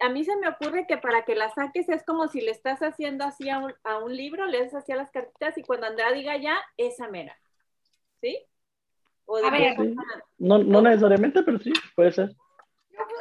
[0.00, 2.80] a mí se me ocurre que para que la saques es como si le estás
[2.80, 5.86] haciendo así a un, a un libro, le haces así a las cartitas y cuando
[5.86, 7.36] Andrea diga ya, esa mera.
[8.20, 8.38] ¿Sí?
[9.24, 9.76] O de A ver.
[9.76, 9.94] Sí.
[10.38, 12.32] No, no necesariamente, pero sí, puede ser.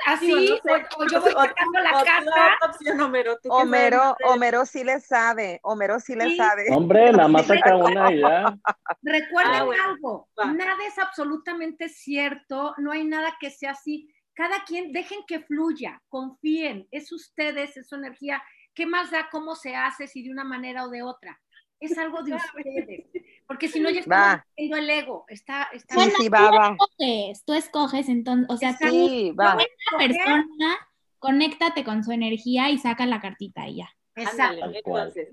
[0.06, 0.85] Así, Digo, no sé.
[0.98, 6.30] o, o yo voy sacando la opción, Homero, Homero, sí le sabe, Homero sí le
[6.30, 6.38] Sí.
[6.38, 6.65] sabe.
[6.72, 8.57] Hombre, nada más saca una y ya.
[9.02, 10.45] Recuerden Ah, bueno, algo, va.
[10.53, 14.14] nada es absolutamente cierto, no hay nada que sea así.
[14.34, 18.41] Cada quien, dejen que fluya, confíen, es ustedes, es su energía.
[18.73, 21.39] ¿Qué más da cómo se hace, si de una manera o de otra?
[21.80, 23.06] Es algo de ustedes.
[23.52, 24.45] Porque si no, ya estamos Va.
[24.56, 25.26] viendo el ego.
[25.28, 26.68] Está, está Sí, sí, va, va.
[26.69, 29.57] escoges, tú escoges, entonces, o sea, tú, Sí, va.
[29.57, 30.88] la persona,
[31.19, 33.90] conéctate con su energía y saca la cartita y ya.
[34.15, 34.64] Exacto.
[34.64, 35.28] Ándale, entonces,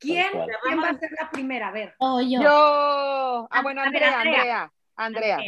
[0.00, 0.32] ¿Quién.
[0.64, 1.68] ¿Quién va a ser la primera?
[1.68, 1.94] A ver.
[1.98, 2.42] O yo.
[2.42, 3.48] Yo.
[3.52, 4.72] Ah, bueno, ver, Andrea, Andrea.
[4.96, 5.38] Andrea.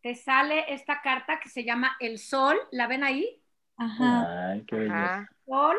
[0.00, 2.56] Te sale esta carta que se llama El Sol.
[2.70, 3.42] ¿La ven ahí?
[3.76, 4.52] Ajá.
[4.52, 5.14] Ay, qué belleza.
[5.14, 5.28] Ajá.
[5.44, 5.76] Sol.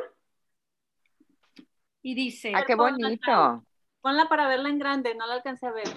[2.04, 3.66] Y dice, Ah, qué bonito.
[4.02, 5.88] ponla para verla en grande, no la alcancé a ver.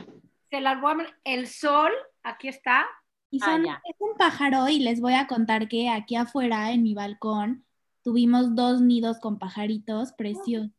[0.51, 1.15] se las voy a ver.
[1.24, 1.93] El Sol,
[2.23, 2.87] aquí está.
[3.31, 3.83] Y Ah, son, ya.
[3.85, 7.66] es un pájaro y les voy a contar que aquí afuera en mi balcón
[8.03, 10.70] tuvimos dos nidos con pajaritos preciosos.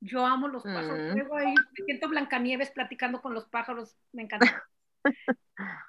[0.00, 0.98] Yo amo los pájaros.
[0.98, 1.18] Mm.
[1.18, 3.96] Luego ahí me siento Blancanieves platicando con los pájaros.
[4.12, 4.64] Me encanta.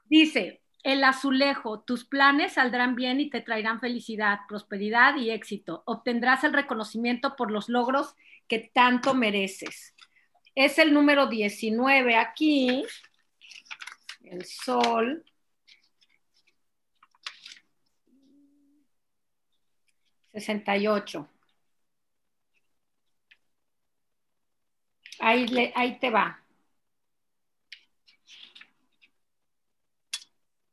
[0.05, 5.83] Dice, el azulejo, tus planes saldrán bien y te traerán felicidad, prosperidad y éxito.
[5.85, 8.15] Obtendrás el reconocimiento por los logros
[8.47, 9.95] que tanto mereces.
[10.55, 12.85] Es el número 19 aquí.
[14.23, 15.23] El sol.
[20.33, 21.29] Sesenta y ocho.
[25.19, 26.40] Ahí, le- ahí te va.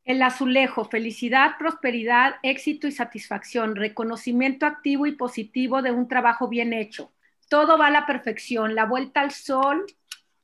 [0.08, 6.72] El azulejo, felicidad, prosperidad, éxito y satisfacción, reconocimiento activo y positivo de un trabajo bien
[6.72, 7.12] hecho.
[7.50, 9.84] Todo va a la perfección, la vuelta al sol,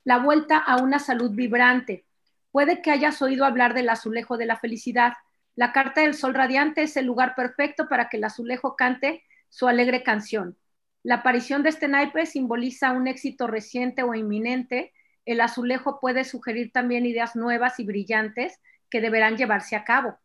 [0.03, 2.05] la vuelta a una salud vibrante.
[2.51, 5.13] Puede que hayas oído hablar del azulejo de la felicidad.
[5.55, 9.67] La carta del sol radiante es el lugar perfecto para que el azulejo cante su
[9.67, 10.55] alegre canción.
[11.01, 14.93] La aparición de este naipe simboliza un éxito reciente o inminente.
[15.25, 18.59] El azulejo puede sugerir también ideas nuevas y brillantes
[18.95, 20.17] que deberán llevarse a cabo.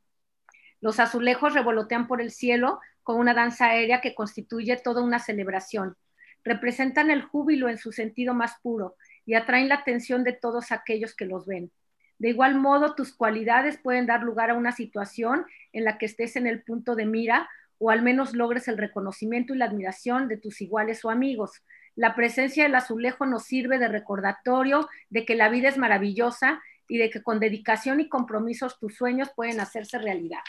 [0.80, 5.96] Los azulejos revolotean por el cielo con una danza aérea que constituye toda una celebración.
[6.44, 8.94] Representan el júbilo en su sentido más puro
[9.26, 11.72] y atraen la atención de todos aquellos que los ven.
[12.20, 16.36] De igual modo, tus cualidades pueden dar lugar a una situación en la que estés
[16.36, 20.36] en el punto de mira o al menos logres el reconocimiento y la admiración de
[20.36, 21.64] tus iguales o amigos.
[21.96, 26.98] La presencia del azulejo nos sirve de recordatorio de que la vida es maravillosa y
[26.98, 30.42] de que con dedicación y compromisos tus sueños pueden hacerse realidad.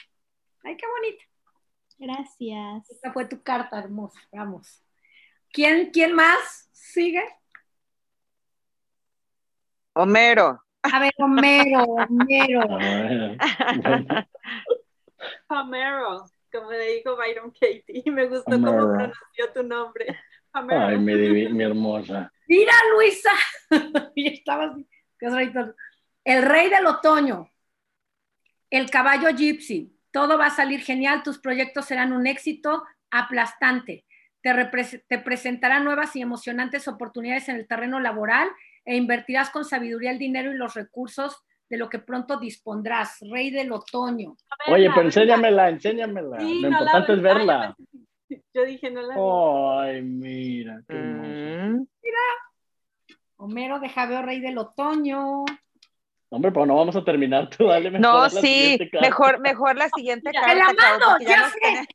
[0.63, 1.23] Ay, qué bonita.
[1.99, 2.89] Gracias.
[2.89, 4.19] Esta fue tu carta hermosa.
[4.31, 4.83] Vamos.
[5.51, 7.23] ¿Quién, quién más sigue?
[9.93, 10.63] Homero.
[10.81, 12.61] A ver, Homero, Homero.
[15.47, 20.17] Homero, como le dijo Byron Katie, me gustó cómo pronunció tu nombre.
[20.55, 20.87] Homero.
[20.87, 22.33] Ay, mi, mi hermosa.
[22.47, 23.31] Mira, Luisa.
[24.15, 24.87] y estaba así.
[26.23, 27.49] El rey del otoño.
[28.69, 29.95] El caballo gypsy.
[30.11, 31.23] Todo va a salir genial.
[31.23, 34.05] Tus proyectos serán un éxito aplastante.
[34.41, 34.53] Te,
[35.07, 38.49] te presentarán nuevas y emocionantes oportunidades en el terreno laboral
[38.85, 43.19] e invertirás con sabiduría el dinero y los recursos de lo que pronto dispondrás.
[43.21, 44.35] Rey del otoño.
[44.67, 46.39] Oye, pero enséñamela, enséñamela.
[46.39, 47.75] Sí, Lo no la importante es verla.
[48.53, 49.95] Yo dije, no la vi.
[49.95, 50.95] Ay, mira, qué.
[50.95, 51.85] Mm,
[53.37, 55.45] Homero de Javeo, rey del otoño.
[56.33, 57.49] Hombre, pero no vamos a terminar.
[57.49, 59.07] Tú dale mejor No, sí, siguiente carta.
[59.07, 60.47] mejor, mejor la siguiente carta.
[60.49, 61.25] ¡Te la mando!
[61.25, 61.59] ¡Ya sé!
[61.59, 61.87] tiene-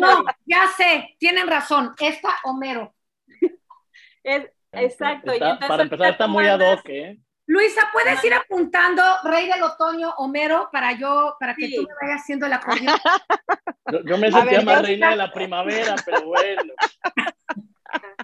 [0.00, 1.94] No, ya sé, tienen razón.
[2.00, 2.92] Esta, Homero.
[4.24, 5.30] Es- exacto.
[5.32, 7.18] y Está- entonces para empezar, está muy ad hoc, ¿eh?
[7.48, 12.22] Luisa, ¿puedes ir apuntando Rey del Otoño, Homero, para yo, para que tú me vayas
[12.22, 12.96] haciendo la acordeón?
[14.04, 16.60] Yo, me sentía más reina de la primavera, pero bueno.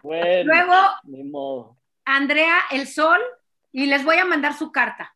[0.02, 0.52] bueno.
[0.52, 3.20] Luego, Andrea, el sol,
[3.70, 5.14] y les voy a mandar su carta.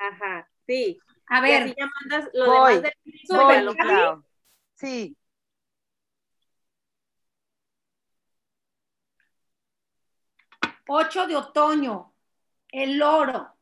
[0.00, 0.98] Ajá, sí.
[1.28, 1.68] A ver.
[1.68, 4.24] Y ya mandas lo demás del voy,
[4.74, 5.16] Sí.
[10.88, 12.12] Ocho de otoño,
[12.72, 13.54] el loro.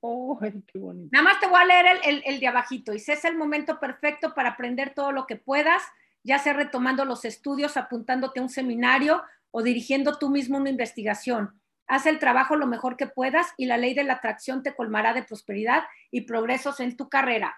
[0.00, 1.08] Oh, qué bonito.
[1.10, 2.92] Nada más te voy a leer el, el, de abajito.
[2.92, 5.82] Y es el momento perfecto para aprender todo lo que puedas,
[6.22, 11.60] ya sea retomando los estudios, apuntándote a un seminario o dirigiendo tú mismo una investigación.
[11.86, 15.12] Haz el trabajo lo mejor que puedas y la ley de la atracción te colmará
[15.14, 17.56] de prosperidad y progresos en tu carrera.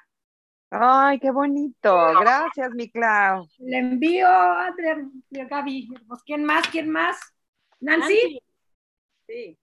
[0.70, 1.96] Ay, qué bonito.
[2.20, 3.48] Gracias, mi Clau.
[3.59, 4.74] Le envío a
[5.30, 5.88] Gaby.
[6.06, 6.68] Pues, ¿Quién más?
[6.68, 7.16] ¿Quién más?
[7.80, 8.40] ¿Nancy?
[9.26, 9.59] Sí.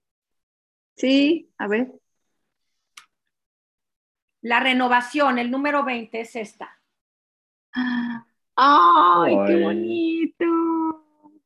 [0.95, 1.91] Sí, a ver.
[4.41, 6.79] La renovación, el número 20 es esta.
[8.55, 10.45] ¡Ay, qué bonito!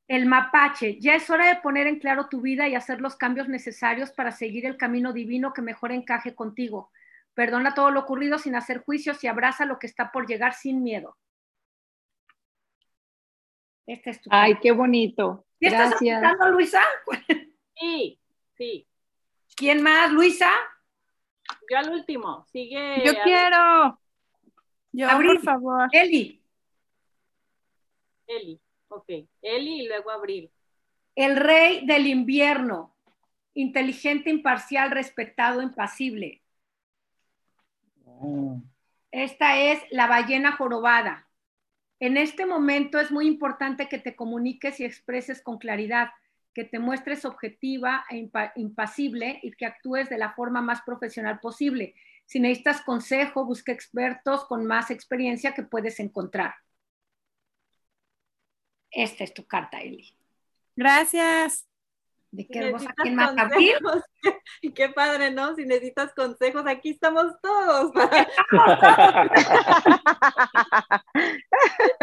[0.10, 3.48] El mapache, ya es hora de poner en claro tu vida y hacer los cambios
[3.48, 6.92] necesarios para seguir el camino divino que mejor encaje contigo.
[7.36, 10.82] Perdona todo lo ocurrido sin hacer juicios y abraza lo que está por llegar sin
[10.82, 11.16] miedo.
[13.86, 15.46] Este es tu Ay, qué bonito.
[15.60, 16.24] Gracias.
[16.24, 16.82] ¿Estás Luisa?
[17.76, 18.20] Sí,
[18.58, 18.88] sí.
[19.56, 20.52] ¿Quién más, Luisa?
[21.70, 22.48] Yo al último.
[22.52, 23.04] Sigue.
[23.06, 24.00] Yo quiero.
[24.92, 25.88] Yo, por favor.
[25.92, 26.44] Eli.
[28.26, 29.10] Eli, ok.
[29.42, 30.52] Eli y luego Abril.
[31.16, 32.94] El rey del invierno.
[33.54, 36.42] Inteligente, imparcial, respetado, impasible.
[39.12, 41.28] Esta es la ballena jorobada.
[42.00, 46.10] En este momento es muy importante que te comuniques y expreses con claridad,
[46.54, 51.96] que te muestres objetiva e impasible y que actúes de la forma más profesional posible.
[52.26, 56.54] Si necesitas consejo, busca expertos con más experiencia que puedes encontrar.
[58.92, 60.14] Esta es tu carta, Eli.
[60.76, 61.70] Gracias.
[62.32, 63.34] ¿De qué quién más?
[64.62, 65.56] Y qué padre, ¿no?
[65.56, 67.92] Si necesitas consejos, aquí estamos todos.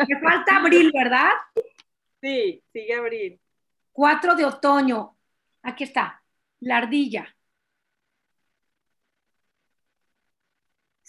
[0.08, 1.30] Me falta abril, ¿verdad?
[2.20, 3.38] Sí, sigue abril.
[3.92, 5.16] 4 de otoño.
[5.62, 6.22] Aquí está,
[6.60, 7.35] la ardilla.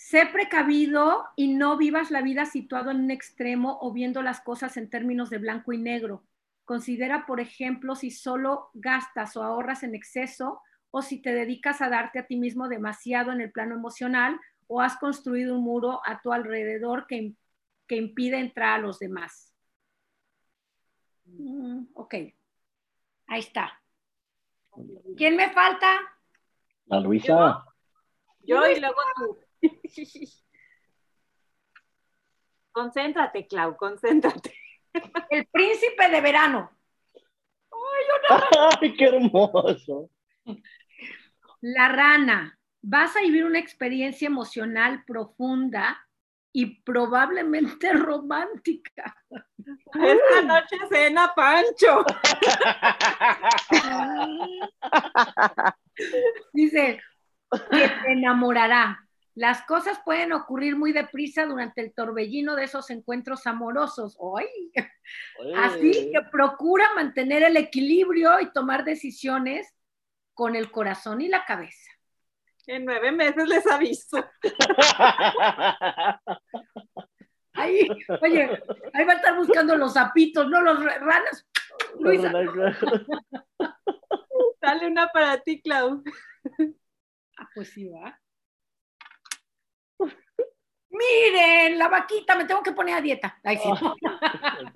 [0.07, 4.77] Sé precavido y no vivas la vida situado en un extremo o viendo las cosas
[4.77, 6.23] en términos de blanco y negro.
[6.63, 10.61] Considera, por ejemplo, si solo gastas o ahorras en exceso
[10.91, 14.79] o si te dedicas a darte a ti mismo demasiado en el plano emocional o
[14.79, 17.33] has construido un muro a tu alrededor que,
[17.85, 19.53] que impide entrar a los demás.
[21.25, 22.13] Mm, ok,
[23.27, 23.77] ahí está.
[25.17, 25.99] ¿Quién me falta?
[26.85, 27.65] La Luisa.
[28.45, 29.46] Yo, y luego tú.
[32.71, 34.53] concéntrate, Clau, concéntrate.
[35.29, 36.71] El príncipe de verano.
[38.81, 40.09] ¡Ay, qué hermoso!
[41.61, 42.53] La rana.
[42.81, 46.07] Vas a vivir una experiencia emocional profunda
[46.53, 49.15] y probablemente romántica.
[49.93, 52.05] Esta noche cena Pancho.
[56.53, 56.99] Dice
[57.71, 59.06] que te enamorará.
[59.37, 64.17] Las cosas pueden ocurrir muy deprisa durante el torbellino de esos encuentros amorosos.
[64.35, 64.71] ¡Ay!
[65.55, 69.71] Así que procura mantener el equilibrio y tomar decisiones
[70.33, 71.91] con el corazón y la cabeza.
[72.65, 74.25] En nueve meses les aviso.
[77.53, 77.87] Ahí,
[78.21, 81.47] oye, ahí va a estar buscando los zapitos, no los ranas.
[81.99, 82.31] Luisa.
[84.61, 86.03] Dale una para ti, Clau.
[87.37, 88.19] Ah, pues sí, va.
[90.97, 93.39] Miren, la vaquita, me tengo que poner a dieta.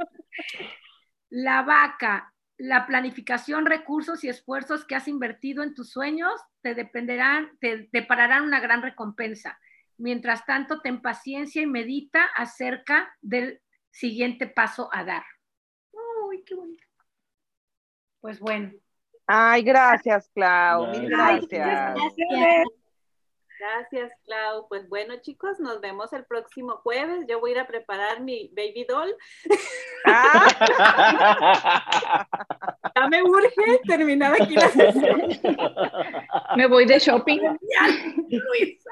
[1.30, 7.57] la vaca, la planificación, recursos y esfuerzos que has invertido en tus sueños te dependerán,
[7.60, 9.60] te, te pararán una gran recompensa.
[9.98, 13.61] Mientras tanto, ten paciencia y medita acerca del
[13.91, 15.23] siguiente paso a dar.
[15.91, 16.84] Uy, qué bonito.
[18.19, 18.72] Pues bueno.
[19.26, 20.88] Ay, gracias, Clau.
[20.88, 21.95] Mil gracias.
[21.95, 22.68] Gracias,
[24.25, 24.67] Clau.
[24.67, 27.25] Pues bueno, chicos, nos vemos el próximo jueves.
[27.27, 29.13] Yo voy a ir a preparar mi baby doll.
[30.05, 30.47] Ah.
[32.95, 35.21] ya me urge terminar aquí la sesión.
[36.55, 37.39] Me voy de shopping.
[38.29, 38.91] Luisa.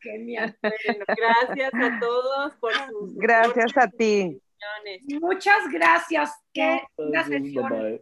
[0.00, 0.56] genial.
[0.62, 3.14] Bueno, gracias a todos por sus.
[3.16, 4.40] Gracias a ti.
[5.20, 6.32] Muchas gracias.
[6.52, 8.00] Qué una sesión.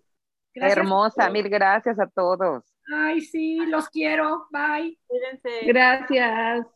[0.54, 2.64] Hermosa, mil gracias a todos.
[2.92, 4.46] Ay, sí, los quiero.
[4.50, 4.98] Bye.
[5.06, 5.66] Cuídense.
[5.66, 6.66] Gracias.